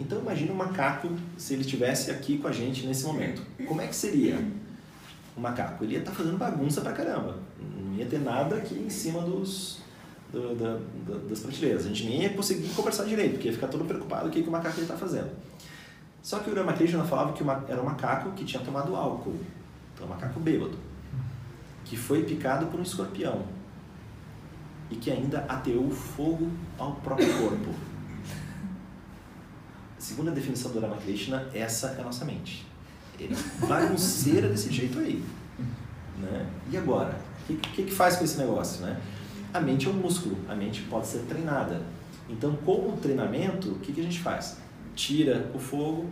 Então 0.00 0.18
imagine 0.18 0.50
um 0.50 0.54
macaco 0.54 1.08
se 1.36 1.52
ele 1.52 1.62
estivesse 1.62 2.10
aqui 2.10 2.38
com 2.38 2.48
a 2.48 2.52
gente 2.52 2.86
nesse 2.86 3.04
momento. 3.04 3.42
Como 3.66 3.80
é 3.80 3.86
que 3.86 3.94
seria 3.94 4.42
o 5.36 5.40
macaco? 5.40 5.84
Ele 5.84 5.92
ia 5.92 5.98
estar 6.00 6.10
tá 6.10 6.16
fazendo 6.16 6.38
bagunça 6.38 6.80
pra 6.80 6.92
caramba. 6.92 7.38
Não 7.60 7.94
ia 7.94 8.06
ter 8.06 8.18
nada 8.18 8.56
aqui 8.56 8.74
em 8.74 8.90
cima 8.90 9.20
dos, 9.20 9.80
do, 10.32 10.54
da, 10.56 10.78
da, 11.06 11.18
das 11.28 11.40
prateleiras. 11.40 11.84
A 11.84 11.88
gente 11.88 12.04
nem 12.06 12.22
ia 12.22 12.30
conseguir 12.30 12.68
conversar 12.70 13.04
direito, 13.04 13.32
porque 13.32 13.48
ia 13.48 13.54
ficar 13.54 13.68
todo 13.68 13.84
preocupado 13.84 14.22
com 14.22 14.28
o 14.28 14.30
que, 14.30 14.42
que 14.42 14.48
o 14.48 14.52
macaco 14.52 14.80
está 14.80 14.96
fazendo. 14.96 15.30
Só 16.22 16.38
que 16.38 16.50
o 16.50 16.54
Ramakrishna 16.54 17.04
falava 17.04 17.32
que 17.32 17.42
uma, 17.42 17.64
era 17.68 17.80
um 17.80 17.84
macaco 17.84 18.32
que 18.32 18.44
tinha 18.44 18.62
tomado 18.62 18.96
álcool. 18.96 19.38
Então, 19.94 20.06
um 20.06 20.10
macaco 20.10 20.40
bêbado. 20.40 20.76
Que 21.84 21.96
foi 21.96 22.24
picado 22.24 22.66
por 22.66 22.80
um 22.80 22.82
escorpião. 22.82 23.44
E 24.90 24.96
que 24.96 25.10
ainda 25.10 25.44
ateou 25.48 25.90
fogo 25.90 26.50
ao 26.78 26.92
próprio 26.96 27.32
corpo. 27.38 27.74
Segundo 29.98 30.30
a 30.30 30.32
definição 30.32 30.72
do 30.72 30.80
Ramakrishna, 30.80 31.46
essa 31.54 31.88
é 31.88 32.00
a 32.00 32.04
nossa 32.04 32.24
mente. 32.24 32.66
Ele 33.18 33.36
bagunceira 33.68 34.48
desse 34.48 34.72
jeito 34.72 34.98
aí. 34.98 35.22
Né? 36.18 36.46
E 36.70 36.76
agora? 36.76 37.18
O 37.48 37.56
que, 37.56 37.84
que, 37.84 37.92
faz 37.92 38.16
com 38.16 38.24
esse 38.24 38.38
negócio? 38.38 38.84
Né? 38.84 39.00
A 39.52 39.60
mente 39.60 39.86
é 39.86 39.90
um 39.90 39.94
músculo, 39.94 40.36
a 40.48 40.54
mente 40.54 40.82
pode 40.82 41.06
ser 41.06 41.20
treinada. 41.20 41.82
Então, 42.28 42.54
como 42.64 42.96
treinamento, 42.96 43.70
o 43.70 43.78
que, 43.80 43.92
que 43.92 44.00
a 44.00 44.04
gente 44.04 44.20
faz? 44.20 44.58
Tira 44.94 45.50
o 45.54 45.58
fogo, 45.58 46.08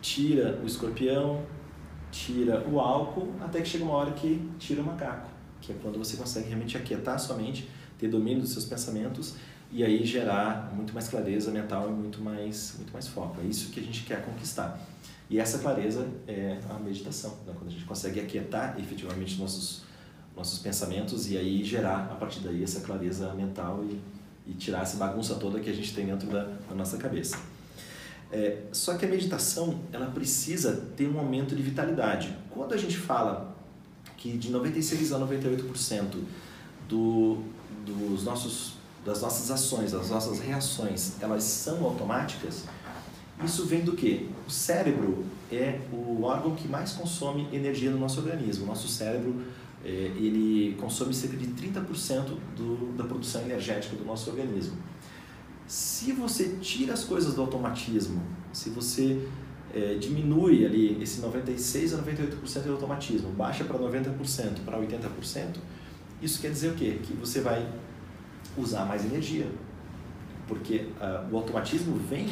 tira 0.00 0.58
o 0.62 0.66
escorpião, 0.66 1.42
tira 2.10 2.66
o 2.68 2.80
álcool, 2.80 3.32
até 3.40 3.60
que 3.60 3.68
chega 3.68 3.84
uma 3.84 3.94
hora 3.94 4.10
que 4.12 4.50
tira 4.58 4.82
o 4.82 4.84
macaco, 4.84 5.28
que 5.60 5.72
é 5.72 5.76
quando 5.80 5.98
você 5.98 6.16
consegue 6.16 6.48
realmente 6.48 6.76
aquietar 6.76 7.14
a 7.14 7.18
sua 7.18 7.36
mente, 7.36 7.68
ter 7.98 8.08
domínio 8.08 8.40
dos 8.40 8.50
seus 8.50 8.64
pensamentos 8.64 9.34
e 9.70 9.84
aí 9.84 10.04
gerar 10.04 10.72
muito 10.74 10.94
mais 10.94 11.08
clareza 11.08 11.50
mental 11.50 11.88
e 11.88 11.92
muito 11.92 12.20
mais, 12.22 12.74
muito 12.78 12.92
mais 12.92 13.06
foco. 13.06 13.40
É 13.42 13.44
isso 13.44 13.70
que 13.70 13.80
a 13.80 13.82
gente 13.82 14.04
quer 14.04 14.24
conquistar. 14.24 14.80
E 15.28 15.38
essa 15.38 15.58
clareza 15.58 16.08
é 16.26 16.58
a 16.70 16.78
meditação, 16.78 17.30
né? 17.46 17.52
quando 17.54 17.68
a 17.68 17.70
gente 17.70 17.84
consegue 17.84 18.18
aquietar 18.18 18.80
efetivamente 18.80 19.38
nossos, 19.38 19.82
nossos 20.34 20.58
pensamentos 20.60 21.30
e 21.30 21.36
aí 21.36 21.62
gerar 21.62 22.08
a 22.10 22.14
partir 22.14 22.40
daí 22.40 22.62
essa 22.62 22.80
clareza 22.80 23.34
mental 23.34 23.84
e, 23.84 24.00
e 24.50 24.54
tirar 24.54 24.82
essa 24.82 24.96
bagunça 24.96 25.34
toda 25.34 25.60
que 25.60 25.68
a 25.68 25.74
gente 25.74 25.94
tem 25.94 26.06
dentro 26.06 26.30
da, 26.30 26.44
da 26.44 26.74
nossa 26.74 26.96
cabeça. 26.96 27.38
É, 28.32 28.62
só 28.72 28.96
que 28.96 29.04
a 29.04 29.08
meditação 29.08 29.80
ela 29.92 30.06
precisa 30.06 30.90
ter 30.96 31.08
um 31.08 31.18
aumento 31.18 31.54
de 31.54 31.62
vitalidade. 31.62 32.34
Quando 32.50 32.72
a 32.72 32.76
gente 32.76 32.96
fala 32.96 33.54
que 34.16 34.36
de 34.36 34.50
96 34.50 35.12
a 35.12 35.18
98% 35.18 36.04
do, 36.88 37.42
dos 37.84 38.24
nossos 38.24 38.78
das 39.04 39.22
nossas 39.22 39.50
ações, 39.50 39.92
das 39.92 40.10
nossas 40.10 40.40
reações, 40.40 41.14
elas 41.22 41.42
são 41.42 41.82
automáticas, 41.84 42.64
isso 43.44 43.64
vem 43.64 43.82
do 43.82 43.92
que? 43.92 44.28
O 44.46 44.50
cérebro 44.50 45.24
é 45.50 45.80
o 45.92 46.22
órgão 46.22 46.54
que 46.54 46.66
mais 46.66 46.92
consome 46.92 47.48
energia 47.52 47.90
no 47.90 47.98
nosso 47.98 48.20
organismo. 48.20 48.64
O 48.64 48.66
nosso 48.66 48.88
cérebro 48.88 49.42
é, 49.84 49.88
ele 49.88 50.76
consome 50.78 51.14
cerca 51.14 51.36
de 51.36 51.46
30% 51.46 52.36
do, 52.56 52.96
da 52.96 53.04
produção 53.04 53.42
energética 53.42 53.94
do 53.94 54.04
nosso 54.04 54.28
organismo. 54.30 54.76
Se 55.66 56.12
você 56.12 56.56
tira 56.60 56.94
as 56.94 57.04
coisas 57.04 57.34
do 57.34 57.40
automatismo, 57.40 58.22
se 58.52 58.70
você 58.70 59.28
é, 59.72 59.94
diminui 59.94 60.66
ali 60.66 61.00
esse 61.00 61.20
96 61.20 61.94
a 61.94 62.02
98% 62.02 62.62
do 62.62 62.72
automatismo, 62.72 63.30
baixa 63.30 63.64
para 63.64 63.78
90%, 63.78 64.64
para 64.64 64.78
80%, 64.78 65.56
isso 66.20 66.40
quer 66.40 66.50
dizer 66.50 66.70
o 66.70 66.74
quê? 66.74 66.98
Que 67.02 67.12
você 67.14 67.40
vai 67.40 67.66
usar 68.56 68.84
mais 68.84 69.04
energia. 69.04 69.46
Porque 70.46 70.88
uh, 71.00 71.32
o 71.32 71.36
automatismo 71.36 71.96
vem 71.96 72.28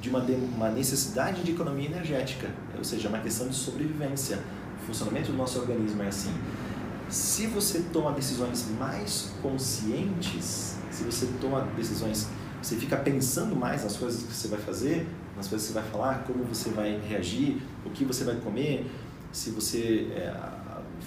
de 0.00 0.08
uma, 0.08 0.20
de 0.20 0.32
uma 0.32 0.70
necessidade 0.70 1.42
de 1.42 1.52
economia 1.52 1.86
energética, 1.86 2.48
ou 2.76 2.82
seja, 2.82 3.08
uma 3.08 3.18
questão 3.18 3.48
de 3.48 3.54
sobrevivência. 3.54 4.38
O 4.82 4.86
funcionamento 4.86 5.30
do 5.30 5.36
nosso 5.36 5.58
organismo 5.60 6.02
é 6.02 6.08
assim. 6.08 6.32
Se 7.08 7.46
você 7.46 7.84
toma 7.92 8.12
decisões 8.12 8.66
mais 8.78 9.32
conscientes, 9.42 10.76
se 10.90 11.04
você 11.04 11.28
toma 11.40 11.62
decisões, 11.76 12.28
você 12.62 12.76
fica 12.76 12.96
pensando 12.96 13.54
mais 13.56 13.84
nas 13.84 13.96
coisas 13.96 14.22
que 14.22 14.32
você 14.32 14.48
vai 14.48 14.60
fazer, 14.60 15.08
nas 15.36 15.48
coisas 15.48 15.66
que 15.66 15.72
você 15.72 15.80
vai 15.80 15.90
falar, 15.90 16.24
como 16.24 16.44
você 16.44 16.70
vai 16.70 17.00
reagir, 17.08 17.60
o 17.84 17.90
que 17.90 18.04
você 18.04 18.24
vai 18.24 18.36
comer, 18.36 18.90
se 19.32 19.50
você 19.50 20.08
é, 20.12 20.32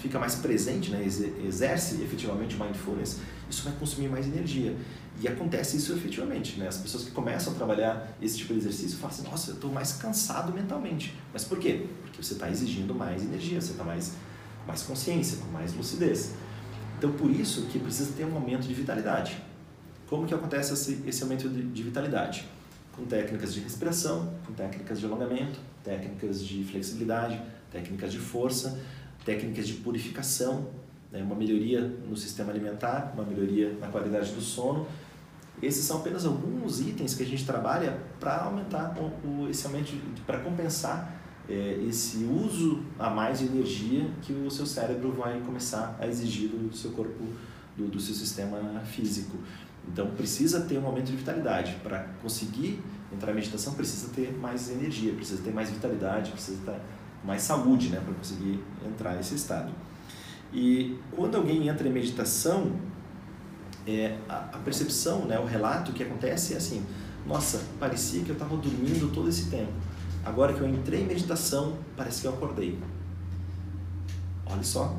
fica 0.04 0.20
mais 0.20 0.36
presente, 0.36 0.92
né, 0.92 1.02
exerce 1.48 2.02
efetivamente 2.04 2.58
mindfulness, 2.58 3.22
isso 3.50 3.64
vai 3.64 3.72
consumir 3.80 4.10
mais 4.10 4.28
energia. 4.28 4.76
E 5.22 5.28
acontece 5.30 5.78
isso 5.78 5.94
efetivamente, 5.94 6.60
né? 6.60 6.68
As 6.68 6.78
pessoas 6.78 7.06
que 7.06 7.12
começam 7.12 7.54
a 7.54 7.56
trabalhar 7.56 8.18
esse 8.22 8.38
tipo 8.38 8.52
de 8.52 8.60
exercício 8.60 8.98
falam 8.98 9.16
assim, 9.16 9.24
nossa, 9.30 9.52
eu 9.52 9.56
estou 9.56 9.72
mais 9.72 9.94
cansado 9.94 10.52
mentalmente. 10.52 11.18
Mas 11.32 11.46
por 11.46 11.58
quê? 11.58 11.86
Porque 12.02 12.22
você 12.22 12.34
está 12.34 12.50
exigindo 12.50 12.94
mais 12.94 13.24
energia, 13.24 13.62
você 13.62 13.72
está 13.72 13.84
mais, 13.84 14.14
mais 14.68 14.82
consciência, 14.82 15.38
com 15.38 15.52
mais 15.52 15.74
lucidez. 15.74 16.34
Então, 16.98 17.14
por 17.14 17.32
isso 17.32 17.68
que 17.68 17.80
precisa 17.80 18.12
ter 18.12 18.26
um 18.26 18.36
aumento 18.36 18.68
de 18.68 18.74
vitalidade. 18.74 19.42
Como 20.10 20.26
que 20.26 20.34
acontece 20.34 20.74
esse, 20.74 21.02
esse 21.08 21.24
aumento 21.24 21.48
de, 21.48 21.64
de 21.64 21.84
vitalidade? 21.84 22.46
Com 22.92 23.06
técnicas 23.06 23.54
de 23.54 23.62
respiração, 23.62 24.34
com 24.46 24.52
técnicas 24.52 25.00
de 25.00 25.06
alongamento, 25.06 25.60
técnicas 25.82 26.44
de 26.44 26.64
flexibilidade, 26.66 27.42
técnicas 27.72 28.12
de 28.12 28.20
força, 28.20 28.80
técnicas 29.26 29.68
de 29.68 29.74
purificação, 29.76 30.70
né, 31.12 31.22
uma 31.22 31.36
melhoria 31.36 31.82
no 31.82 32.16
sistema 32.18 32.52
alimentar, 32.52 33.14
uma 33.14 33.24
melhoria 33.24 33.78
na 33.80 33.88
qualidade 33.88 34.32
do 34.32 34.42
sono. 34.42 34.88
Esses 35.62 35.86
são 35.86 36.00
apenas 36.00 36.26
alguns 36.26 36.82
itens 36.82 37.14
que 37.14 37.24
a 37.24 37.26
gente 37.26 37.46
trabalha 37.46 38.00
para 38.20 38.44
aumentar 38.44 38.96
o, 39.24 39.48
esse 39.50 39.66
aumento, 39.66 39.94
para 40.26 40.40
compensar 40.40 41.22
é, 41.48 41.80
esse 41.88 42.24
uso 42.24 42.84
a 42.98 43.10
mais 43.10 43.40
de 43.40 43.46
energia 43.46 44.10
que 44.22 44.34
o 44.34 44.50
seu 44.50 44.66
cérebro 44.66 45.12
vai 45.12 45.40
começar 45.42 45.96
a 46.00 46.08
exigir 46.08 46.50
do 46.50 46.76
seu 46.76 46.92
corpo, 46.92 47.24
do, 47.78 47.88
do 47.88 48.00
seu 48.00 48.16
sistema 48.16 48.82
físico. 48.82 49.38
Então 49.88 50.08
precisa 50.12 50.62
ter 50.62 50.78
um 50.80 50.86
aumento 50.86 51.08
de 51.08 51.16
vitalidade. 51.16 51.76
Para 51.84 52.08
conseguir 52.22 52.82
entrar 53.12 53.32
em 53.32 53.36
meditação 53.36 53.74
precisa 53.74 54.10
ter 54.14 54.34
mais 54.34 54.70
energia, 54.72 55.14
precisa 55.14 55.42
ter 55.42 55.52
mais 55.52 55.70
vitalidade, 55.70 56.32
precisa 56.32 56.58
ter 56.66 56.80
mais 57.24 57.42
saúde 57.42 57.90
né, 57.90 58.02
para 58.04 58.14
conseguir 58.14 58.60
entrar 58.86 59.16
nesse 59.16 59.36
estado. 59.36 59.72
E 60.54 60.98
quando 61.16 61.36
alguém 61.36 61.68
entra 61.68 61.88
em 61.88 61.92
meditação, 61.92 62.72
é, 63.88 64.18
a, 64.30 64.38
a, 64.54 64.58
percepção, 64.60 65.26
né, 65.26 65.40
o 65.40 65.46
relato 65.46 65.92
que 65.92 66.04
acontece 66.04 66.54
é 66.54 66.58
assim: 66.58 66.86
nossa, 67.26 67.62
parecia 67.80 68.24
que 68.24 68.30
eu 68.30 68.34
estava 68.34 68.56
dormindo 68.56 69.12
todo 69.12 69.30
esse 69.30 69.50
tempo. 69.50 69.72
Agora 70.24 70.54
que 70.54 70.62
eu 70.62 70.70
entrei 70.70 71.02
em 71.02 71.06
meditação, 71.06 71.78
parece 71.98 72.22
que 72.22 72.28
eu 72.28 72.34
acordei. 72.34 72.78
Olha 74.46 74.64
só, 74.64 74.96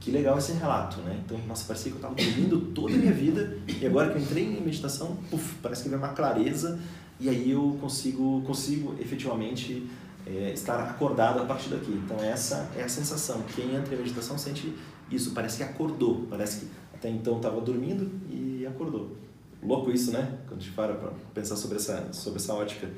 que 0.00 0.10
legal 0.10 0.36
esse 0.38 0.52
relato, 0.52 1.00
né? 1.00 1.20
Então, 1.24 1.38
nossa, 1.46 1.64
parecia 1.64 1.92
que 1.92 1.96
eu 1.96 2.10
estava 2.10 2.14
dormindo 2.14 2.60
toda 2.74 2.94
a 2.94 2.96
minha 2.96 3.12
vida 3.12 3.58
e 3.80 3.86
agora 3.86 4.10
que 4.10 4.18
eu 4.18 4.22
entrei 4.22 4.44
em 4.44 4.60
meditação, 4.60 5.16
puf, 5.30 5.54
parece 5.62 5.84
que 5.84 5.88
vem 5.88 5.98
uma 5.98 6.08
clareza 6.08 6.78
e 7.20 7.28
aí 7.28 7.50
eu 7.50 7.76
consigo, 7.80 8.42
consigo 8.42 8.94
efetivamente 9.00 9.88
é, 10.28 10.52
estar 10.52 10.78
acordado 10.90 11.40
a 11.40 11.44
partir 11.44 11.70
daqui. 11.70 11.92
Então 11.92 12.18
essa 12.22 12.70
é 12.76 12.82
a 12.82 12.88
sensação. 12.88 13.42
Quem 13.54 13.74
entra 13.74 13.94
em 13.94 13.98
meditação 13.98 14.36
sente 14.36 14.74
isso, 15.10 15.32
parece 15.32 15.56
que 15.56 15.62
acordou, 15.62 16.26
parece 16.28 16.60
que 16.60 16.70
até 16.94 17.08
então 17.08 17.36
estava 17.36 17.60
dormindo 17.60 18.10
e 18.30 18.66
acordou. 18.66 19.16
Louco 19.62 19.90
isso, 19.90 20.12
né? 20.12 20.38
Quando 20.46 20.60
a 20.60 20.62
gente 20.62 20.74
para 20.74 20.94
para 20.94 21.10
pensar 21.34 21.56
sobre 21.56 21.76
essa, 21.76 22.12
sobre 22.12 22.38
essa 22.38 22.54
ótica. 22.54 22.88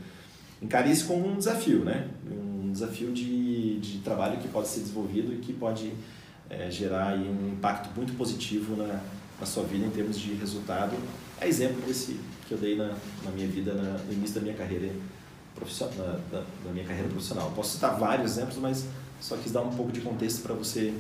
Encare 0.61 0.91
isso 0.91 1.07
como 1.07 1.27
um 1.27 1.39
desafio, 1.39 1.85
né? 1.85 2.11
Um 2.31 2.73
desafio 2.73 3.13
de, 3.13 3.79
de 3.79 3.99
trabalho 3.99 4.39
que 4.39 4.49
pode 4.49 4.69
ser 4.69 4.81
desenvolvido 4.81 5.33
e 5.33 5.39
que 5.39 5.53
pode 5.53 5.93
é, 6.51 6.71
gerar 6.71 7.17
um 7.17 7.49
impacto 7.53 7.95
muito 7.97 8.13
positivo 8.15 8.77
na, 8.77 9.01
na 9.39 9.47
sua 9.47 9.63
vida 9.63 9.87
em 9.87 9.91
termos 9.91 10.19
de 10.19 10.35
resultado. 10.35 10.95
É 11.41 11.49
exemplo 11.49 11.81
desse 11.87 12.21
que 12.47 12.53
eu 12.53 12.59
dei 12.59 12.77
na, 12.77 12.95
na 13.25 13.31
minha 13.31 13.49
vida, 13.49 13.73
na, 13.73 13.99
no 13.99 14.13
início 14.13 14.35
da 14.35 14.41
minha 14.43 14.55
carreira 14.55 14.91
profissional, 15.55 16.19
da, 16.31 16.39
da, 16.65 16.73
minha 16.73 16.85
carreira 16.85 17.09
profissional. 17.09 17.53
Posso 17.55 17.75
citar 17.75 17.99
vários 17.99 18.33
exemplos, 18.33 18.59
mas 18.59 18.87
só 19.21 19.37
quis 19.37 19.53
dar 19.53 19.63
um 19.63 19.71
pouco 19.71 19.93
de 19.93 20.01
contexto 20.01 20.43
para 20.43 20.55
você 20.55 20.95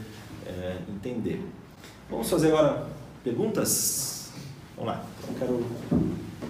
é, 0.46 0.78
entender. 0.88 1.44
Vamos 2.08 2.28
fazer 2.28 2.48
agora 2.48 2.86
perguntas? 3.22 4.30
Vamos 4.76 4.92
lá. 4.92 5.04
Eu 5.28 5.34
quero 5.34 5.66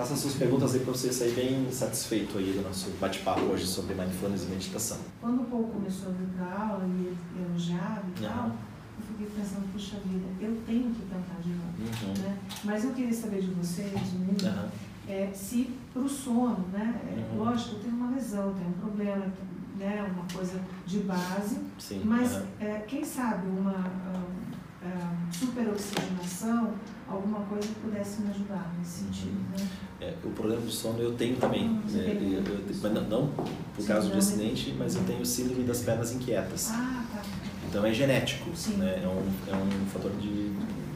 faça 0.01 0.17
suas 0.17 0.35
perguntas 0.35 0.75
aí 0.75 0.81
para 0.81 0.93
você 0.93 1.13
sair 1.13 1.33
bem 1.33 1.71
satisfeito 1.71 2.39
aí 2.39 2.55
do 2.55 2.63
nosso 2.63 2.89
bate-papo 2.99 3.43
hoje 3.43 3.67
sobre 3.67 3.95
mindfulness 3.95 4.45
e 4.45 4.47
meditação. 4.47 4.97
Quando 5.21 5.43
o 5.43 5.45
Paulo 5.45 5.69
começou 5.69 6.09
a 6.09 6.13
vir 6.13 6.27
para 6.39 6.47
aula 6.47 6.87
e 6.87 7.15
elogiava 7.39 8.03
e 8.17 8.23
tal, 8.23 8.47
uhum. 8.47 8.53
eu 8.99 9.07
fiquei 9.07 9.27
pensando, 9.27 9.71
puxa 9.75 9.97
vida, 10.07 10.27
eu 10.41 10.57
tenho 10.65 10.95
que 10.95 11.03
tentar 11.03 11.39
de 11.43 11.51
novo. 11.51 11.75
Uhum. 11.79 12.23
Né? 12.23 12.39
Mas 12.65 12.85
eu 12.85 12.93
queria 12.93 13.13
saber 13.13 13.43
de 13.43 13.49
vocês, 13.49 13.91
de 13.91 14.17
mim, 14.17 14.37
uhum. 14.43 14.69
É, 15.11 15.31
se 15.35 15.71
para 15.93 16.03
o 16.03 16.09
sono, 16.09 16.67
né? 16.73 17.01
É, 17.05 17.33
uhum. 17.33 17.45
Lógico, 17.45 17.77
eu 17.77 17.81
tenho 17.81 17.97
uma 17.97 18.11
lesão, 18.15 18.55
tenho 18.55 18.69
um 18.69 18.73
problema, 18.73 19.27
né? 19.77 20.09
uma 20.15 20.25
coisa 20.33 20.61
de 20.87 21.01
base, 21.01 21.59
Sim. 21.79 22.03
mas 22.05 22.41
é, 22.61 22.85
quem 22.87 23.05
sabe 23.05 23.49
uma 23.49 23.73
uh, 23.73 25.33
superoxigenação 25.33 26.75
alguma 27.09 27.41
coisa 27.41 27.67
que 27.67 27.75
pudesse 27.81 28.23
me 28.23 28.31
ajudar 28.31 28.73
nesse 28.79 29.05
uhum. 29.05 29.13
sentido. 29.13 29.41
Né? 29.51 29.69
É, 30.01 30.15
o 30.25 30.31
problema 30.31 30.63
do 30.63 30.71
sono 30.71 31.01
eu 31.01 31.13
tenho 31.13 31.37
também, 31.37 31.69
hum, 31.69 31.83
né? 31.91 32.17
eu, 32.21 32.55
eu, 32.55 32.65
mas 32.81 32.93
não, 32.93 33.03
não 33.03 33.27
por 33.77 33.87
causa 33.87 34.09
de 34.09 34.17
acidente, 34.17 34.75
mas 34.79 34.95
eu 34.95 35.03
tenho 35.03 35.27
síndrome 35.27 35.65
das 35.65 35.81
pernas 35.81 36.13
inquietas. 36.13 36.71
Ah, 36.71 37.05
tá. 37.13 37.23
Então 37.69 37.85
é 37.85 37.93
genético, 37.93 38.49
né? 38.79 39.03
é, 39.03 39.09
um, 39.09 39.53
é 39.53 39.57
um 39.57 39.87
fator 39.87 40.13
de... 40.13 40.51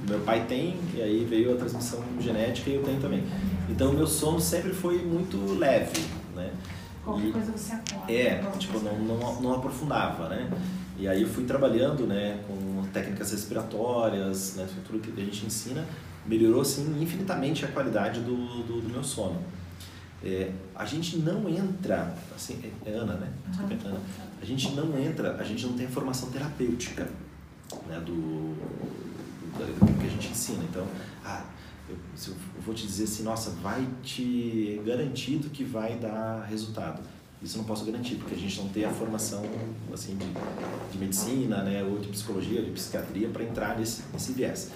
Meu 0.08 0.20
pai 0.20 0.44
tem, 0.46 0.78
e 0.94 1.00
aí 1.00 1.24
veio 1.24 1.54
a 1.54 1.56
transmissão 1.56 2.02
genética 2.20 2.68
e 2.68 2.74
eu 2.74 2.82
tenho 2.82 3.00
também. 3.00 3.24
Então 3.68 3.90
o 3.90 3.94
meu 3.94 4.06
sono 4.06 4.40
sempre 4.40 4.72
foi 4.72 5.04
muito 5.04 5.36
leve, 5.58 6.04
né? 6.34 6.52
Qualquer 7.04 7.28
e, 7.28 7.32
coisa 7.32 7.52
você 7.52 7.72
acorda. 7.72 8.12
É, 8.12 8.42
tipo, 8.58 8.78
não, 8.80 8.98
não, 8.98 9.40
não 9.40 9.54
aprofundava, 9.54 10.28
né? 10.28 10.50
E 10.98 11.08
aí 11.08 11.22
eu 11.22 11.28
fui 11.28 11.44
trabalhando, 11.44 12.06
né, 12.06 12.40
com 12.46 12.86
técnicas 12.92 13.32
respiratórias, 13.32 14.54
né, 14.54 14.66
tudo 14.86 15.00
que 15.00 15.20
a 15.20 15.24
gente 15.24 15.44
ensina, 15.44 15.84
melhorou 16.24 16.60
assim 16.60 17.02
infinitamente 17.02 17.64
a 17.64 17.68
qualidade 17.68 18.20
do, 18.20 18.62
do, 18.62 18.80
do 18.80 18.88
meu 18.88 19.02
sono. 19.02 19.42
É, 20.22 20.52
a 20.74 20.86
gente 20.86 21.18
não 21.18 21.48
entra, 21.48 22.14
assim, 22.34 22.58
é, 22.86 22.90
é 22.90 22.94
Ana, 22.94 23.14
né? 23.14 23.28
Desculpa, 23.48 23.88
Ana. 23.88 24.00
A 24.40 24.44
gente 24.44 24.70
não 24.70 24.98
entra, 24.98 25.36
a 25.36 25.42
gente 25.42 25.66
não 25.66 25.74
tem 25.74 25.86
formação 25.86 26.30
terapêutica 26.30 27.08
né, 27.86 28.00
do, 28.00 28.54
do, 28.54 29.86
do 29.86 30.00
que 30.00 30.06
a 30.06 30.10
gente 30.10 30.28
ensina. 30.28 30.64
Então, 30.64 30.86
ah, 31.24 31.44
eu, 31.88 31.96
eu, 32.28 32.34
vou 32.64 32.74
te 32.74 32.86
dizer 32.86 33.04
assim, 33.04 33.22
nossa, 33.22 33.50
vai 33.50 33.86
te 34.02 34.80
garantido 34.84 35.50
que 35.50 35.64
vai 35.64 35.96
dar 35.96 36.44
resultado. 36.44 37.02
Isso 37.42 37.56
eu 37.56 37.58
não 37.58 37.66
posso 37.66 37.84
garantir, 37.84 38.14
porque 38.14 38.34
a 38.34 38.38
gente 38.38 38.58
não 38.58 38.68
tem 38.68 38.84
a 38.84 38.90
formação 38.90 39.44
assim, 39.92 40.16
de, 40.16 40.26
de 40.92 40.98
medicina, 40.98 41.62
né, 41.62 41.84
ou 41.84 41.98
de 41.98 42.08
psicologia, 42.08 42.60
ou 42.60 42.64
de 42.64 42.70
psiquiatria 42.70 43.28
para 43.28 43.44
entrar 43.44 43.78
nesse, 43.78 44.02
nesse 44.12 44.32
viés. 44.32 44.70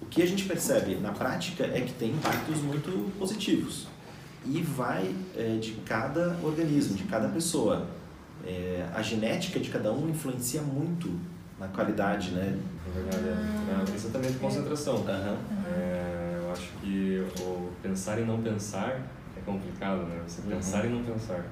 O 0.00 0.06
que 0.06 0.22
a 0.22 0.26
gente 0.26 0.44
percebe 0.44 0.94
na 0.94 1.12
prática 1.12 1.64
é 1.64 1.80
que 1.82 1.92
tem 1.92 2.10
impactos 2.10 2.62
muito 2.62 3.12
positivos 3.18 3.86
e 4.46 4.62
vai 4.62 5.14
é, 5.36 5.56
de 5.56 5.72
cada 5.84 6.38
organismo, 6.42 6.96
de 6.96 7.04
cada 7.04 7.28
pessoa. 7.28 7.86
É, 8.46 8.86
a 8.94 9.02
genética 9.02 9.58
de 9.58 9.68
cada 9.68 9.92
um 9.92 10.08
influencia 10.08 10.62
muito 10.62 11.18
na 11.58 11.66
qualidade, 11.68 12.30
né? 12.30 12.58
É 12.86 12.90
verdade, 12.90 13.28
é, 13.28 13.92
é 13.92 13.94
exatamente 13.94 14.38
concentração. 14.38 14.96
Uhum. 14.96 15.36
É, 15.76 16.07
acho 16.58 16.72
que 16.80 17.24
o 17.40 17.70
pensar 17.82 18.18
e 18.18 18.24
não 18.24 18.42
pensar 18.42 19.00
é 19.36 19.40
complicado, 19.44 20.02
né? 20.04 20.20
Você 20.26 20.42
uhum. 20.42 20.48
pensar 20.48 20.84
e 20.84 20.88
não 20.88 21.04
pensar. 21.04 21.44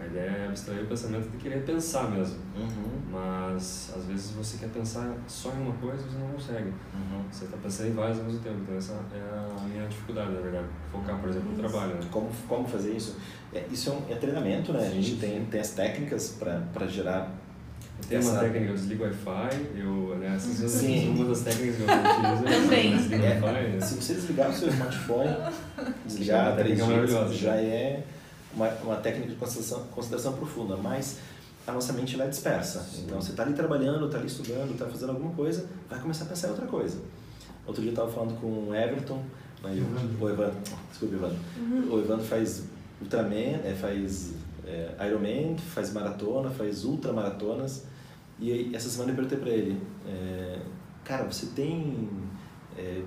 A 0.00 0.06
ideia 0.06 0.30
é 0.30 0.46
abstrair 0.46 0.84
o 0.84 0.86
pensamento 0.86 1.28
de 1.28 1.36
querer 1.38 1.64
pensar 1.64 2.08
mesmo. 2.10 2.38
Uhum. 2.56 3.00
Mas 3.10 3.92
às 3.96 4.04
vezes 4.04 4.30
você 4.30 4.58
quer 4.58 4.68
pensar 4.68 5.12
só 5.26 5.50
em 5.50 5.62
uma 5.62 5.72
coisa 5.74 6.04
e 6.06 6.10
você 6.10 6.18
não 6.18 6.28
consegue. 6.28 6.68
Uhum. 6.68 7.24
Você 7.30 7.46
está 7.46 7.56
pensando 7.56 7.88
em 7.88 7.92
várias 7.94 8.18
ao 8.18 8.24
mesmo 8.24 8.40
tempo. 8.40 8.58
Então 8.62 8.76
essa 8.76 8.92
é 8.92 9.60
a 9.60 9.62
minha 9.64 9.88
dificuldade, 9.88 10.32
na 10.32 10.40
verdade. 10.40 10.66
Focar, 10.92 11.18
por 11.18 11.28
exemplo, 11.28 11.50
no 11.50 11.58
trabalho. 11.58 11.94
Né? 11.94 12.00
Como, 12.12 12.30
como 12.46 12.68
fazer 12.68 12.92
isso? 12.92 13.16
É, 13.52 13.66
isso 13.70 13.90
é, 13.90 13.92
um, 13.92 14.12
é 14.12 14.14
treinamento, 14.14 14.72
né? 14.72 14.86
A 14.86 14.90
gente 14.90 15.16
tem, 15.16 15.44
tem 15.46 15.60
as 15.60 15.70
técnicas 15.70 16.38
para 16.38 16.86
gerar 16.86 17.32
tem 18.08 18.20
uma 18.20 18.38
técnica, 18.38 18.70
eu 18.70 18.74
desligo 18.74 19.04
o 19.04 19.06
Wi-Fi, 19.06 19.66
eu, 19.76 20.16
né, 20.18 20.34
essas 20.36 20.70
Sim. 20.70 21.10
uma 21.10 21.24
das 21.26 21.40
técnicas 21.40 21.76
que 21.76 21.82
eu 21.82 21.88
utilizo. 21.88 22.62
Também. 22.62 22.94
É, 23.24 23.76
é, 23.76 23.80
se 23.80 23.94
você 23.94 24.14
desligar 24.14 24.50
o 24.50 24.52
seu 24.52 24.68
smartphone, 24.68 25.36
desligar 26.06 26.48
a 26.48 26.56
técnica 26.56 27.28
já 27.32 27.56
é 27.56 28.04
uma, 28.54 28.68
uma 28.82 28.96
técnica 28.96 29.28
de 29.28 29.36
concentração, 29.36 29.84
concentração 29.94 30.32
profunda, 30.34 30.76
mas 30.76 31.18
a 31.66 31.72
nossa 31.72 31.92
mente 31.92 32.14
ela 32.14 32.24
é 32.24 32.28
dispersa. 32.28 32.80
Sim. 32.80 33.04
Então 33.06 33.20
você 33.20 33.32
está 33.32 33.42
ali 33.42 33.52
trabalhando, 33.52 34.06
está 34.06 34.18
ali 34.18 34.26
estudando, 34.26 34.72
está 34.72 34.86
fazendo 34.86 35.10
alguma 35.10 35.32
coisa, 35.34 35.66
vai 35.90 36.00
começar 36.00 36.24
a 36.24 36.28
pensar 36.28 36.48
em 36.48 36.50
outra 36.50 36.66
coisa. 36.66 36.98
Outro 37.66 37.82
dia 37.82 37.90
eu 37.90 37.94
estava 37.94 38.10
falando 38.10 38.40
com 38.40 38.70
o 38.70 38.74
Everton, 38.74 39.22
né, 39.62 39.70
o, 39.72 40.24
o 40.24 40.30
Evandro, 40.30 40.56
desculpa, 40.90 41.14
Evandro. 41.14 41.38
Uhum. 41.58 41.94
O 41.94 41.98
Evandro 42.00 42.24
faz 42.24 42.62
Ultraman, 43.02 43.60
é, 43.64 43.76
faz 43.78 44.32
é, 44.68 45.06
Ironman, 45.06 45.56
faz 45.56 45.92
maratona, 45.92 46.50
faz 46.50 46.84
ultramaratonas. 46.84 47.86
E 48.38 48.52
aí, 48.52 48.74
essa 48.74 48.88
semana 48.88 49.10
eu 49.10 49.16
perguntei 49.16 49.38
para 49.38 49.50
ele, 49.50 49.80
é, 50.06 50.60
cara, 51.04 51.24
você 51.24 51.46
tem. 51.46 52.08
É, 52.76 53.02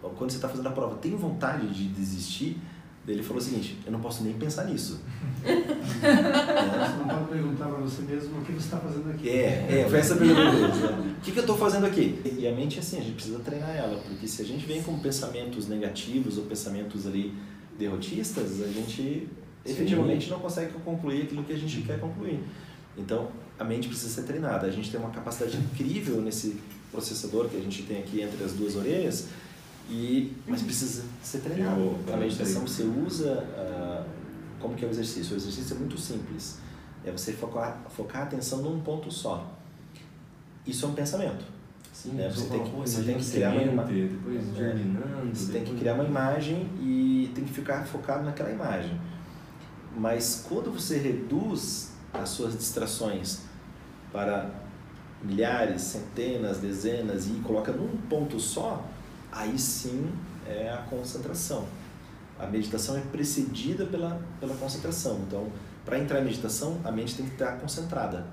quando 0.00 0.30
você 0.30 0.36
está 0.36 0.48
fazendo 0.48 0.66
a 0.66 0.72
prova, 0.72 0.96
tem 0.96 1.16
vontade 1.16 1.68
de 1.72 1.88
desistir? 1.88 2.60
Ele 3.06 3.22
falou 3.22 3.40
o 3.40 3.44
seguinte: 3.44 3.78
eu 3.86 3.92
não 3.92 4.00
posso 4.00 4.22
nem 4.22 4.34
pensar 4.34 4.64
nisso. 4.64 5.00
Você 5.42 6.96
não 6.98 7.08
pode 7.08 7.30
perguntar 7.30 7.66
para 7.66 7.78
você 7.78 8.02
mesmo 8.02 8.38
o 8.38 8.44
que 8.44 8.52
você 8.52 8.66
está 8.66 8.76
fazendo 8.76 9.10
aqui. 9.10 9.30
É, 9.30 9.80
é 9.80 9.88
foi 9.88 9.98
essa 9.98 10.14
a 10.14 10.16
pergunta 10.18 10.50
dele. 10.50 10.66
Né? 10.66 11.16
O 11.18 11.20
que, 11.22 11.32
que 11.32 11.38
eu 11.38 11.42
estou 11.42 11.56
fazendo 11.56 11.86
aqui? 11.86 12.20
E 12.38 12.46
a 12.46 12.52
mente 12.52 12.76
é 12.76 12.80
assim, 12.80 12.98
a 12.98 13.00
gente 13.00 13.14
precisa 13.14 13.38
treinar 13.38 13.70
ela, 13.70 13.98
porque 13.98 14.28
se 14.28 14.42
a 14.42 14.44
gente 14.44 14.66
vem 14.66 14.82
com 14.82 14.98
pensamentos 14.98 15.66
negativos 15.66 16.36
ou 16.36 16.44
pensamentos 16.44 17.06
ali 17.06 17.34
derrotistas, 17.78 18.60
a 18.60 18.66
gente 18.66 19.28
efetivamente 19.64 20.24
Sim. 20.24 20.30
não 20.30 20.40
consegue 20.40 20.72
concluir 20.84 21.22
aquilo 21.22 21.44
que 21.44 21.52
a 21.52 21.58
gente 21.58 21.82
quer 21.82 21.98
concluir. 22.00 22.40
Então, 22.96 23.28
a 23.58 23.64
mente 23.64 23.88
precisa 23.88 24.12
ser 24.12 24.22
treinada. 24.22 24.66
A 24.66 24.70
gente 24.70 24.90
tem 24.90 24.98
uma 24.98 25.10
capacidade 25.10 25.56
incrível 25.56 26.20
nesse 26.20 26.60
processador 26.90 27.48
que 27.48 27.56
a 27.56 27.60
gente 27.60 27.82
tem 27.82 27.98
aqui 27.98 28.22
entre 28.22 28.42
as 28.42 28.52
duas 28.52 28.76
orelhas, 28.76 29.28
e, 29.90 30.32
mas 30.46 30.62
precisa 30.62 31.04
ser 31.22 31.38
treinado. 31.38 31.96
a 32.12 32.16
meditação 32.16 32.62
você 32.62 32.82
usa, 32.82 33.44
uh, 33.56 34.04
como 34.58 34.74
que 34.74 34.84
é 34.84 34.88
o 34.88 34.90
exercício? 34.90 35.34
O 35.34 35.36
exercício 35.36 35.76
é 35.76 35.78
muito 35.78 35.98
simples. 35.98 36.58
É 37.04 37.10
você 37.10 37.32
focar, 37.32 37.82
focar 37.88 38.22
a 38.22 38.24
atenção 38.24 38.60
num 38.60 38.80
ponto 38.80 39.10
só. 39.10 39.50
Isso 40.66 40.84
é 40.84 40.88
um 40.88 40.94
pensamento. 40.94 41.44
Sim, 41.92 42.10
né? 42.10 42.28
Você 42.28 42.48
tem 42.48 42.62
que, 42.62 42.70
você 42.70 43.02
tem 43.02 43.18
que 43.18 43.30
criar 43.30 43.50
uma 43.50 43.62
imagem. 43.62 44.06
Depois 44.08 44.60
é. 44.60 44.76
Você 45.32 45.52
tem 45.52 45.64
que 45.64 45.74
criar 45.74 45.94
uma 45.94 46.04
imagem 46.04 46.68
e 46.80 47.30
tem 47.34 47.44
que 47.44 47.52
ficar 47.52 47.84
focado 47.86 48.24
naquela 48.24 48.52
imagem. 48.52 49.00
Mas 49.98 50.44
quando 50.48 50.70
você 50.70 50.96
reduz 50.96 51.90
as 52.12 52.28
suas 52.28 52.56
distrações 52.56 53.40
para 54.12 54.48
milhares, 55.22 55.82
centenas, 55.82 56.58
dezenas 56.58 57.26
e 57.26 57.32
coloca 57.40 57.72
num 57.72 57.96
ponto 58.08 58.38
só, 58.38 58.84
aí 59.32 59.58
sim 59.58 60.08
é 60.46 60.70
a 60.70 60.78
concentração. 60.88 61.66
A 62.38 62.46
meditação 62.46 62.96
é 62.96 63.00
precedida 63.00 63.84
pela, 63.86 64.22
pela 64.38 64.54
concentração. 64.54 65.20
Então, 65.26 65.48
para 65.84 65.98
entrar 65.98 66.20
em 66.20 66.24
meditação, 66.24 66.80
a 66.84 66.92
mente 66.92 67.16
tem 67.16 67.26
que 67.26 67.32
estar 67.32 67.58
concentrada, 67.58 68.24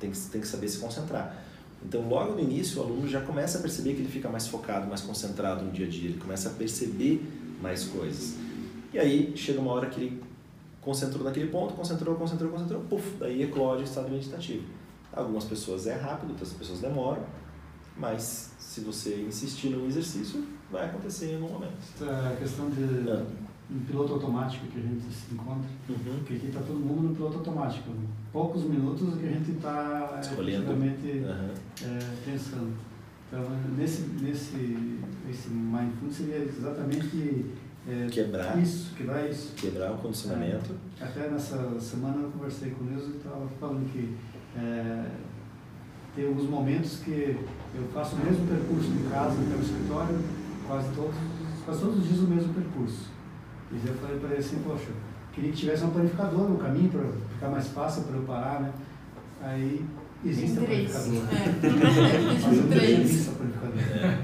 tem 0.00 0.10
que, 0.10 0.18
tem 0.18 0.40
que 0.40 0.48
saber 0.48 0.68
se 0.68 0.78
concentrar. 0.78 1.36
Então, 1.84 2.08
logo 2.08 2.32
no 2.32 2.40
início, 2.40 2.80
o 2.80 2.84
aluno 2.84 3.06
já 3.06 3.20
começa 3.20 3.58
a 3.58 3.60
perceber 3.60 3.92
que 3.92 4.00
ele 4.00 4.08
fica 4.08 4.30
mais 4.30 4.48
focado, 4.48 4.86
mais 4.86 5.02
concentrado 5.02 5.64
no 5.64 5.70
dia 5.70 5.86
a 5.86 5.90
dia, 5.90 6.08
ele 6.08 6.18
começa 6.18 6.48
a 6.48 6.52
perceber 6.52 7.22
mais 7.60 7.84
coisas. 7.84 8.36
E 8.92 8.98
aí, 8.98 9.34
chega 9.36 9.60
uma 9.60 9.72
hora 9.72 9.90
que 9.90 10.00
ele 10.00 10.27
concentrou 10.88 11.22
naquele 11.22 11.48
ponto, 11.48 11.74
concentrou, 11.74 12.14
concentrou, 12.14 12.50
concentrou, 12.50 12.80
puf, 12.88 13.16
daí 13.20 13.42
eclode 13.42 13.82
o 13.82 13.84
estado 13.84 14.08
meditativo. 14.10 14.64
Algumas 15.12 15.44
pessoas 15.44 15.86
é 15.86 15.94
rápido, 15.94 16.30
outras 16.30 16.50
pessoas 16.54 16.80
demoram, 16.80 17.22
mas 17.94 18.54
se 18.58 18.80
você 18.80 19.16
insistir 19.16 19.68
no 19.68 19.86
exercício, 19.86 20.42
vai 20.72 20.86
acontecer 20.86 21.32
em 21.32 21.34
algum 21.34 21.52
momento. 21.52 21.76
A 22.02 22.34
questão 22.36 22.70
de 22.70 22.80
Não. 22.80 23.26
um 23.70 23.80
piloto 23.80 24.14
automático 24.14 24.66
que 24.68 24.78
a 24.78 24.82
gente 24.82 25.12
se 25.12 25.34
encontra, 25.34 25.68
uhum. 25.90 26.18
porque 26.20 26.34
aqui 26.36 26.46
está 26.46 26.60
todo 26.60 26.78
mundo 26.78 27.08
no 27.10 27.14
piloto 27.14 27.36
automático. 27.36 27.90
Poucos 28.32 28.62
minutos 28.62 29.18
que 29.18 29.26
a 29.26 29.30
gente 29.30 29.50
está 29.50 30.18
efetivamente 30.22 31.06
uhum. 31.06 31.50
é, 31.82 31.98
pensando. 32.24 32.72
Então, 33.26 33.44
nesse, 33.76 34.02
nesse 34.22 34.98
esse 35.28 35.50
mindfulness 35.50 36.16
seria 36.16 36.38
exatamente 36.38 37.44
é, 37.86 38.06
quebrar 38.10 38.58
isso, 38.58 38.94
quebrar 38.94 39.28
isso. 39.28 39.52
Quebrar 39.54 39.92
o 39.92 39.98
condicionamento. 39.98 40.74
É, 41.00 41.04
até 41.04 41.28
nessa 41.28 41.78
semana 41.80 42.22
eu 42.22 42.30
conversei 42.30 42.70
com 42.70 42.84
o 42.84 42.88
Deus 42.88 43.04
e 43.06 43.16
estava 43.16 43.46
falando 43.60 43.90
que 43.92 44.16
é, 44.56 45.10
tem 46.14 46.26
alguns 46.26 46.48
momentos 46.48 46.98
que 47.00 47.38
eu 47.74 47.88
faço 47.94 48.16
o 48.16 48.18
mesmo 48.18 48.46
percurso 48.46 48.90
de 48.90 49.08
casa 49.08 49.36
até 49.40 49.56
o 49.56 49.62
escritório, 49.62 50.18
quase 50.66 50.88
todos, 50.94 51.14
quase 51.64 51.80
todos 51.80 51.98
os 51.98 52.08
dias 52.08 52.20
o 52.20 52.28
mesmo 52.28 52.52
percurso. 52.52 53.10
E 53.70 53.86
eu 53.86 53.94
falei 53.94 54.18
para 54.18 54.30
ele 54.30 54.38
assim, 54.38 54.62
poxa, 54.66 54.88
queria 55.32 55.52
que 55.52 55.56
tivesse 55.56 55.84
um 55.84 55.90
panificador 55.90 56.48
no 56.48 56.58
caminho 56.58 56.90
para 56.90 57.04
ficar 57.34 57.48
mais 57.48 57.68
fácil 57.68 58.02
para 58.04 58.16
eu 58.16 58.22
parar, 58.22 58.60
né? 58.60 58.72
Aí 59.40 59.84
existe 60.24 60.58
a 60.58 60.62
panificadora. 60.62 61.28
É. 62.82 63.00
existe 63.00 63.30
a 63.30 63.32
panificadora. 63.32 63.58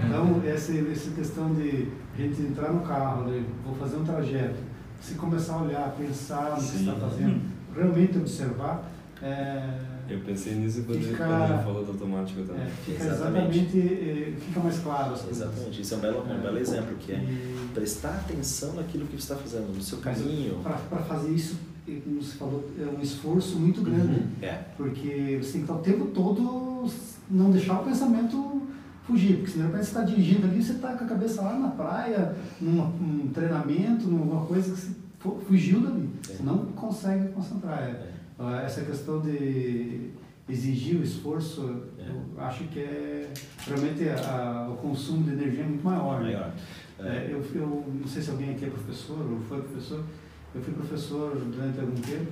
Então, 0.07 0.43
essa, 0.47 0.73
essa 0.73 1.11
questão 1.11 1.55
de 1.55 1.89
a 2.15 2.17
gente 2.17 2.43
entrar 2.43 2.73
no 2.73 2.81
carro, 2.81 3.31
de, 3.31 3.45
vou 3.65 3.75
fazer 3.75 3.97
um 3.97 4.05
trajeto, 4.05 4.59
se 5.01 5.15
começar 5.15 5.55
a 5.55 5.63
olhar, 5.63 5.95
pensar 5.99 6.51
no 6.51 6.69
que 6.69 6.77
está 6.77 6.95
fazendo, 6.95 7.41
realmente 7.75 8.19
observar. 8.19 8.91
É, 9.23 9.95
eu 10.09 10.21
pensei 10.21 10.55
nisso 10.55 10.83
quando, 10.85 11.01
fica, 11.01 11.25
ele 11.25 11.63
falou 11.63 11.85
do 11.85 11.93
automático 11.93 12.43
também. 12.43 12.63
É, 12.63 12.71
fica 12.85 13.05
exatamente, 13.05 13.59
exatamente 13.59 14.37
fica 14.41 14.61
mais 14.61 14.79
claro. 14.79 15.15
Exatamente, 15.31 15.81
isso 15.81 15.95
é 15.95 15.97
um 15.97 16.01
belo, 16.01 16.23
um 16.23 16.41
belo 16.41 16.59
exemplo, 16.59 16.97
que 16.97 17.13
é 17.13 17.17
e, 17.17 17.69
prestar 17.73 18.11
atenção 18.11 18.75
naquilo 18.75 19.07
que 19.07 19.13
você 19.13 19.33
está 19.33 19.37
fazendo, 19.37 19.75
no 19.75 19.83
seu 19.83 19.99
caminho. 19.99 20.61
Para 20.63 21.03
fazer 21.03 21.31
isso, 21.31 21.57
como 21.87 22.23
você 22.23 22.37
falou, 22.37 22.71
é 22.79 22.87
um 22.87 23.01
esforço 23.01 23.59
muito 23.59 23.83
grande. 23.83 24.21
Uhum, 24.21 24.27
é. 24.43 24.65
Porque 24.77 25.39
você 25.43 25.53
tem 25.53 25.61
que 25.65 25.71
estar 25.71 25.75
o 25.75 25.79
tempo 25.79 26.07
todo, 26.07 26.91
não 27.31 27.51
deixar 27.51 27.81
o 27.81 27.85
pensamento 27.85 28.63
fugir, 29.07 29.37
porque 29.37 29.53
senão 29.53 29.71
você 29.71 29.81
está 29.81 30.03
dirigindo 30.03 30.47
ali, 30.47 30.63
você 30.63 30.73
está 30.73 30.95
com 30.95 31.05
a 31.05 31.09
cabeça 31.09 31.43
lá 31.43 31.59
na 31.59 31.69
praia, 31.69 32.35
num, 32.61 32.87
num 32.87 33.29
treinamento, 33.29 34.07
numa 34.07 34.47
coisa 34.47 34.75
que 34.75 34.81
você 34.81 34.93
fugiu 35.47 35.81
dali. 35.81 36.09
É. 36.31 36.33
Você 36.33 36.43
não 36.43 36.59
consegue 36.67 37.29
concentrar. 37.29 37.83
É. 37.83 37.91
é. 37.91 38.15
Ah, 38.39 38.63
essa 38.65 38.81
questão 38.81 39.21
de 39.21 40.11
exigir 40.49 41.01
o 41.01 41.05
esforço, 41.05 41.85
é. 41.99 42.09
eu 42.09 42.43
acho 42.43 42.65
que 42.65 42.81
é 42.81 43.31
realmente 43.67 44.09
a, 44.09 44.69
o 44.71 44.77
consumo 44.77 45.23
de 45.23 45.33
energia 45.33 45.63
é 45.63 45.67
muito 45.67 45.85
maior. 45.85 46.21
Né? 46.23 46.33
maior. 46.33 46.53
É. 46.99 47.29
eu, 47.31 47.45
eu 47.55 47.85
não 48.01 48.07
sei 48.07 48.23
se 48.23 48.31
alguém 48.31 48.51
aqui 48.51 48.65
é 48.65 48.71
professor 48.71 49.21
ou 49.31 49.41
foi 49.41 49.61
professor, 49.63 50.05
eu 50.55 50.63
fui 50.63 50.73
professor 50.73 51.37
durante 51.37 51.81
algum 51.81 51.95
tempo 51.95 52.31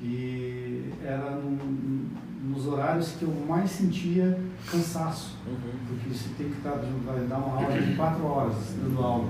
e 0.00 0.90
era 1.04 1.30
num, 1.30 2.08
nos 2.42 2.66
horários 2.66 3.12
que 3.12 3.22
eu 3.22 3.30
mais 3.46 3.70
sentia 3.70 4.38
cansaço, 4.68 5.36
uhum. 5.46 5.56
porque 5.86 6.08
você 6.12 6.28
tem 6.36 6.50
que 6.50 6.56
estar, 6.56 6.72
vai 7.04 7.20
dar 7.26 7.38
uma 7.38 7.62
aula 7.62 7.80
de 7.80 7.94
quatro 7.94 8.24
horas 8.24 8.56
dando 8.82 9.00
aula, 9.00 9.28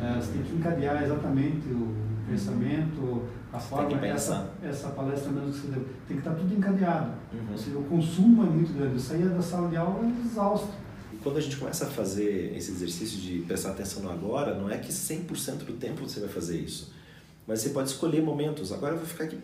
é, 0.00 0.14
você 0.20 0.32
tem 0.32 0.42
que 0.42 0.54
encadear 0.54 1.02
exatamente 1.02 1.68
o 1.68 1.92
pensamento, 2.28 3.24
a 3.52 3.58
forma, 3.58 4.06
essa, 4.06 4.52
essa 4.62 4.90
palestra 4.90 5.30
mesmo 5.32 5.52
que 5.52 5.58
você 5.58 5.66
deu, 5.68 5.84
tem 6.08 6.16
que 6.16 6.22
estar 6.22 6.34
tudo 6.34 6.54
encadeado. 6.54 7.12
Uhum. 7.32 7.58
Seja, 7.58 7.78
o 7.78 7.84
consumo 7.84 8.44
é 8.44 8.46
muito 8.46 8.72
grande, 8.72 8.94
eu 8.94 9.00
saía 9.00 9.26
da 9.26 9.42
sala 9.42 9.68
de 9.68 9.76
aula 9.76 10.08
exausto. 10.24 10.70
Quando 11.22 11.36
a 11.36 11.40
gente 11.40 11.56
começa 11.56 11.84
a 11.84 11.88
fazer 11.88 12.56
esse 12.56 12.72
exercício 12.72 13.20
de 13.20 13.40
prestar 13.40 13.70
atenção 13.70 14.02
no 14.02 14.10
agora, 14.10 14.54
não 14.58 14.70
é 14.70 14.78
que 14.78 14.90
100% 14.90 15.58
do 15.64 15.74
tempo 15.74 16.08
você 16.08 16.20
vai 16.20 16.28
fazer 16.28 16.58
isso, 16.58 16.92
mas 17.46 17.60
você 17.60 17.70
pode 17.70 17.90
escolher 17.90 18.22
momentos. 18.22 18.72
Agora 18.72 18.94
eu 18.94 18.98
vou 18.98 19.06
ficar 19.06 19.24
aqui 19.24 19.38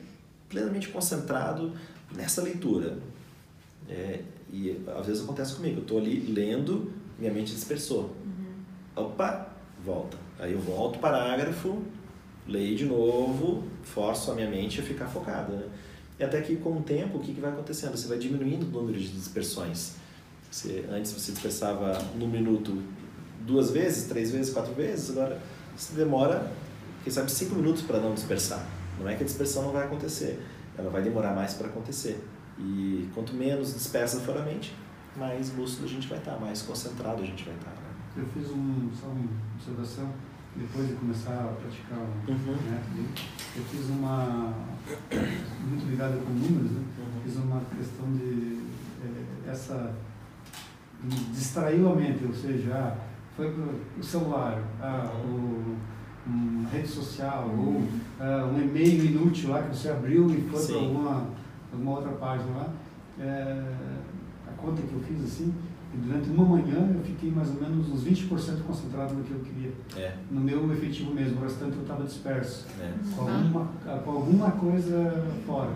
plenamente 0.49 0.88
concentrado 0.88 1.72
nessa 2.14 2.42
leitura. 2.42 2.99
É, 3.88 4.20
e 4.53 4.80
às 4.99 5.07
vezes 5.07 5.22
acontece 5.22 5.55
comigo, 5.55 5.78
eu 5.78 5.82
estou 5.82 5.99
ali 5.99 6.20
lendo, 6.20 6.92
minha 7.18 7.32
mente 7.32 7.53
dispersou. 7.53 8.14
Uhum. 8.24 9.05
Opa, 9.05 9.49
volta. 9.84 10.16
Aí 10.38 10.53
eu 10.53 10.61
volto 10.61 10.96
o 10.96 10.99
parágrafo, 10.99 11.82
leio 12.46 12.76
de 12.76 12.86
novo, 12.86 13.64
forço 13.82 14.30
a 14.30 14.34
minha 14.34 14.49
mente 14.49 14.80
a 14.80 14.82
ficar 14.82 15.07
focada. 15.07 15.55
Né? 15.55 15.66
E 16.18 16.24
até 16.24 16.40
que 16.40 16.57
com 16.57 16.78
o 16.78 16.82
tempo, 16.82 17.18
o 17.18 17.20
que, 17.20 17.32
que 17.32 17.40
vai 17.40 17.51
acontecendo? 17.51 17.96
Você 17.96 18.09
vai 18.09 18.18
diminuindo 18.18 18.66
o 18.66 18.70
número 18.70 18.99
de 18.99 19.09
dispersões. 19.09 19.96
Você, 20.51 20.84
antes 20.90 21.12
você 21.12 21.32
dispersava 21.32 21.99
no 22.16 22.26
minuto 22.26 22.82
duas 23.46 23.70
vezes, 23.70 24.09
três 24.09 24.30
vezes, 24.30 24.53
quatro 24.53 24.72
vezes, 24.74 25.11
agora 25.11 25.40
você 25.76 25.94
demora, 25.94 26.51
quem 27.09 27.11
sabe, 27.11 27.31
cinco 27.31 27.55
minutos 27.55 27.83
para 27.83 27.99
não 27.99 28.13
dispersar. 28.13 28.63
Não 29.01 29.09
é 29.09 29.15
que 29.15 29.23
a 29.23 29.27
dispersão 29.27 29.63
não 29.63 29.73
vai 29.73 29.87
acontecer, 29.87 30.43
ela 30.77 30.91
vai 30.91 31.01
demorar 31.01 31.35
mais 31.35 31.55
para 31.55 31.69
acontecer. 31.69 32.23
E 32.59 33.09
quanto 33.15 33.33
menos 33.33 33.73
dispersa 33.73 34.21
for 34.21 34.37
a 34.37 34.43
mente, 34.43 34.77
mais 35.17 35.51
lúcido 35.57 35.87
a 35.87 35.89
gente 35.89 36.07
vai 36.07 36.19
estar, 36.19 36.39
mais 36.39 36.61
concentrado 36.61 37.23
a 37.23 37.25
gente 37.25 37.45
vai 37.45 37.55
estar. 37.55 37.71
Né? 37.71 37.95
Eu 38.19 38.27
fiz 38.27 38.51
um, 38.51 38.91
só 38.95 39.07
uma 39.07 39.27
observação 39.55 40.13
depois 40.55 40.89
de 40.89 40.95
começar 40.95 41.33
a 41.33 41.55
praticar 41.55 41.99
o 41.99 42.31
uhum. 42.31 42.57
método, 42.71 43.09
eu 43.57 43.65
fiz 43.65 43.89
uma, 43.89 44.53
muito 45.67 45.89
ligada 45.89 46.17
com 46.17 46.31
números, 46.31 46.73
né? 46.73 46.83
Uhum. 46.99 47.23
fiz 47.23 47.37
uma 47.37 47.61
questão 47.77 48.13
de, 48.17 48.61
é, 49.03 49.51
essa, 49.51 49.95
distraiu 51.33 51.93
a 51.93 51.95
mente, 51.95 52.25
ou 52.25 52.35
seja, 52.35 52.75
ah, 52.75 52.97
foi 53.37 53.55
o 53.99 54.03
celular, 54.03 54.61
ah, 54.83 55.13
o, 55.25 55.77
uma 56.29 56.68
rede 56.68 56.89
social, 56.89 57.47
uhum. 57.49 57.76
ou 57.76 57.83
ah, 58.20 58.51
um 58.53 58.61
e-mail 58.61 59.05
inútil 59.05 59.51
lá 59.51 59.62
que 59.62 59.76
você 59.76 59.89
abriu 59.89 60.31
e 60.31 60.43
foi 60.43 60.66
para 60.66 60.76
alguma, 60.76 61.26
alguma 61.72 61.91
outra 61.93 62.12
página 62.12 62.51
lá. 62.57 62.72
É, 63.20 63.64
a 64.47 64.53
conta 64.53 64.83
que 64.83 64.93
eu 64.93 65.01
fiz 65.01 65.24
assim, 65.24 65.53
e 65.95 65.97
durante 65.97 66.29
uma 66.29 66.45
manhã 66.45 66.91
eu 66.95 67.03
fiquei 67.03 67.31
mais 67.31 67.49
ou 67.49 67.55
menos 67.55 67.89
uns 67.89 68.05
20% 68.05 68.62
concentrado 68.66 69.14
no 69.14 69.24
que 69.24 69.31
eu 69.31 69.41
queria. 69.41 69.72
É. 69.97 70.12
No 70.31 70.41
meu 70.41 70.70
efetivo 70.72 71.14
mesmo, 71.14 71.41
o 71.41 71.43
restante 71.43 71.76
eu 71.76 71.83
estava 71.83 72.05
disperso. 72.05 72.66
É. 72.79 72.93
Com, 73.16 73.22
alguma, 73.22 73.68
com 74.05 74.11
alguma 74.11 74.51
coisa 74.53 75.24
fora. 75.47 75.70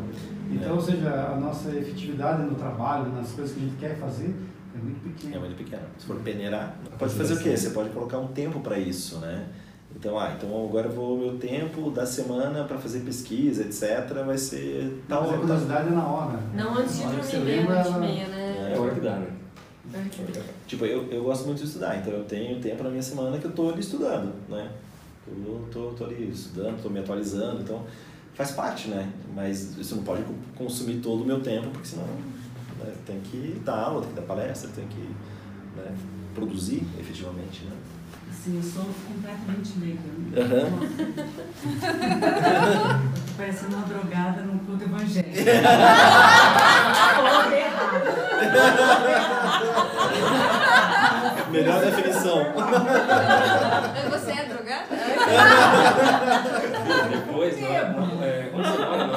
Então, 0.51 0.71
é. 0.71 0.73
ou 0.73 0.81
seja, 0.81 1.11
a 1.33 1.41
nossa 1.41 1.71
efetividade 1.71 2.43
no 2.43 2.55
trabalho, 2.55 3.11
nas 3.13 3.33
coisas 3.33 3.55
que 3.57 3.61
a 3.61 3.65
gente 3.65 3.77
quer 3.79 3.97
fazer, 3.97 4.37
é 4.75 4.83
muito 4.83 5.01
pequena. 5.01 5.37
É 5.37 5.39
muito 5.39 5.57
pequena. 5.57 5.83
Se 5.99 6.07
for 6.07 6.17
peneirar, 6.17 6.77
pode 6.99 7.15
fazer 7.15 7.35
o 7.35 7.43
quê? 7.43 7.57
Você 7.57 7.71
pode 7.71 7.91
colocar 7.91 8.19
um 8.19 8.29
tempo 8.29 8.61
para 8.61 8.79
isso, 8.79 9.19
né? 9.19 9.47
Então, 9.95 10.19
ah, 10.19 10.35
então 10.37 10.65
agora 10.65 10.89
eu 10.89 10.93
vou 10.93 11.19
meu 11.19 11.39
tempo 11.39 11.91
da 11.91 12.05
semana 12.05 12.65
para 12.65 12.79
fazer 12.79 13.01
pesquisa, 13.01 13.63
etc. 13.63 14.25
Vai 14.25 14.39
ser 14.39 15.03
tal. 15.09 15.23
Mas 15.23 15.35
a 15.35 15.39
curiosidade 15.39 15.89
é 15.89 15.93
na 15.93 16.07
hora. 16.07 16.41
Não 16.55 16.75
antes 16.77 16.97
de 16.97 17.03
dormir, 17.03 17.45
meia-noite 17.45 17.89
e 17.89 18.01
meia, 18.01 18.29
né? 18.29 18.73
É 18.73 18.77
a 18.77 18.81
hora 18.81 18.95
que 18.95 19.01
dá, 19.01 19.17
né? 19.17 19.29
Tipo, 20.67 20.87
eu, 20.87 21.07
eu 21.11 21.23
gosto 21.25 21.45
muito 21.45 21.59
de 21.59 21.67
estudar, 21.67 21.99
então 21.99 22.13
eu 22.13 22.25
tenho 22.25 22.61
tempo 22.61 22.83
na 22.83 22.91
minha 22.91 23.03
semana 23.03 23.39
que 23.39 23.45
eu 23.45 23.51
estou 23.51 23.71
ali 23.71 23.81
estudando, 23.81 24.33
né? 24.49 24.71
Eu 25.27 25.69
tô, 25.71 25.91
tô 25.91 26.05
ali 26.05 26.31
estudando, 26.31 26.77
estou 26.77 26.91
me 26.91 27.01
atualizando, 27.01 27.63
então 27.63 27.85
faz 28.35 28.53
parte, 28.53 28.89
né? 28.89 29.13
Mas 29.35 29.77
isso 29.77 29.97
não 29.97 30.03
pode 30.03 30.25
consumir 30.57 31.01
todo 31.01 31.23
o 31.23 31.27
meu 31.27 31.41
tempo, 31.41 31.69
porque 31.71 31.89
senão 31.89 32.07
né, 32.79 32.93
tem 33.05 33.21
que 33.21 33.61
dar 33.65 33.85
aula, 33.85 34.01
tem 34.03 34.11
que 34.11 34.21
dar 34.21 34.27
palestra, 34.27 34.71
tem 34.75 34.87
que 34.87 35.01
né, 35.77 35.95
produzir 36.35 36.83
efetivamente, 36.99 37.65
né? 37.65 37.77
Sim, 38.43 38.57
eu 38.57 38.63
sou 38.65 38.85
completamente 39.07 39.79
leiga. 39.79 40.01
Uhum. 40.35 40.81
Parece 43.37 43.67
uma 43.67 43.83
drogada 43.83 44.43
num 44.43 44.59
culto 44.59 44.83
evangélico. 44.83 45.31
Melhor 51.53 51.81
definição. 51.85 52.39
Você 54.11 54.33
é 54.33 54.45
drogada? 54.47 54.87
Depois, 57.11 57.61
não, 57.61 57.69
é, 58.25 58.51
onde 58.53 58.69
você 58.69 58.79
mora? 58.79 59.09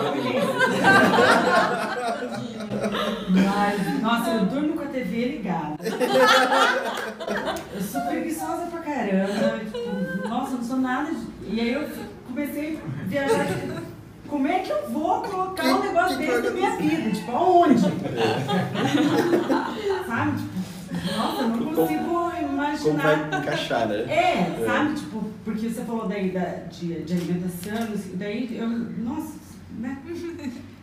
Mas, 3.29 4.01
nossa, 4.01 4.29
eu 4.29 4.45
durmo 4.45 4.73
com 4.75 4.83
a 4.83 4.87
TV 4.87 5.25
ligada. 5.25 5.75
Eu 7.73 7.81
sou 7.81 8.01
preguiçosa 8.01 8.67
pra 8.67 8.79
caramba. 8.81 9.59
Tipo, 9.59 10.27
nossa, 10.27 10.55
não 10.55 10.63
sou 10.63 10.77
nada. 10.77 11.11
De... 11.11 11.55
E 11.55 11.59
aí 11.59 11.73
eu 11.73 11.87
comecei 12.27 12.77
a 12.77 13.03
viajar. 13.07 13.47
Tipo, 13.47 13.81
como 14.27 14.47
é 14.47 14.59
que 14.59 14.71
eu 14.71 14.89
vou 14.89 15.21
colocar 15.21 15.75
um 15.75 15.81
negócio 15.81 16.17
desse 16.17 16.41
na 16.41 16.51
minha 16.51 16.77
vida? 16.77 17.11
Tipo, 17.11 17.31
aonde? 17.31 17.81
sabe? 20.07 20.37
Tipo, 20.37 20.55
nossa, 21.17 21.41
eu 21.41 21.47
não 21.49 21.73
consigo 21.73 22.31
imaginar. 22.41 22.79
Como 22.79 22.97
vai 22.97 23.39
encaixar, 23.41 23.87
né? 23.87 23.95
É, 24.07 24.65
sabe? 24.65 24.93
Tipo, 24.95 25.23
porque 25.43 25.69
você 25.69 25.83
falou 25.83 26.07
daí 26.07 26.31
da, 26.31 26.45
de, 26.69 27.03
de 27.03 27.13
alimentação, 27.13 27.87
daí 28.15 28.57
eu. 28.57 28.67
Nossa, 28.67 29.33
né? 29.77 29.97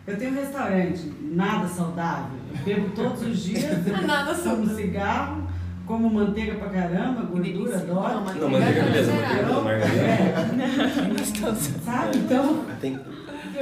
Eu 0.05 0.19
tenho 0.19 0.33
um 0.33 0.35
restaurante, 0.35 1.13
nada 1.21 1.69
saudável. 1.69 2.39
Eu 2.53 2.65
bebo 2.65 2.91
todos 2.91 3.23
os 3.23 3.39
dias, 3.39 3.87
nada 4.05 4.35
fumo 4.35 4.69
cigarro, 4.75 5.47
como 5.87 6.11
manteiga 6.11 6.55
pra 6.55 6.69
caramba, 6.69 7.23
gordura, 7.23 7.77
adoro. 7.77 8.15
Não, 8.15 8.23
manteiga, 8.23 8.41
não, 8.41 8.51
manteiga 8.51 8.83
beleza, 8.83 9.13
manteiga 9.13 9.61
margarina. 9.61 10.65
É. 10.65 11.85
Sabe? 11.85 12.19
Então. 12.19 12.65
Tem, 12.81 12.99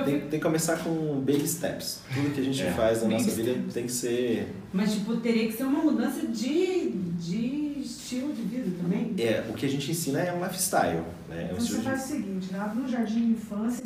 tem, 0.04 0.20
tem, 0.20 0.30
que 0.30 0.40
começar 0.40 0.78
com 0.78 1.20
baby 1.20 1.46
steps. 1.46 2.00
Tudo 2.12 2.34
que 2.34 2.40
a 2.40 2.44
gente 2.44 2.62
é. 2.62 2.70
faz 2.72 3.02
na 3.02 3.08
baby 3.08 3.22
nossa 3.22 3.30
vida 3.30 3.54
tem 3.72 3.84
que 3.84 3.92
ser. 3.92 4.54
Mas, 4.72 4.92
tipo, 4.92 5.16
teria 5.16 5.46
que 5.46 5.52
ser 5.52 5.64
uma 5.64 5.82
mudança 5.82 6.26
de, 6.26 6.90
de 6.90 7.70
estilo 7.80 8.32
de 8.32 8.42
vida 8.42 8.70
também. 8.82 9.14
É, 9.18 9.44
o 9.48 9.52
que 9.52 9.66
a 9.66 9.68
gente 9.68 9.90
ensina 9.90 10.20
é 10.20 10.32
um 10.32 10.42
lifestyle. 10.42 11.02
Né? 11.28 11.48
É 11.50 11.52
um 11.52 11.56
então 11.56 11.66
você 11.66 11.80
faz 11.80 11.98
de... 11.98 12.04
o 12.04 12.08
seguinte, 12.16 12.52
né? 12.52 12.72
no 12.74 12.88
jardim 12.88 13.26
de 13.26 13.32
infância. 13.32 13.82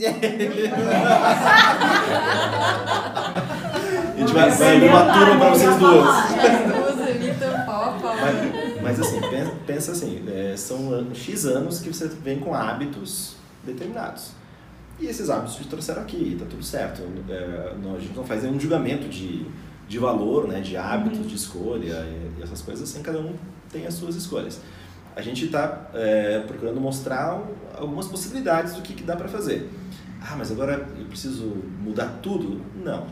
a 4.17 4.19
gente 4.19 4.33
vai, 4.33 4.51
abrir 4.51 4.89
uma 4.89 5.13
turma 5.13 5.37
para 5.39 5.51
vocês 5.51 5.77
duas. 5.77 6.84
Mas, 8.85 9.01
assim, 9.01 9.21
pensa 9.67 9.93
assim, 9.93 10.25
é, 10.29 10.57
são 10.57 11.15
X 11.15 11.47
anos 11.47 11.81
que 11.81 11.89
você 11.89 12.07
vem 12.07 12.39
com 12.39 12.55
hábitos 12.55 13.37
determinados. 13.65 14.31
E 15.01 15.07
esses 15.07 15.29
hábitos 15.29 15.57
te 15.57 15.67
trouxeram 15.67 16.03
aqui, 16.03 16.37
tá 16.39 16.47
tudo 16.49 16.63
certo. 16.63 17.03
É, 17.29 17.75
não, 17.83 17.97
a 17.97 17.99
gente 17.99 18.15
não 18.15 18.25
faz 18.25 18.43
nenhum 18.43 18.61
julgamento 18.61 19.09
de 19.09 19.47
de 19.89 19.99
valor, 19.99 20.49
né, 20.49 20.61
de 20.61 20.77
hábitos, 20.77 21.21
uhum. 21.21 21.27
de 21.27 21.35
escolha 21.35 22.07
e, 22.07 22.39
e, 22.39 22.43
essas 22.43 22.63
coisas 22.63 22.89
assim, 22.89 23.03
cada 23.03 23.19
um 23.19 23.35
tem 23.71 23.87
as 23.87 23.95
suas 23.95 24.17
escolhas. 24.17 24.61
A 25.15 25.23
gente 25.23 25.45
está 25.45 25.91
é, 25.95 26.41
procurando 26.41 26.81
mostrar 26.81 27.41
algumas 27.77 28.09
possibilidades 28.09 28.75
do 28.75 28.83
que, 28.83 28.95
que 28.95 29.05
dá 29.05 29.15
para 29.15 29.29
fazer. 29.29 29.71
Ah, 30.21 30.35
mas 30.37 30.51
agora 30.51 30.89
eu 30.99 31.07
preciso 31.07 31.45
mudar 31.81 32.19
tudo? 32.23 32.61
Não. 32.83 33.07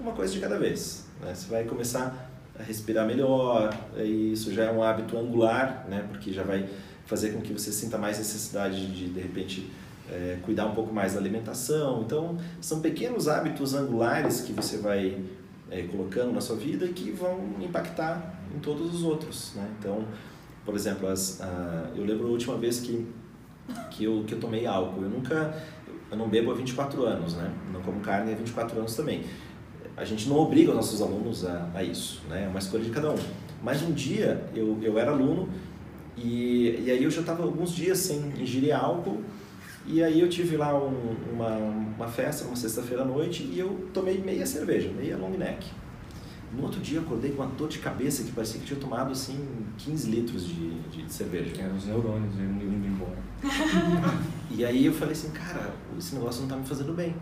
Uma 0.00 0.12
coisa 0.12 0.32
de 0.32 0.40
cada 0.40 0.58
vez. 0.58 1.04
Né? 1.20 1.32
Você 1.32 1.48
vai 1.48 1.64
começar 1.64 2.31
a 2.58 2.62
respirar 2.62 3.06
melhor, 3.06 3.74
e 3.96 4.32
isso 4.32 4.52
já 4.52 4.64
é 4.64 4.72
um 4.72 4.82
hábito 4.82 5.16
angular, 5.16 5.86
né? 5.88 6.06
porque 6.08 6.32
já 6.32 6.42
vai 6.42 6.68
fazer 7.06 7.30
com 7.30 7.40
que 7.40 7.52
você 7.52 7.72
sinta 7.72 7.98
mais 7.98 8.18
necessidade 8.18 8.86
de, 8.86 9.08
de 9.08 9.20
repente, 9.20 9.70
é, 10.10 10.38
cuidar 10.42 10.66
um 10.66 10.74
pouco 10.74 10.92
mais 10.92 11.14
da 11.14 11.20
alimentação. 11.20 12.02
Então, 12.02 12.38
são 12.60 12.80
pequenos 12.80 13.28
hábitos 13.28 13.74
angulares 13.74 14.42
que 14.42 14.52
você 14.52 14.78
vai 14.78 15.18
é, 15.70 15.82
colocando 15.82 16.32
na 16.32 16.40
sua 16.40 16.56
vida 16.56 16.86
que 16.88 17.10
vão 17.10 17.54
impactar 17.60 18.40
em 18.54 18.58
todos 18.60 18.94
os 18.94 19.02
outros. 19.02 19.52
Né? 19.54 19.66
Então, 19.78 20.04
por 20.64 20.74
exemplo, 20.74 21.08
as, 21.08 21.40
a, 21.40 21.90
eu 21.96 22.04
lembro 22.04 22.26
a 22.26 22.30
última 22.30 22.56
vez 22.56 22.80
que, 22.80 23.06
que, 23.90 24.04
eu, 24.04 24.24
que 24.26 24.34
eu 24.34 24.40
tomei 24.40 24.66
álcool. 24.66 25.02
Eu 25.02 25.08
nunca, 25.08 25.54
eu 26.10 26.16
não 26.16 26.28
bebo 26.28 26.50
há 26.50 26.54
24 26.54 27.04
anos, 27.04 27.34
né? 27.34 27.50
não 27.72 27.80
como 27.80 28.00
carne 28.00 28.32
há 28.32 28.36
24 28.36 28.78
anos 28.78 28.94
também. 28.94 29.24
A 29.96 30.04
gente 30.04 30.28
não 30.28 30.36
obriga 30.36 30.70
os 30.70 30.76
nossos 30.76 31.02
alunos 31.02 31.44
a, 31.44 31.68
a 31.74 31.82
isso, 31.82 32.22
né? 32.28 32.44
é 32.44 32.48
uma 32.48 32.58
escolha 32.58 32.84
de 32.84 32.90
cada 32.90 33.10
um. 33.10 33.18
Mas 33.62 33.82
um 33.82 33.92
dia 33.92 34.44
eu, 34.54 34.78
eu 34.82 34.98
era 34.98 35.10
aluno 35.10 35.48
e, 36.16 36.82
e 36.84 36.90
aí 36.90 37.02
eu 37.04 37.10
já 37.10 37.20
estava 37.20 37.42
alguns 37.42 37.74
dias 37.74 37.98
sem 37.98 38.32
ingerir 38.38 38.74
álcool 38.74 39.22
e 39.84 40.02
aí 40.02 40.20
eu 40.20 40.28
tive 40.28 40.56
lá 40.56 40.74
um, 40.76 41.16
uma, 41.32 41.56
uma 41.56 42.08
festa, 42.08 42.44
uma 42.44 42.54
sexta-feira 42.54 43.02
à 43.02 43.04
noite, 43.04 43.42
e 43.42 43.58
eu 43.58 43.88
tomei 43.92 44.18
meia 44.18 44.46
cerveja, 44.46 44.88
meia 44.90 45.16
long 45.16 45.30
neck. 45.30 45.66
No 46.54 46.64
outro 46.64 46.80
dia 46.80 46.98
eu 46.98 47.02
acordei 47.02 47.32
com 47.32 47.42
uma 47.42 47.50
dor 47.52 47.68
de 47.68 47.78
cabeça 47.78 48.22
que 48.22 48.30
parecia 48.30 48.60
que 48.60 48.66
tinha 48.66 48.78
tomado 48.78 49.10
assim 49.10 49.38
15 49.78 50.10
litros 50.10 50.46
de, 50.46 50.80
de, 50.90 51.02
de 51.02 51.12
cerveja. 51.12 51.50
Eram 51.60 51.76
os 51.76 51.86
neurônios 51.86 52.34
indo 52.34 52.86
embora. 52.86 53.18
e 54.50 54.64
aí 54.64 54.86
eu 54.86 54.92
falei 54.92 55.12
assim, 55.12 55.30
cara, 55.30 55.74
esse 55.98 56.14
negócio 56.14 56.40
não 56.40 56.48
está 56.48 56.56
me 56.56 56.66
fazendo 56.66 56.92
bem. 56.92 57.16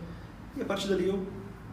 E 0.56 0.60
a 0.60 0.64
partir 0.64 0.88
dali 0.88 1.06
eu 1.06 1.24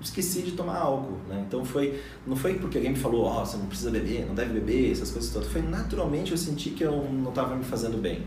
esqueci 0.02 0.42
de 0.42 0.52
tomar 0.52 0.78
álcool, 0.78 1.18
né? 1.28 1.44
Então 1.48 1.64
foi, 1.66 2.02
não 2.26 2.36
foi 2.36 2.56
porque 2.56 2.78
alguém 2.78 2.94
me 2.94 3.00
falou, 3.00 3.26
ó, 3.26 3.42
oh, 3.42 3.46
você 3.46 3.58
não 3.58 3.66
precisa 3.66 3.92
beber, 3.92 4.26
não 4.26 4.36
deve 4.36 4.54
beber, 4.54 4.92
essas 4.92 5.12
coisas 5.12 5.32
todas. 5.32 5.48
Foi 5.50 5.62
naturalmente 5.62 6.32
eu 6.32 6.38
senti 6.38 6.72
que 6.72 6.84
eu 6.84 7.04
não 7.12 7.30
estava 7.30 7.56
me 7.56 7.64
fazendo 7.64 8.02
bem. 8.02 8.24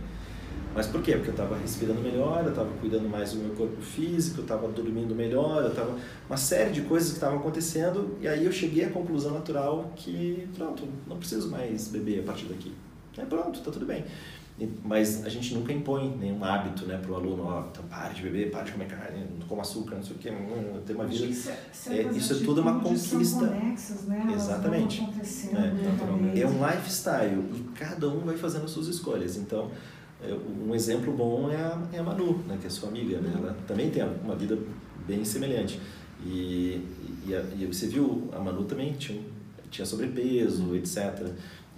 Mas 0.74 0.86
por 0.86 1.02
quê? 1.02 1.12
Porque 1.12 1.30
eu 1.30 1.34
estava 1.34 1.56
respirando 1.56 2.00
melhor, 2.00 2.44
eu 2.44 2.50
estava 2.50 2.70
cuidando 2.80 3.08
mais 3.08 3.32
do 3.32 3.40
meu 3.40 3.54
corpo 3.56 3.80
físico, 3.82 4.38
eu 4.38 4.42
estava 4.42 4.68
dormindo 4.68 5.14
melhor, 5.14 5.62
eu 5.62 5.70
estava 5.70 5.96
uma 6.28 6.36
série 6.36 6.70
de 6.70 6.82
coisas 6.82 7.08
que 7.08 7.14
estavam 7.16 7.40
acontecendo 7.40 8.16
e 8.20 8.28
aí 8.28 8.44
eu 8.44 8.52
cheguei 8.52 8.84
à 8.84 8.90
conclusão 8.90 9.32
natural 9.32 9.92
que 9.96 10.48
pronto, 10.56 10.84
não 11.08 11.16
preciso 11.16 11.50
mais 11.50 11.88
beber 11.88 12.20
a 12.20 12.22
partir 12.22 12.46
daqui. 12.46 12.72
É 13.18 13.24
pronto, 13.24 13.58
está 13.58 13.72
tudo 13.72 13.84
bem. 13.84 14.04
Mas 14.84 15.24
a 15.24 15.28
gente 15.28 15.54
nunca 15.54 15.72
impõe 15.72 16.14
nenhum 16.18 16.44
hábito 16.44 16.84
né, 16.84 16.98
para 16.98 17.10
o 17.10 17.14
aluno, 17.14 17.44
ó, 17.44 17.66
então 17.70 17.82
pare 17.84 18.14
de 18.14 18.22
beber, 18.22 18.50
pare 18.50 18.66
de 18.66 18.72
comer 18.72 18.88
carne, 18.88 19.24
não 19.38 19.46
coma 19.46 19.62
açúcar, 19.62 19.96
não 19.96 20.02
sei 20.02 20.16
o 20.16 20.18
que, 20.18 20.30
ter 20.84 20.94
uma 20.94 21.06
vida. 21.06 21.24
Isso 21.24 21.48
é, 21.48 21.94
é, 21.94 22.02
isso 22.12 22.34
é 22.34 22.36
tudo 22.44 22.60
uma 22.60 22.78
conquista. 22.78 23.46
Conexas, 23.46 24.02
né? 24.06 24.32
Exatamente. 24.34 25.02
É, 26.34 26.40
é 26.40 26.46
um 26.46 26.66
lifestyle 26.66 27.42
e 27.54 27.62
cada 27.74 28.08
um 28.08 28.20
vai 28.20 28.36
fazendo 28.36 28.64
as 28.64 28.70
suas 28.70 28.88
escolhas. 28.88 29.36
Então, 29.36 29.70
é, 30.22 30.34
um 30.34 30.74
exemplo 30.74 31.12
bom 31.12 31.50
é 31.50 31.56
a, 31.56 31.82
é 31.94 31.98
a 31.98 32.02
Manu, 32.02 32.38
né, 32.46 32.58
que 32.60 32.66
é 32.66 32.70
sua 32.70 32.90
amiga. 32.90 33.18
Né? 33.18 33.32
Ela 33.34 33.56
também 33.66 33.90
tem 33.90 34.02
uma 34.22 34.36
vida 34.36 34.58
bem 35.06 35.24
semelhante. 35.24 35.80
E, 36.24 36.86
e, 37.26 37.34
a, 37.34 37.42
e 37.58 37.66
você 37.66 37.86
viu, 37.86 38.28
a 38.32 38.38
Manu 38.38 38.64
também 38.64 38.92
tinha, 38.92 39.22
tinha 39.70 39.86
sobrepeso, 39.86 40.76
etc. 40.76 41.30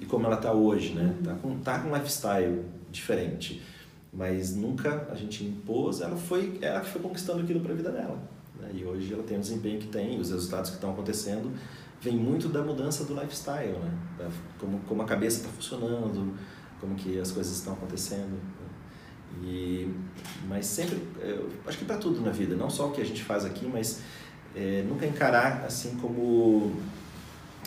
E 0.03 0.05
como 0.05 0.27
ela 0.27 0.35
está 0.35 0.53
hoje, 0.53 0.95
né? 0.95 1.15
Tá 1.23 1.33
com, 1.35 1.59
tá 1.61 1.79
com 1.79 1.91
um 1.91 1.95
lifestyle 1.95 2.65
diferente. 2.91 3.63
Mas 4.13 4.53
nunca 4.55 5.07
a 5.09 5.15
gente 5.15 5.45
impôs, 5.45 6.01
ela 6.01 6.17
foi 6.17 6.59
ela 6.61 6.81
que 6.81 6.91
foi 6.91 7.01
conquistando 7.01 7.41
aquilo 7.41 7.61
para 7.61 7.73
a 7.73 7.77
vida 7.77 7.93
dela. 7.93 8.19
Né? 8.61 8.71
E 8.75 8.85
hoje 8.85 9.13
ela 9.15 9.23
tem 9.23 9.37
o 9.37 9.41
desempenho 9.41 9.79
que 9.79 9.87
tem, 9.87 10.19
os 10.19 10.31
resultados 10.31 10.71
que 10.71 10.77
estão 10.77 10.91
acontecendo, 10.91 11.53
vem 12.01 12.17
muito 12.17 12.49
da 12.49 12.63
mudança 12.63 13.05
do 13.05 13.15
lifestyle, 13.15 13.79
né? 13.79 13.97
Da, 14.19 14.29
como, 14.59 14.81
como 14.81 15.03
a 15.03 15.05
cabeça 15.05 15.39
está 15.39 15.51
funcionando, 15.51 16.37
como 16.81 16.97
que 16.97 17.21
as 17.21 17.31
coisas 17.31 17.57
estão 17.57 17.75
acontecendo. 17.75 18.33
Né? 18.33 19.45
E, 19.45 19.95
mas 20.49 20.67
sempre, 20.67 21.01
eu 21.21 21.49
acho 21.65 21.79
que 21.79 21.85
para 21.85 21.97
tudo 21.97 22.21
na 22.21 22.33
vida, 22.33 22.57
não 22.57 22.69
só 22.69 22.89
o 22.89 22.91
que 22.91 23.01
a 23.01 23.07
gente 23.07 23.23
faz 23.23 23.45
aqui, 23.45 23.67
mas 23.73 24.03
é, 24.53 24.85
nunca 24.87 25.07
encarar 25.07 25.65
assim 25.65 25.97
como, 25.99 26.73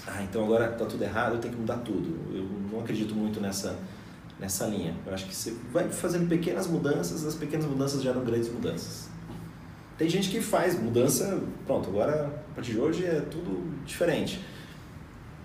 ah, 0.07 0.23
então 0.23 0.43
agora 0.43 0.71
está 0.71 0.85
tudo 0.85 1.03
errado, 1.03 1.35
eu 1.35 1.39
tenho 1.39 1.53
que 1.53 1.59
mudar 1.59 1.77
tudo. 1.77 2.15
Eu 2.33 2.43
não 2.71 2.79
acredito 2.79 3.13
muito 3.15 3.39
nessa 3.39 3.77
nessa 4.39 4.65
linha. 4.67 4.93
Eu 5.05 5.13
acho 5.13 5.25
que 5.25 5.35
você 5.35 5.55
vai 5.71 5.89
fazendo 5.89 6.27
pequenas 6.27 6.67
mudanças, 6.67 7.25
as 7.25 7.35
pequenas 7.35 7.65
mudanças 7.65 8.01
geram 8.03 8.23
grandes 8.23 8.51
mudanças. 8.51 9.09
Tem 9.97 10.09
gente 10.09 10.29
que 10.29 10.41
faz 10.41 10.77
mudança, 10.77 11.41
pronto, 11.65 11.89
agora 11.89 12.25
a 12.51 12.55
partir 12.55 12.73
de 12.73 12.79
hoje 12.79 13.05
é 13.05 13.21
tudo 13.21 13.73
diferente 13.85 14.41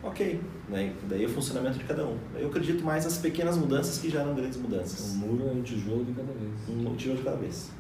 ok. 0.03 0.41
Né? 0.69 0.95
Daí 1.09 1.25
é 1.25 1.27
o 1.27 1.31
funcionamento 1.31 1.79
de 1.79 1.85
cada 1.85 2.07
um. 2.07 2.17
Eu 2.35 2.49
acredito 2.49 2.85
mais 2.85 3.05
nas 3.05 3.19
pequenas 3.19 3.57
mudanças 3.57 3.99
que 3.99 4.09
geram 4.09 4.35
grandes 4.35 4.59
mudanças. 4.59 5.15
Um 5.15 5.19
muro 5.19 5.49
é 5.49 5.53
um 5.53 5.63
tijolo 5.63 6.05
de 6.05 6.13
cada 6.13 6.33
vez. 6.33 6.53
Um 6.69 6.95
tijolo 6.95 7.19
de 7.19 7.25
cada 7.25 7.37
vez. 7.37 7.71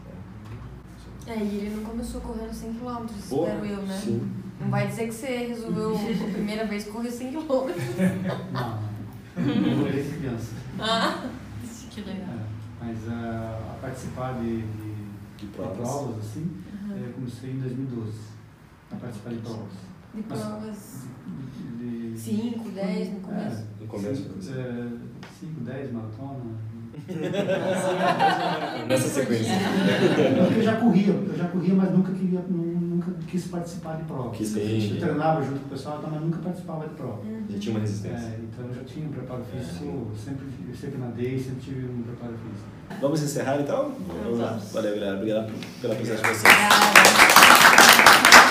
É, 1.26 1.36
e 1.36 1.58
ele 1.58 1.76
não 1.76 1.84
começou 1.84 2.20
correndo 2.20 2.52
100 2.52 2.74
km, 2.74 3.06
espero 3.16 3.64
eu, 3.64 3.82
né? 3.82 4.00
Sim. 4.02 4.28
Não 4.60 4.70
vai 4.70 4.86
dizer 4.86 5.06
que 5.06 5.14
você 5.14 5.46
resolveu 5.48 5.94
a 5.96 6.32
primeira 6.32 6.66
vez 6.66 6.84
correr 6.84 7.10
100 7.10 7.32
km. 7.32 7.40
Não, 7.48 7.70
não. 8.52 8.90
Eu 9.36 9.92
desde 9.92 10.18
criança. 10.18 10.54
Ah, 10.78 11.24
que 11.90 12.00
legal. 12.02 12.28
É, 12.28 12.84
mas 12.84 12.98
uh, 13.04 13.70
a 13.70 13.78
participar 13.80 14.34
de, 14.34 14.62
de, 14.62 14.94
de, 15.38 15.46
provas. 15.46 15.76
de 15.76 15.82
provas, 15.82 16.18
assim, 16.18 16.50
uhum. 16.84 16.96
eu 16.96 17.12
comecei 17.14 17.50
em 17.50 17.58
2012 17.60 18.18
a 18.92 18.96
participar 18.96 19.30
de 19.30 19.38
provas. 19.38 19.72
De 20.14 20.22
provas. 20.22 21.04
De 21.78 22.18
5, 22.18 22.70
10 22.70 23.12
no 23.12 23.20
começo? 23.20 23.56
É, 23.56 23.64
no 23.80 23.86
começo. 23.86 24.30
5, 25.40 25.60
10 25.60 25.88
é, 25.88 25.92
maratona. 25.92 26.70
Nessa 28.88 29.08
sequência. 29.08 29.54
Eu 30.54 30.62
já 30.62 30.76
corria, 30.76 31.12
eu 31.12 31.36
já 31.36 31.48
corria, 31.48 31.74
mas 31.74 31.92
nunca 31.92 32.12
queria, 32.12 32.40
nunca 33.00 33.12
quis 33.26 33.46
participar 33.46 33.96
de 33.96 34.04
prova. 34.04 34.30
Que 34.30 34.44
sim. 34.44 34.94
Eu 34.94 35.00
treinava 35.00 35.42
junto 35.42 35.60
com 35.60 35.66
o 35.66 35.70
pessoal, 35.70 36.00
mas 36.10 36.20
nunca 36.20 36.38
participava 36.38 36.86
de 36.86 36.94
prova. 36.94 37.22
Uhum. 37.22 37.46
Já 37.48 37.58
tinha 37.58 37.74
uma 37.74 37.80
resistência. 37.80 38.26
É, 38.26 38.38
então 38.42 38.66
eu 38.66 38.74
já 38.74 38.84
tinha 38.84 39.06
um 39.06 39.10
preparo 39.10 39.42
físico, 39.44 40.10
é. 40.12 40.18
sempre, 40.18 40.46
sempre 40.78 40.98
nadei, 40.98 41.38
sempre 41.38 41.60
tive 41.60 41.86
um 41.86 42.02
preparo 42.02 42.34
físico. 42.34 43.00
Vamos 43.00 43.22
encerrar 43.22 43.60
então? 43.60 43.92
Vamos 44.22 44.38
lá. 44.38 44.60
Valeu, 44.72 44.94
galera. 44.94 45.16
Obrigado 45.16 45.52
pela 45.80 45.94
presença 45.94 46.22
de 46.22 46.28
vocês. 46.28 46.54
Obrigada. 46.90 48.49